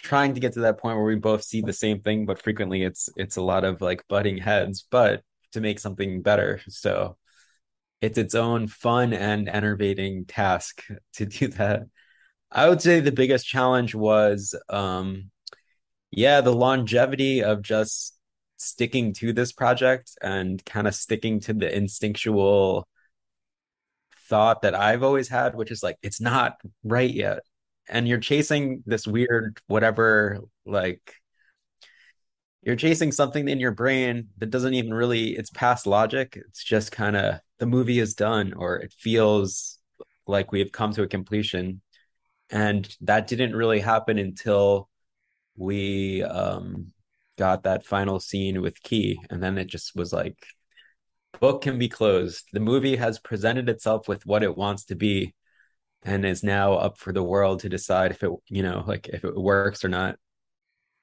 trying 0.00 0.34
to 0.34 0.40
get 0.40 0.52
to 0.54 0.60
that 0.60 0.78
point 0.78 0.96
where 0.96 1.06
we 1.06 1.16
both 1.16 1.42
see 1.42 1.60
the 1.62 1.72
same 1.72 2.00
thing, 2.00 2.26
but 2.26 2.42
frequently 2.42 2.82
it's 2.82 3.08
it's 3.16 3.36
a 3.36 3.42
lot 3.42 3.64
of 3.64 3.80
like 3.80 4.06
butting 4.08 4.38
heads, 4.38 4.86
but 4.90 5.22
to 5.52 5.60
make 5.60 5.78
something 5.78 6.22
better. 6.22 6.60
So 6.68 7.16
it's 8.04 8.18
its 8.18 8.34
own 8.34 8.68
fun 8.68 9.12
and 9.14 9.48
enervating 9.48 10.26
task 10.26 10.84
to 11.14 11.26
do 11.38 11.48
that. 11.48 11.84
I 12.50 12.68
would 12.68 12.82
say 12.82 13.00
the 13.00 13.12
biggest 13.12 13.46
challenge 13.46 13.94
was 13.94 14.54
um 14.68 15.30
yeah, 16.10 16.40
the 16.42 16.54
longevity 16.54 17.42
of 17.42 17.62
just 17.62 18.16
sticking 18.56 19.12
to 19.14 19.32
this 19.32 19.52
project 19.52 20.12
and 20.22 20.64
kind 20.64 20.86
of 20.86 20.94
sticking 20.94 21.40
to 21.40 21.52
the 21.54 21.74
instinctual 21.76 22.86
thought 24.28 24.62
that 24.62 24.74
I've 24.74 25.02
always 25.02 25.28
had, 25.28 25.54
which 25.54 25.70
is 25.70 25.82
like 25.82 25.96
it's 26.02 26.20
not 26.20 26.56
right 26.84 27.12
yet. 27.12 27.40
And 27.88 28.08
you're 28.08 28.18
chasing 28.20 28.82
this 28.86 29.06
weird 29.06 29.60
whatever 29.66 30.40
like 30.66 31.14
you're 32.62 32.76
chasing 32.76 33.12
something 33.12 33.48
in 33.48 33.60
your 33.60 33.72
brain 33.72 34.28
that 34.38 34.50
doesn't 34.50 34.74
even 34.74 34.94
really 34.94 35.36
it's 35.36 35.50
past 35.50 35.86
logic. 35.86 36.38
It's 36.48 36.64
just 36.64 36.92
kind 36.92 37.16
of 37.16 37.40
the 37.64 37.70
movie 37.70 37.98
is 37.98 38.12
done 38.12 38.52
or 38.52 38.76
it 38.76 38.92
feels 38.92 39.78
like 40.26 40.52
we 40.52 40.58
have 40.58 40.70
come 40.70 40.92
to 40.92 41.02
a 41.02 41.06
completion. 41.06 41.80
And 42.50 42.86
that 43.00 43.26
didn't 43.26 43.56
really 43.56 43.80
happen 43.80 44.18
until 44.18 44.90
we 45.56 46.22
um 46.24 46.92
got 47.38 47.62
that 47.62 47.86
final 47.86 48.20
scene 48.20 48.60
with 48.60 48.82
Key 48.82 49.18
and 49.30 49.42
then 49.42 49.56
it 49.56 49.66
just 49.66 49.96
was 49.96 50.12
like 50.12 50.36
book 51.40 51.62
can 51.62 51.78
be 51.78 51.88
closed. 51.88 52.44
The 52.52 52.60
movie 52.60 52.96
has 52.96 53.18
presented 53.18 53.70
itself 53.70 54.08
with 54.08 54.26
what 54.26 54.42
it 54.42 54.58
wants 54.58 54.84
to 54.86 54.94
be 54.94 55.34
and 56.02 56.26
is 56.26 56.42
now 56.44 56.74
up 56.74 56.98
for 56.98 57.14
the 57.14 57.22
world 57.22 57.60
to 57.60 57.70
decide 57.70 58.10
if 58.10 58.22
it, 58.22 58.30
you 58.48 58.62
know, 58.62 58.84
like 58.86 59.08
if 59.08 59.24
it 59.24 59.34
works 59.34 59.86
or 59.86 59.88
not. 59.88 60.16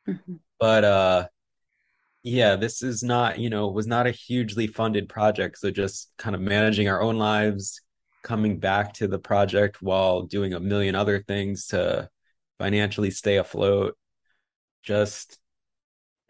Mhm. 0.08 0.40
But 0.60 0.84
uh 0.84 1.28
yeah, 2.24 2.56
this 2.56 2.84
is 2.84 3.02
not, 3.04 3.40
you 3.40 3.50
know, 3.50 3.70
was 3.70 3.88
not 3.88 4.08
a 4.08 4.12
hugely 4.12 4.68
funded 4.68 5.10
project, 5.10 5.58
so 5.58 5.72
just 5.72 6.12
kind 6.18 6.36
of 6.36 6.42
managing 6.42 6.88
our 6.88 7.02
own 7.02 7.18
lives, 7.18 7.82
coming 8.24 8.60
back 8.60 8.94
to 8.94 9.08
the 9.08 9.18
project 9.20 9.82
while 9.82 10.22
doing 10.24 10.54
a 10.54 10.60
million 10.60 10.94
other 10.96 11.24
things 11.24 11.68
to 11.68 12.08
financially 12.60 13.10
stay 13.12 13.38
afloat. 13.38 13.98
Just 14.84 15.40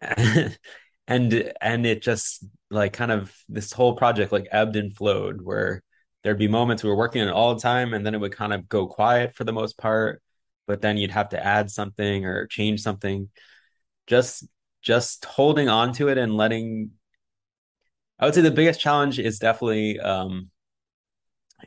and 1.08 1.52
and 1.60 1.86
it 1.86 2.02
just 2.02 2.44
like 2.70 2.92
kind 2.92 3.12
of 3.12 3.34
this 3.48 3.72
whole 3.72 3.94
project 3.94 4.32
like 4.32 4.48
ebbed 4.50 4.76
and 4.76 4.96
flowed 4.96 5.40
where 5.42 5.82
there'd 6.22 6.38
be 6.38 6.48
moments 6.48 6.82
we 6.82 6.90
were 6.90 6.96
working 6.96 7.22
on 7.22 7.28
it 7.28 7.32
all 7.32 7.54
the 7.54 7.60
time 7.60 7.94
and 7.94 8.04
then 8.06 8.14
it 8.14 8.18
would 8.20 8.34
kind 8.34 8.52
of 8.52 8.68
go 8.68 8.86
quiet 8.86 9.34
for 9.34 9.44
the 9.44 9.52
most 9.52 9.78
part 9.78 10.22
but 10.66 10.80
then 10.80 10.96
you'd 10.96 11.10
have 11.10 11.28
to 11.30 11.44
add 11.44 11.70
something 11.70 12.24
or 12.26 12.46
change 12.46 12.80
something 12.80 13.28
just 14.06 14.46
just 14.82 15.24
holding 15.24 15.68
on 15.68 15.92
to 15.94 16.08
it 16.08 16.18
and 16.18 16.36
letting 16.36 16.90
I 18.18 18.26
would 18.26 18.34
say 18.34 18.40
the 18.40 18.50
biggest 18.50 18.80
challenge 18.80 19.18
is 19.18 19.38
definitely 19.38 19.98
um 20.00 20.50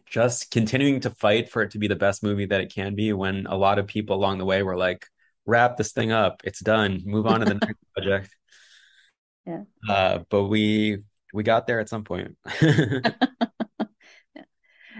just 0.05 0.51
continuing 0.51 0.99
to 1.01 1.09
fight 1.09 1.49
for 1.49 1.61
it 1.61 1.71
to 1.71 1.79
be 1.79 1.87
the 1.87 1.95
best 1.95 2.21
movie 2.21 2.45
that 2.45 2.61
it 2.61 2.73
can 2.73 2.95
be 2.95 3.13
when 3.13 3.47
a 3.47 3.55
lot 3.55 3.79
of 3.79 3.87
people 3.87 4.15
along 4.15 4.37
the 4.37 4.45
way 4.45 4.61
were 4.61 4.75
like 4.77 5.05
wrap 5.45 5.77
this 5.77 5.93
thing 5.93 6.11
up. 6.11 6.41
It's 6.43 6.59
done. 6.59 7.01
Move 7.05 7.27
on 7.27 7.39
to 7.39 7.45
the 7.45 7.53
next 7.53 7.77
project. 7.95 8.35
Yeah. 9.45 9.63
uh 9.89 10.19
but 10.29 10.45
we 10.45 11.03
we 11.33 11.43
got 11.43 11.67
there 11.67 11.79
at 11.79 11.89
some 11.89 12.03
point. 12.03 12.37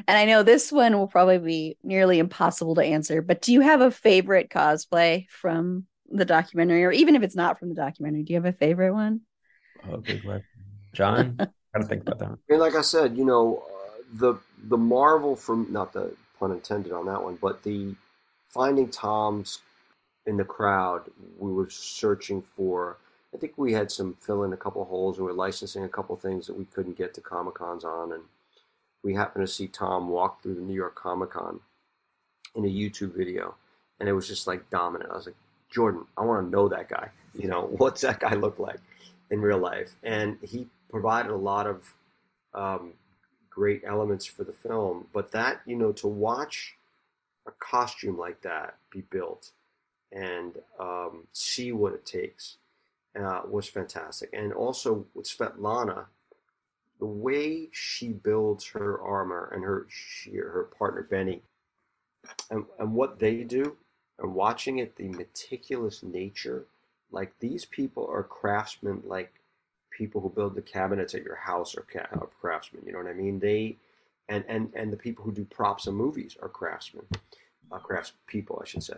And 0.08 0.18
I 0.18 0.26
know 0.26 0.44
this 0.44 0.72
one 0.72 0.98
will 0.98 1.08
probably 1.08 1.38
be 1.38 1.78
nearly 1.84 2.20
impossible 2.20 2.76
to 2.76 2.84
answer, 2.84 3.22
but 3.22 3.42
do 3.42 3.54
you 3.54 3.62
have 3.62 3.82
a 3.82 3.90
favorite 3.90 4.50
cosplay 4.50 5.28
from 5.30 5.86
the 6.12 6.26
documentary, 6.26 6.86
or 6.86 6.92
even 6.92 7.16
if 7.16 7.24
it's 7.24 7.36
not 7.36 7.60
from 7.60 7.70
the 7.70 7.76
documentary, 7.76 8.24
do 8.24 8.34
you 8.34 8.38
have 8.38 8.46
a 8.46 8.58
favorite 8.58 8.94
one? 8.94 9.22
oh, 9.90 9.98
good 9.98 10.24
question. 10.24 10.46
John 10.94 11.36
gotta 11.74 11.88
think 11.88 12.04
about 12.04 12.20
that. 12.20 12.38
And 12.50 12.60
like 12.60 12.76
I 12.76 12.82
said, 12.82 13.18
you 13.18 13.26
know, 13.26 13.64
uh, 13.68 14.02
the 14.14 14.36
the 14.64 14.78
marvel 14.78 15.36
from 15.36 15.68
not 15.72 15.94
the 15.94 16.14
pun 16.40 16.52
intended 16.52 16.92
on 16.92 17.06
that 17.08 17.24
one, 17.24 17.38
but 17.42 17.64
the 17.64 17.96
finding 18.48 18.90
Tom's 18.90 19.60
in 20.26 20.38
the 20.38 20.46
crowd. 20.46 21.04
We 21.38 21.52
were 21.52 21.70
searching 21.70 22.42
for. 22.42 22.98
I 23.34 23.38
think 23.38 23.54
we 23.58 23.74
had 23.74 23.92
some 23.92 24.16
fill 24.22 24.44
in 24.44 24.54
a 24.54 24.58
couple 24.58 24.86
holes, 24.86 25.18
and 25.18 25.26
we 25.26 25.32
are 25.32 25.36
licensing 25.36 25.84
a 25.84 25.90
couple 25.90 26.16
things 26.16 26.48
that 26.48 26.58
we 26.58 26.64
couldn't 26.66 26.98
get 26.98 27.14
to 27.16 27.22
Comic 27.22 27.56
Cons 27.56 27.84
on, 27.84 28.14
and 28.14 28.24
we 29.04 29.14
happened 29.14 29.46
to 29.46 29.52
see 29.52 29.68
Tom 29.68 30.08
walk 30.08 30.42
through 30.42 30.56
the 30.56 30.62
New 30.62 30.74
York 30.74 30.96
Comic 30.96 31.32
Con 31.32 31.60
in 32.56 32.64
a 32.64 32.70
YouTube 32.70 33.14
video, 33.14 33.56
and 34.00 34.08
it 34.08 34.14
was 34.14 34.28
just 34.28 34.48
like 34.48 34.70
dominant. 34.70 35.12
I 35.12 35.16
was 35.16 35.26
like, 35.26 35.36
Jordan, 35.72 36.06
I 36.18 36.24
want 36.24 36.48
to 36.48 36.50
know 36.50 36.68
that 36.70 36.90
guy. 36.90 37.10
You 37.34 37.48
know, 37.48 37.62
what's 37.78 38.02
that 38.02 38.20
guy 38.20 38.36
look 38.36 38.60
like 38.60 38.80
in 39.30 39.42
real 39.42 39.60
life? 39.60 39.96
And 40.04 40.38
he 40.42 40.68
provided 40.90 41.32
a 41.32 41.38
lot 41.38 41.68
of 41.68 41.94
um, 42.54 42.94
great 43.50 43.84
elements 43.86 44.26
for 44.26 44.44
the 44.44 44.54
film. 44.54 45.08
But 45.14 45.32
that, 45.32 45.62
you 45.66 45.76
know, 45.76 45.92
to 45.94 46.08
watch 46.08 46.76
a 47.48 47.52
costume 47.60 48.18
like 48.18 48.42
that 48.42 48.78
be 48.90 49.02
built 49.02 49.52
and 50.12 50.54
um, 50.80 51.28
see 51.34 51.72
what 51.72 51.94
it 51.94 52.06
takes 52.06 52.58
uh, 53.20 53.42
was 53.50 53.68
fantastic. 53.68 54.30
And 54.34 54.54
also 54.54 55.06
with 55.14 55.26
Svetlana, 55.26 56.06
the 57.00 57.06
way 57.06 57.70
she 57.72 58.10
builds 58.10 58.66
her 58.68 59.02
armor 59.02 59.52
and 59.54 59.64
her 59.64 59.86
she, 59.90 60.36
her 60.36 60.70
partner 60.78 61.04
Benny, 61.04 61.42
and, 62.50 62.66
and 62.80 62.94
what 62.94 63.20
they 63.20 63.44
do, 63.44 63.76
and 64.20 64.34
watching 64.34 64.80
it, 64.80 64.96
the 64.96 65.10
meticulous 65.10 66.04
nature, 66.04 66.66
like 67.12 67.34
these 67.40 67.66
people 67.66 68.08
are 68.12 68.24
craftsmen, 68.24 69.04
like 69.06 69.34
people 69.92 70.22
who 70.22 70.30
build 70.30 70.56
the 70.56 70.62
cabinets 70.62 71.14
at 71.14 71.24
your 71.24 71.36
house 71.36 71.76
are 71.76 71.86
ca- 71.92 72.08
are 72.14 72.30
craftsmen. 72.40 72.84
You 72.86 72.94
know 72.94 73.00
what 73.00 73.08
I 73.08 73.14
mean? 73.14 73.40
They 73.40 73.78
and 74.30 74.44
and 74.48 74.72
and 74.76 74.92
the 74.92 74.98
people 74.98 75.24
who 75.26 75.32
do 75.32 75.46
props 75.46 75.88
in 75.88 75.96
movies 75.96 76.38
are 76.42 76.50
craftsmen, 76.50 77.06
uh, 77.72 77.80
crafts 77.80 78.14
people, 78.28 78.60
I 78.62 78.68
should 78.68 78.84
say. 78.84 78.98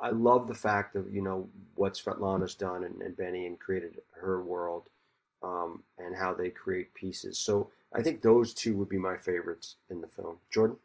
I 0.00 0.10
love 0.10 0.48
the 0.48 0.54
fact 0.54 0.96
of 0.96 1.12
you 1.14 1.22
know 1.22 1.48
what 1.74 1.94
Svetlana's 1.94 2.54
done 2.54 2.84
and, 2.84 3.00
and 3.02 3.16
Benny 3.16 3.46
and 3.46 3.58
created 3.58 4.00
her 4.12 4.42
world, 4.42 4.84
um, 5.42 5.82
and 5.98 6.16
how 6.16 6.34
they 6.34 6.50
create 6.50 6.94
pieces. 6.94 7.38
So 7.38 7.70
I 7.92 8.02
think 8.02 8.22
those 8.22 8.54
two 8.54 8.76
would 8.76 8.88
be 8.88 8.98
my 8.98 9.16
favorites 9.16 9.76
in 9.90 10.00
the 10.00 10.08
film. 10.08 10.38
Jordan, 10.50 10.76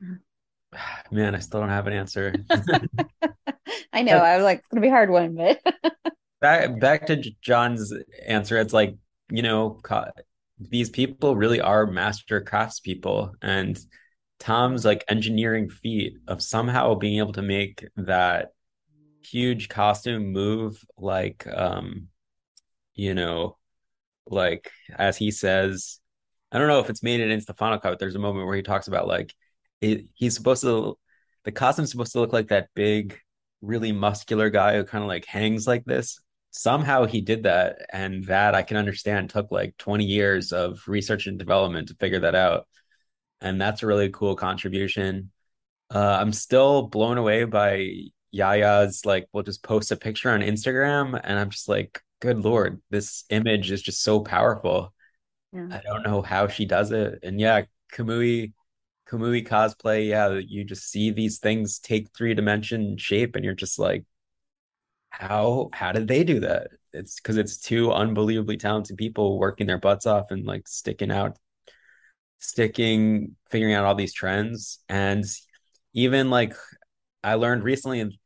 Man, 1.12 1.36
I 1.36 1.40
still 1.40 1.60
don't 1.60 1.70
have 1.70 1.88
an 1.88 1.94
answer. 1.94 2.34
I 3.98 4.04
know, 4.04 4.18
I 4.18 4.36
was 4.36 4.44
like, 4.44 4.60
it's 4.60 4.68
gonna 4.68 4.82
be 4.82 4.90
a 4.90 4.92
hard 4.92 5.10
one, 5.10 5.36
but 5.36 5.60
back 6.42 6.80
back 6.80 7.08
to 7.08 7.24
John's 7.42 7.92
answer, 8.28 8.58
it's 8.58 8.74
like, 8.74 8.96
you 9.32 9.42
know, 9.42 9.82
these 10.60 10.92
people 10.92 11.36
really 11.36 11.60
are 11.62 11.88
master 11.88 12.42
craftspeople, 12.42 13.34
and 13.42 13.80
Tom's 14.40 14.86
like 14.86 15.04
engineering 15.10 15.68
feat 15.70 16.18
of 16.28 16.44
somehow 16.44 16.94
being 16.94 17.18
able 17.18 17.34
to 17.34 17.42
make 17.42 17.88
that 17.96 18.50
huge 19.24 19.68
costume 19.68 20.32
move 20.32 20.82
like 20.98 21.46
um 21.48 22.08
you 22.94 23.14
know 23.14 23.58
like 24.28 24.72
as 24.96 25.18
he 25.18 25.32
says 25.32 26.00
I 26.50 26.60
don't 26.60 26.70
know 26.70 26.80
if 26.80 26.90
it's 26.90 27.04
made 27.04 27.20
it 27.20 27.30
into 27.30 27.46
the 27.46 27.54
final 27.54 27.78
cut 27.78 28.00
there's 28.00 28.16
a 28.16 28.20
moment 28.20 28.46
where 28.46 28.56
he 28.56 28.62
talks 28.62 28.88
about 28.88 29.06
like 29.06 29.34
it, 29.82 30.06
he's 30.14 30.36
supposed 30.36 30.62
to 30.62 30.98
the 31.44 31.52
costume's 31.52 31.92
supposed 31.92 32.14
to 32.14 32.22
look 32.22 32.32
like 32.32 32.50
that 32.50 32.70
big 32.74 33.20
really 33.62 33.92
muscular 33.92 34.50
guy 34.50 34.76
who 34.76 34.84
kind 34.84 35.04
of 35.04 35.08
like 35.08 35.26
hangs 35.26 35.68
like 35.68 35.86
this 35.86 36.20
somehow 36.52 37.06
he 37.06 37.22
did 37.22 37.44
that 37.44 37.86
and 37.92 38.24
that 38.26 38.56
I 38.56 38.64
can 38.64 38.78
understand 38.78 39.30
took 39.30 39.52
like 39.52 39.76
20 39.78 40.06
years 40.06 40.52
of 40.52 40.82
research 40.88 41.28
and 41.28 41.38
development 41.38 41.90
to 41.90 41.96
figure 41.96 42.20
that 42.22 42.36
out 42.36 42.68
and 43.42 43.60
that's 43.60 43.84
a 43.84 43.88
really 43.88 44.10
cool 44.10 44.36
contribution 44.36 45.32
uh, 45.94 46.18
I'm 46.20 46.34
still 46.34 46.84
blown 46.84 47.18
away 47.18 47.46
by 47.46 47.92
Yaya's 48.34 49.06
like 49.06 49.28
we'll 49.32 49.44
just 49.44 49.64
post 49.64 49.92
a 49.92 49.96
picture 49.96 50.30
on 50.30 50.42
Instagram 50.42 51.20
and 51.24 51.40
I'm 51.40 51.50
just 51.50 51.70
like, 51.70 52.02
good 52.20 52.44
lord, 52.44 52.82
this 52.90 53.24
image 53.30 53.72
is 53.72 53.82
just 53.82 54.04
so 54.04 54.20
powerful. 54.20 54.94
Yeah. 55.54 55.68
I 55.72 55.82
don't 55.82 56.04
know 56.04 56.22
how 56.22 56.48
she 56.48 56.66
does 56.66 56.92
it. 56.92 57.20
And 57.24 57.40
yeah, 57.40 57.64
Kamui 57.94 58.54
Kamui 59.10 59.48
cosplay, 59.48 60.10
yeah, 60.10 60.34
you 60.34 60.64
just 60.64 60.90
see 60.90 61.12
these 61.12 61.40
things 61.40 61.80
take 61.80 62.10
three 62.16 62.34
dimension 62.34 62.98
shape 62.98 63.36
and 63.36 63.46
you're 63.46 63.54
just 63.54 63.80
like, 63.80 64.06
how 65.10 65.70
how 65.74 65.92
did 65.92 66.08
they 66.08 66.24
do 66.24 66.40
that? 66.42 66.68
It's 66.94 67.16
because 67.20 67.38
it's 67.38 67.58
two 67.58 67.92
unbelievably 67.92 68.58
talented 68.58 68.98
people 68.98 69.40
working 69.40 69.68
their 69.68 69.78
butts 69.80 70.06
off 70.06 70.32
and 70.32 70.46
like 70.46 70.68
sticking 70.68 71.12
out, 71.12 71.38
sticking, 72.40 73.36
figuring 73.50 73.74
out 73.74 73.86
all 73.86 73.96
these 73.96 74.14
trends. 74.14 74.80
And 74.90 75.26
even 75.94 76.30
like 76.30 76.54
I 77.24 77.36
learned 77.36 77.64
recently, 77.64 78.20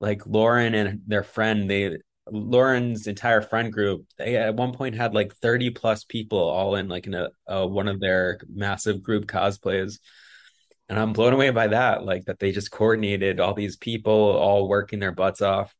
like 0.00 0.26
Lauren 0.26 0.74
and 0.74 1.02
their 1.06 1.22
friend, 1.22 1.70
they 1.70 1.98
Lauren's 2.32 3.06
entire 3.06 3.42
friend 3.42 3.72
group, 3.72 4.06
they 4.16 4.36
at 4.36 4.54
one 4.54 4.72
point 4.72 4.94
had 4.94 5.12
like 5.12 5.34
30 5.36 5.70
plus 5.70 6.04
people 6.04 6.38
all 6.38 6.74
in 6.76 6.88
like 6.88 7.06
in 7.06 7.14
a, 7.14 7.28
a 7.46 7.66
one 7.66 7.88
of 7.88 8.00
their 8.00 8.40
massive 8.52 9.02
group 9.02 9.26
cosplays. 9.26 9.98
And 10.88 10.98
I'm 10.98 11.12
blown 11.12 11.34
away 11.34 11.50
by 11.50 11.68
that, 11.68 12.04
like 12.04 12.24
that 12.24 12.38
they 12.38 12.50
just 12.50 12.70
coordinated 12.70 13.38
all 13.38 13.54
these 13.54 13.76
people 13.76 14.12
all 14.12 14.66
working 14.66 14.98
their 14.98 15.12
butts 15.12 15.42
off. 15.42 15.74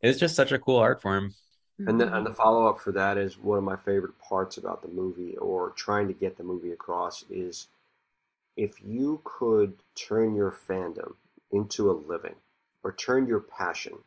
It's 0.00 0.18
just 0.18 0.34
such 0.34 0.52
a 0.52 0.58
cool 0.58 0.78
art 0.78 1.02
form. 1.02 1.32
And 1.78 2.00
the, 2.00 2.06
mm-hmm. 2.06 2.14
and 2.14 2.26
the 2.26 2.32
follow 2.32 2.66
up 2.66 2.80
for 2.80 2.92
that 2.92 3.18
is 3.18 3.38
one 3.38 3.58
of 3.58 3.64
my 3.64 3.76
favorite 3.76 4.18
parts 4.18 4.56
about 4.56 4.80
the 4.80 4.88
movie, 4.88 5.36
or 5.36 5.70
trying 5.70 6.08
to 6.08 6.14
get 6.14 6.38
the 6.38 6.42
movie 6.42 6.72
across, 6.72 7.24
is 7.28 7.68
if 8.56 8.82
you 8.82 9.20
could 9.24 9.74
turn 9.94 10.34
your 10.34 10.52
fandom 10.52 11.14
into 11.52 11.90
a 11.90 11.92
living, 11.92 12.34
or 12.82 12.92
turn 12.92 13.26
your 13.26 13.40
passion 13.40 13.98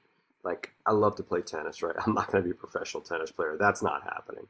like 0.44 0.72
I 0.86 0.92
love 0.92 1.16
to 1.18 1.24
play 1.24 1.42
tennis, 1.42 1.82
right? 1.82 1.96
I'm 2.06 2.14
not 2.14 2.32
going 2.32 2.44
to 2.44 2.48
be 2.48 2.52
a 2.52 2.58
professional 2.58 3.02
tennis 3.02 3.32
player. 3.32 3.58
That's 3.60 3.82
not 3.82 4.04
happening. 4.04 4.48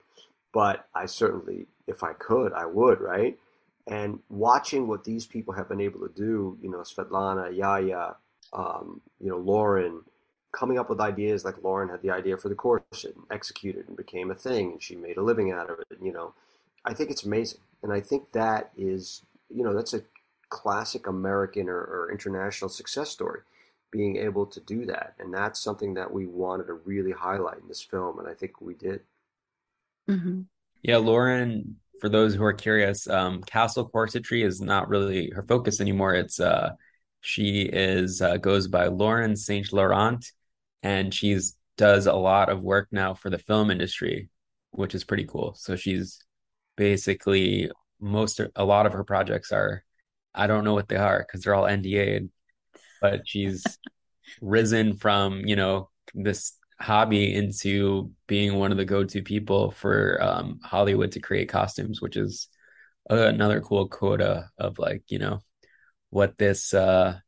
But 0.52 0.88
I 0.96 1.06
certainly, 1.06 1.68
if 1.88 2.04
I 2.04 2.14
could, 2.14 2.54
I 2.54 2.66
would, 2.66 3.00
right? 3.00 3.38
And 3.86 4.20
watching 4.30 4.88
what 4.88 5.04
these 5.04 5.26
people 5.26 5.54
have 5.54 5.70
been 5.70 5.82
able 5.82 6.00
to 6.02 6.14
do, 6.14 6.58
you 6.62 6.70
know, 6.70 6.80
Svetlana, 6.80 7.56
Yaya, 7.56 8.16
um, 8.54 9.02
you 9.20 9.30
know, 9.30 9.38
Lauren, 9.38 10.02
coming 10.52 10.80
up 10.80 10.90
with 10.90 11.00
ideas 11.00 11.46
like 11.46 11.64
Lauren 11.64 11.90
had 11.90 12.02
the 12.02 12.10
idea 12.10 12.38
for 12.38 12.50
the 12.50 12.56
course 12.56 13.04
and 13.04 13.14
executed 13.32 13.88
and 13.88 13.96
became 13.96 14.32
a 14.32 14.36
thing, 14.36 14.72
and 14.74 14.84
she 14.84 14.96
made 14.96 15.18
a 15.18 15.24
living 15.24 15.52
out 15.52 15.70
of 15.70 15.80
it. 15.80 15.88
You 16.02 16.12
know, 16.12 16.34
I 16.86 16.94
think 16.94 17.12
it's 17.12 17.24
amazing, 17.24 17.62
and 17.84 17.94
I 17.94 18.00
think 18.00 18.32
that 18.32 18.72
is, 18.78 19.24
you 19.54 19.64
know, 19.64 19.74
that's 19.74 19.94
a 19.94 20.02
classic 20.50 21.06
American 21.06 21.70
or, 21.70 21.80
or 21.80 22.10
international 22.12 22.70
success 22.70 23.10
story 23.10 23.42
being 23.92 24.18
able 24.18 24.46
to 24.46 24.60
do 24.62 24.86
that. 24.86 25.16
And 25.20 25.34
that's 25.34 25.60
something 25.60 25.94
that 25.96 26.12
we 26.12 26.28
wanted 26.28 26.68
to 26.68 26.74
really 26.74 27.12
highlight 27.12 27.60
in 27.60 27.68
this 27.68 27.82
film. 27.82 28.20
And 28.20 28.28
I 28.28 28.34
think 28.34 28.62
we 28.62 28.74
did. 28.76 29.02
Mm-hmm. 30.10 30.42
Yeah, 30.82 30.98
Lauren, 30.98 31.78
for 32.00 32.10
those 32.10 32.36
who 32.36 32.44
are 32.44 32.54
curious, 32.54 33.08
um, 33.08 33.42
Castle 33.44 33.90
Corsetry 33.90 34.46
is 34.46 34.62
not 34.62 34.90
really 34.90 35.30
her 35.32 35.44
focus 35.44 35.82
anymore. 35.82 36.14
It's 36.14 36.40
uh, 36.40 36.72
she 37.22 37.64
is 37.64 38.22
uh, 38.22 38.38
goes 38.38 38.68
by 38.68 38.88
Lauren 38.88 39.36
Saint 39.36 39.74
Laurent, 39.74 40.26
and 40.84 41.14
she's 41.14 41.56
does 41.78 42.08
a 42.08 42.14
lot 42.14 42.50
of 42.50 42.62
work 42.62 42.90
now 42.92 43.14
for 43.14 43.30
the 43.30 43.38
film 43.38 43.72
industry, 43.72 44.30
which 44.72 44.96
is 44.96 45.04
pretty 45.04 45.26
cool. 45.26 45.54
So 45.56 45.76
she's 45.76 46.20
basically 46.76 47.72
most 48.00 48.40
a 48.56 48.66
lot 48.66 48.86
of 48.86 48.94
her 48.94 49.04
projects 49.04 49.52
are 49.52 49.84
I 50.34 50.48
don't 50.48 50.64
know 50.64 50.74
what 50.74 50.88
they 50.88 50.96
are 50.96 51.20
because 51.20 51.44
they're 51.44 51.56
all 51.56 51.66
NDA'd 51.66 52.30
but 53.02 53.28
she's 53.28 53.64
risen 54.42 54.96
from 54.96 55.46
you 55.46 55.56
know 55.56 55.90
this 56.14 56.54
hobby 56.80 57.34
into 57.36 58.12
being 58.28 58.56
one 58.56 58.72
of 58.72 58.78
the 58.78 58.86
go-to 58.86 59.22
people 59.22 59.72
for 59.72 60.18
um, 60.22 60.60
Hollywood 60.64 61.12
to 61.12 61.20
create 61.20 61.50
costumes, 61.50 62.02
which 62.02 62.16
is 62.16 62.48
another 63.10 63.60
cool 63.60 63.88
quota 63.88 64.50
of 64.58 64.80
like 64.80 65.04
you 65.08 65.20
know 65.20 65.40
what 66.10 66.38
this 66.38 66.74
uh, 66.74 67.20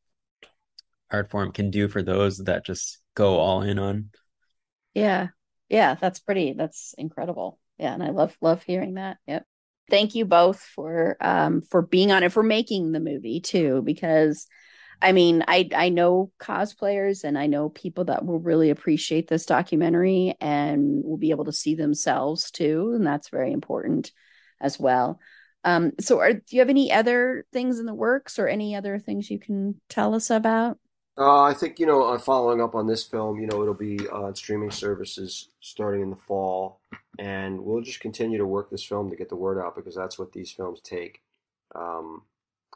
art 1.11 1.29
form 1.29 1.51
can 1.51 1.69
do 1.69 1.87
for 1.87 2.01
those 2.01 2.37
that 2.39 2.65
just 2.65 2.99
go 3.15 3.37
all 3.37 3.61
in 3.61 3.77
on. 3.77 4.09
Yeah, 4.93 5.27
yeah, 5.69 5.95
that's 5.95 6.19
pretty. 6.19 6.53
That's 6.53 6.95
incredible. 6.97 7.59
Yeah, 7.77 7.93
and 7.93 8.03
I 8.03 8.09
love 8.09 8.35
love 8.41 8.63
hearing 8.63 8.95
that. 8.95 9.17
Yep. 9.27 9.45
Thank 9.89 10.15
you 10.15 10.25
both 10.25 10.61
for 10.61 11.17
um 11.19 11.61
for 11.61 11.81
being 11.81 12.11
on 12.11 12.23
it 12.23 12.31
for 12.31 12.43
making 12.43 12.91
the 12.91 12.99
movie 12.99 13.41
too 13.41 13.81
because 13.83 14.47
I 15.01 15.11
mean, 15.11 15.43
I 15.47 15.69
I 15.75 15.89
know 15.89 16.31
cosplayers 16.39 17.23
and 17.23 17.37
I 17.37 17.47
know 17.47 17.69
people 17.69 18.05
that 18.05 18.25
will 18.25 18.39
really 18.39 18.69
appreciate 18.69 19.27
this 19.27 19.45
documentary 19.45 20.35
and 20.39 21.03
will 21.03 21.17
be 21.17 21.31
able 21.31 21.45
to 21.45 21.53
see 21.53 21.75
themselves 21.75 22.51
too, 22.51 22.93
and 22.95 23.05
that's 23.05 23.29
very 23.29 23.51
important 23.51 24.11
as 24.59 24.79
well. 24.79 25.19
Um, 25.63 25.91
so, 25.99 26.19
are, 26.19 26.33
do 26.33 26.41
you 26.49 26.59
have 26.59 26.69
any 26.69 26.91
other 26.91 27.45
things 27.51 27.79
in 27.79 27.85
the 27.85 27.93
works 27.93 28.39
or 28.39 28.47
any 28.47 28.75
other 28.75 28.99
things 28.99 29.29
you 29.29 29.39
can 29.39 29.79
tell 29.89 30.15
us 30.15 30.29
about? 30.29 30.77
Uh, 31.17 31.43
I 31.43 31.53
think 31.53 31.79
you 31.79 31.85
know, 31.85 32.03
uh, 32.03 32.17
following 32.17 32.61
up 32.61 32.73
on 32.73 32.87
this 32.87 33.03
film, 33.03 33.39
you 33.39 33.47
know, 33.47 33.61
it'll 33.61 33.73
be 33.73 34.07
on 34.09 34.33
streaming 34.35 34.71
services 34.71 35.49
starting 35.59 36.01
in 36.01 36.09
the 36.09 36.15
fall, 36.15 36.79
and 37.19 37.59
we'll 37.59 37.81
just 37.81 37.99
continue 37.99 38.37
to 38.37 38.45
work 38.45 38.69
this 38.69 38.83
film 38.83 39.09
to 39.09 39.15
get 39.15 39.29
the 39.29 39.35
word 39.35 39.59
out 39.59 39.75
because 39.75 39.95
that's 39.95 40.17
what 40.17 40.31
these 40.31 40.51
films 40.51 40.81
take. 40.81 41.21
Um, 41.75 42.23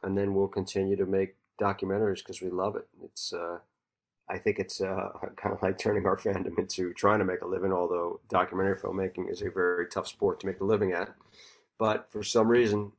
and 0.04 0.18
then 0.18 0.34
we'll 0.34 0.48
continue 0.48 0.96
to 0.98 1.06
make 1.06 1.36
documentaries 1.60 2.20
because 2.20 2.42
we 2.42 2.50
love 2.50 2.76
it. 2.76 2.88
It's 3.04 3.34
uh, 3.34 3.60
I 4.30 4.38
think 4.38 4.60
it's 4.60 4.82
uh, 4.82 5.10
kind 5.36 5.56
of 5.56 5.62
like 5.62 5.78
turning 5.78 6.06
our 6.06 6.18
fandom 6.18 6.58
into 6.58 6.94
trying 6.94 7.20
to 7.20 7.26
make 7.26 7.42
a 7.42 7.48
living. 7.48 7.72
Although 7.72 8.20
documentary 8.30 8.78
filmmaking 8.78 9.30
is 9.30 9.42
a 9.42 9.50
very 9.50 9.88
tough 9.88 10.08
sport 10.08 10.40
to 10.42 10.48
make 10.48 10.60
a 10.60 10.66
living 10.66 10.92
at, 10.92 11.14
but 11.78 12.12
for 12.12 12.24
some 12.24 12.48
reason 12.48 12.92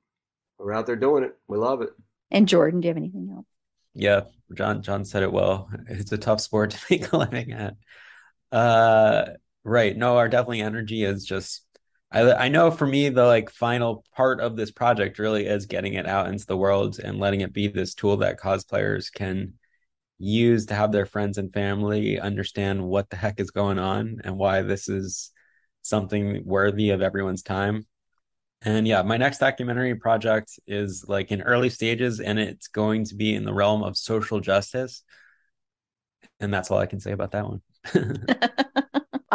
we're 0.59 0.73
out 0.73 0.87
there 0.87 0.97
doing 0.97 1.25
it. 1.25 1.37
We 1.49 1.59
love 1.59 1.83
it. 1.83 1.91
And 2.31 2.49
Jordan, 2.49 2.81
do 2.81 2.87
you 2.87 2.91
have 2.91 2.97
anything 2.97 3.31
else? 3.33 3.47
Yeah, 3.95 4.23
John. 4.55 4.83
John 4.83 5.05
said 5.05 5.23
it 5.23 5.33
well. 5.33 5.71
It's 5.89 6.13
a 6.13 6.19
tough 6.19 6.41
sport 6.41 6.71
to 6.71 6.79
make 6.91 7.13
a 7.13 7.17
living 7.17 7.53
at. 7.53 7.77
Uh, 8.53 9.27
right. 9.65 9.97
No, 9.97 10.17
our 10.17 10.29
definitely 10.29 10.63
energy 10.63 11.05
is 11.05 11.25
just 11.25 11.66
I, 12.17 12.47
I 12.47 12.49
know 12.49 12.71
for 12.71 12.87
me 12.87 13.11
the 13.11 13.27
like 13.27 13.51
final 13.51 14.03
part 14.15 14.41
of 14.41 14.57
this 14.57 14.71
project 14.71 15.19
really 15.19 15.47
is 15.47 15.67
getting 15.67 15.95
it 15.95 16.07
out 16.07 16.29
into 16.29 16.47
the 16.47 16.57
world 16.57 16.99
and 16.99 17.19
letting 17.19 17.43
it 17.43 17.53
be 17.53 17.69
this 17.69 17.95
tool 17.95 18.17
that 18.19 18.41
cosplayers 18.41 19.13
can 19.13 19.53
use 20.19 20.65
to 20.67 20.75
have 20.75 20.93
their 20.93 21.05
friends 21.05 21.37
and 21.37 21.53
family 21.53 22.19
understand 22.19 22.83
what 22.83 23.11
the 23.11 23.17
heck 23.17 23.39
is 23.39 23.51
going 23.51 23.79
on 23.79 24.23
and 24.25 24.39
why 24.39 24.63
this 24.63 24.89
is 24.89 25.31
something 25.83 26.43
worthy 26.47 26.89
of 26.89 27.03
everyone's 27.03 27.43
time. 27.43 27.87
And 28.63 28.89
yeah, 28.89 29.03
my 29.03 29.19
next 29.19 29.37
documentary 29.37 29.95
project 29.95 30.59
is 30.67 31.05
like 31.07 31.31
in 31.31 31.43
early 31.43 31.69
stages 31.69 32.21
and 32.21 32.39
it's 32.39 32.69
going 32.69 33.05
to 33.05 33.15
be 33.15 33.35
in 33.35 33.45
the 33.45 33.53
realm 33.53 33.83
of 33.83 33.99
social 33.99 34.41
justice. 34.41 35.03
And 36.41 36.53
that's 36.53 36.71
all 36.71 36.79
I 36.79 36.87
can 36.87 36.99
say 36.99 37.13
about 37.13 37.33
that 37.33 37.47
one. 37.47 37.61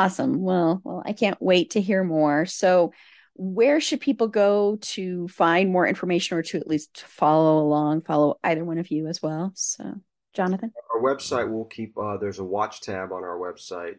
Awesome. 0.02 0.42
Well, 0.42 0.82
well, 0.84 1.04
I 1.06 1.14
can't 1.14 1.40
wait 1.40 1.70
to 1.72 1.82
hear 1.82 2.04
more. 2.04 2.48
So, 2.48 2.92
where 3.36 3.80
should 3.80 4.02
people 4.02 4.28
go 4.28 4.78
to 4.82 5.28
find 5.28 5.72
more 5.72 5.88
information 5.88 6.38
or 6.38 6.44
to 6.44 6.58
at 6.58 6.68
least 6.68 7.04
follow 7.04 7.64
along, 7.64 8.02
follow 8.02 8.40
either 8.44 8.66
one 8.66 8.80
of 8.80 8.90
you 8.90 9.06
as 9.08 9.22
well? 9.22 9.52
So, 9.56 9.94
Jonathan? 10.34 10.74
Our 10.94 11.02
website 11.02 11.52
will 11.52 11.66
keep, 11.66 11.96
uh, 11.98 12.18
there's 12.18 12.40
a 12.40 12.44
watch 12.44 12.82
tab 12.82 13.12
on 13.12 13.24
our 13.24 13.38
website. 13.38 13.98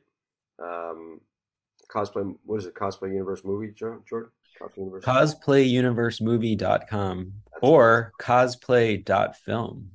Um, 0.63 1.21
cosplay, 1.89 2.35
what 2.45 2.59
is 2.59 2.67
it? 2.67 2.75
Cosplay 2.75 3.13
Universe 3.13 3.45
Movie, 3.45 3.73
Jordan? 3.73 4.03
Cosplay 4.61 4.77
Universe, 4.77 5.05
cosplayuniversemovie.com 5.05 7.33
That's 7.53 7.63
or 7.63 8.13
cosplay.film. 8.21 9.91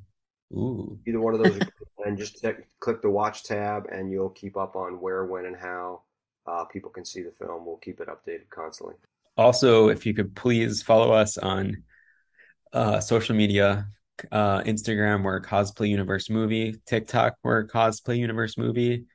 Ooh. 0.53 0.97
Either 1.05 1.19
one 1.19 1.33
of 1.33 1.43
those, 1.43 1.59
and 2.05 2.17
just 2.17 2.41
t- 2.41 2.49
click 2.79 3.01
the 3.01 3.09
watch 3.09 3.43
tab, 3.43 3.87
and 3.91 4.11
you'll 4.11 4.29
keep 4.29 4.57
up 4.57 4.75
on 4.75 5.01
where, 5.01 5.25
when, 5.25 5.45
and 5.45 5.55
how 5.55 6.01
uh, 6.45 6.63
people 6.65 6.89
can 6.89 7.05
see 7.05 7.21
the 7.21 7.31
film. 7.31 7.65
We'll 7.65 7.77
keep 7.77 7.99
it 7.99 8.07
updated 8.07 8.49
constantly. 8.49 8.95
Also, 9.35 9.89
if 9.89 10.05
you 10.05 10.13
could 10.13 10.35
please 10.35 10.81
follow 10.81 11.11
us 11.11 11.37
on 11.37 11.83
uh, 12.73 12.99
social 12.99 13.35
media 13.35 13.87
uh, 14.31 14.61
Instagram, 14.61 15.23
we're 15.23 15.41
Cosplay 15.41 15.89
Universe 15.89 16.29
Movie. 16.29 16.75
TikTok, 16.85 17.35
we're 17.43 17.67
Cosplay 17.67 18.17
Universe 18.17 18.57
Movie. 18.57 19.05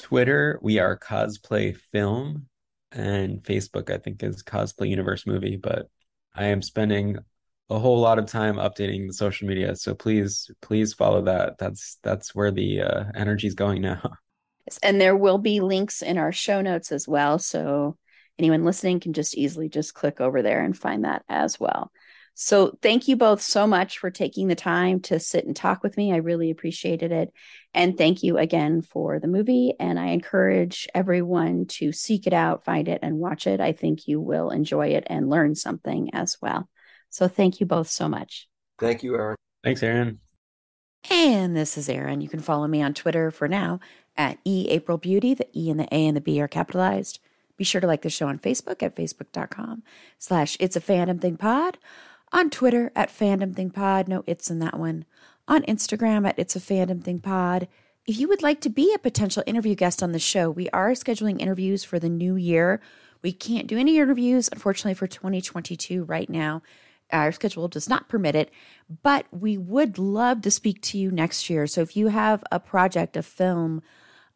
Twitter, 0.00 0.58
we 0.62 0.78
are 0.78 0.98
Cosplay 0.98 1.76
Film. 1.92 2.46
And 2.92 3.42
Facebook, 3.42 3.90
I 3.90 3.98
think, 3.98 4.22
is 4.22 4.42
Cosplay 4.42 4.88
Universe 4.88 5.26
Movie. 5.26 5.56
But 5.56 5.88
I 6.34 6.46
am 6.46 6.62
spending 6.62 7.18
a 7.70 7.78
whole 7.78 7.98
lot 7.98 8.18
of 8.18 8.26
time 8.26 8.56
updating 8.56 9.06
the 9.06 9.14
social 9.14 9.48
media. 9.48 9.74
So 9.76 9.94
please, 9.94 10.50
please 10.60 10.92
follow 10.92 11.22
that. 11.22 11.58
That's 11.58 11.98
that's 12.02 12.34
where 12.34 12.50
the 12.50 12.82
uh, 12.82 13.04
energy 13.14 13.46
is 13.46 13.54
going 13.54 13.82
now. 13.82 14.02
And 14.82 14.98
there 14.98 15.14
will 15.14 15.36
be 15.36 15.60
links 15.60 16.00
in 16.00 16.16
our 16.16 16.32
show 16.32 16.62
notes 16.62 16.90
as 16.90 17.06
well. 17.06 17.38
So 17.38 17.98
anyone 18.38 18.64
listening 18.64 18.98
can 18.98 19.12
just 19.12 19.36
easily 19.36 19.68
just 19.68 19.92
click 19.92 20.22
over 20.22 20.40
there 20.40 20.64
and 20.64 20.74
find 20.74 21.04
that 21.04 21.22
as 21.28 21.60
well. 21.60 21.92
So 22.32 22.76
thank 22.82 23.06
you 23.06 23.16
both 23.16 23.40
so 23.40 23.66
much 23.66 23.98
for 23.98 24.10
taking 24.10 24.48
the 24.48 24.56
time 24.56 25.00
to 25.02 25.20
sit 25.20 25.44
and 25.44 25.54
talk 25.54 25.82
with 25.82 25.96
me. 25.96 26.12
I 26.12 26.16
really 26.16 26.50
appreciated 26.50 27.12
it. 27.12 27.32
And 27.74 27.96
thank 27.96 28.22
you 28.22 28.38
again 28.38 28.82
for 28.82 29.20
the 29.20 29.28
movie. 29.28 29.74
And 29.78 30.00
I 30.00 30.06
encourage 30.08 30.88
everyone 30.94 31.66
to 31.66 31.92
seek 31.92 32.26
it 32.26 32.32
out, 32.32 32.64
find 32.64 32.88
it, 32.88 33.00
and 33.02 33.18
watch 33.18 33.46
it. 33.46 33.60
I 33.60 33.72
think 33.72 34.08
you 34.08 34.20
will 34.20 34.50
enjoy 34.50 34.88
it 34.88 35.04
and 35.06 35.30
learn 35.30 35.54
something 35.54 36.12
as 36.12 36.38
well. 36.42 36.68
So 37.14 37.28
thank 37.28 37.60
you 37.60 37.66
both 37.66 37.88
so 37.88 38.08
much. 38.08 38.48
Thank 38.80 39.04
you, 39.04 39.14
Erin. 39.14 39.36
Thanks, 39.62 39.84
Erin. 39.84 40.18
And 41.08 41.56
this 41.56 41.78
is 41.78 41.88
Erin. 41.88 42.20
You 42.20 42.28
can 42.28 42.40
follow 42.40 42.66
me 42.66 42.82
on 42.82 42.92
Twitter 42.92 43.30
for 43.30 43.46
now 43.46 43.78
at 44.16 44.42
eAprilBeauty. 44.44 45.36
The 45.36 45.46
E 45.56 45.70
and 45.70 45.78
the 45.78 45.86
A 45.94 46.08
and 46.08 46.16
the 46.16 46.20
B 46.20 46.40
are 46.40 46.48
capitalized. 46.48 47.20
Be 47.56 47.62
sure 47.62 47.80
to 47.80 47.86
like 47.86 48.02
the 48.02 48.10
show 48.10 48.26
on 48.26 48.40
Facebook 48.40 48.82
at 48.82 48.96
facebook.com 48.96 49.84
slash 50.18 50.56
it's 50.58 50.74
a 50.74 50.80
fandom 50.80 51.20
thing 51.20 51.36
pod. 51.36 51.78
On 52.32 52.50
Twitter 52.50 52.90
at 52.96 53.10
fandom 53.10 53.54
thing 53.54 53.70
pod. 53.70 54.08
No 54.08 54.24
it's 54.26 54.50
in 54.50 54.58
that 54.58 54.76
one. 54.76 55.04
On 55.46 55.62
Instagram 55.62 56.26
at 56.26 56.36
it's 56.36 56.56
a 56.56 56.60
fandom 56.60 57.00
thing 57.00 57.20
pod. 57.20 57.68
If 58.08 58.18
you 58.18 58.26
would 58.26 58.42
like 58.42 58.60
to 58.62 58.68
be 58.68 58.92
a 58.92 58.98
potential 58.98 59.44
interview 59.46 59.76
guest 59.76 60.02
on 60.02 60.10
the 60.10 60.18
show, 60.18 60.50
we 60.50 60.68
are 60.70 60.90
scheduling 60.90 61.40
interviews 61.40 61.84
for 61.84 62.00
the 62.00 62.08
new 62.08 62.34
year. 62.34 62.80
We 63.22 63.32
can't 63.32 63.68
do 63.68 63.78
any 63.78 63.98
interviews, 63.98 64.48
unfortunately, 64.50 64.94
for 64.94 65.06
2022 65.06 66.02
right 66.02 66.28
now. 66.28 66.60
Our 67.12 67.32
schedule 67.32 67.68
does 67.68 67.88
not 67.88 68.08
permit 68.08 68.34
it, 68.34 68.50
but 69.02 69.26
we 69.30 69.56
would 69.56 69.98
love 69.98 70.42
to 70.42 70.50
speak 70.50 70.80
to 70.82 70.98
you 70.98 71.10
next 71.10 71.48
year. 71.48 71.66
So 71.66 71.80
if 71.82 71.96
you 71.96 72.08
have 72.08 72.42
a 72.50 72.58
project, 72.58 73.16
a 73.16 73.22
film, 73.22 73.82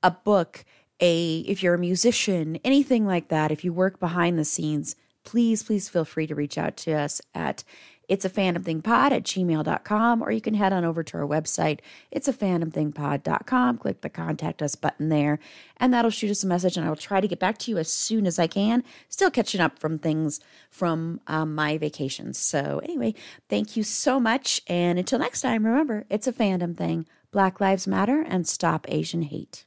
a 0.02 0.10
book, 0.10 0.64
a 1.00 1.38
if 1.40 1.62
you're 1.62 1.74
a 1.74 1.78
musician, 1.78 2.58
anything 2.64 3.06
like 3.06 3.28
that, 3.28 3.50
if 3.50 3.64
you 3.64 3.72
work 3.72 3.98
behind 3.98 4.38
the 4.38 4.44
scenes, 4.44 4.96
please, 5.24 5.62
please 5.62 5.88
feel 5.88 6.04
free 6.04 6.26
to 6.26 6.34
reach 6.34 6.58
out 6.58 6.76
to 6.78 6.92
us 6.92 7.20
at 7.34 7.64
it's 8.08 8.24
a 8.24 8.30
fandom 8.30 8.64
thing 8.64 8.82
pod 8.82 9.12
at 9.12 9.22
gmail.com 9.22 10.22
or 10.22 10.30
you 10.30 10.40
can 10.40 10.54
head 10.54 10.72
on 10.72 10.84
over 10.84 11.02
to 11.02 11.18
our 11.18 11.26
website. 11.26 11.80
It's 12.10 12.26
a 12.26 12.32
fandom 12.32 12.72
thing 12.72 12.92
pod.com 12.92 13.78
click 13.78 14.00
the 14.00 14.08
contact 14.08 14.62
us 14.62 14.74
button 14.74 15.08
there 15.08 15.38
and 15.76 15.92
that'll 15.92 16.10
shoot 16.10 16.30
us 16.30 16.42
a 16.42 16.46
message 16.46 16.76
and 16.76 16.84
i 16.84 16.88
will 16.88 16.96
try 16.96 17.20
to 17.20 17.28
get 17.28 17.38
back 17.38 17.58
to 17.58 17.70
you 17.70 17.78
as 17.78 17.92
soon 17.92 18.26
as 18.26 18.38
i 18.38 18.46
can. 18.46 18.82
Still 19.08 19.30
catching 19.30 19.60
up 19.60 19.78
from 19.78 19.98
things 19.98 20.40
from 20.70 21.20
um, 21.26 21.54
my 21.54 21.78
vacations 21.78 22.38
so 22.38 22.80
anyway 22.82 23.14
thank 23.48 23.76
you 23.76 23.82
so 23.82 24.18
much 24.18 24.62
and 24.66 24.98
until 24.98 25.18
next 25.18 25.42
time 25.42 25.64
remember 25.64 26.04
it's 26.08 26.26
a 26.26 26.32
fandom 26.32 26.76
thing. 26.76 27.06
Black 27.30 27.60
lives 27.60 27.86
matter 27.86 28.22
and 28.22 28.48
stop 28.48 28.86
asian 28.88 29.22
hate 29.22 29.66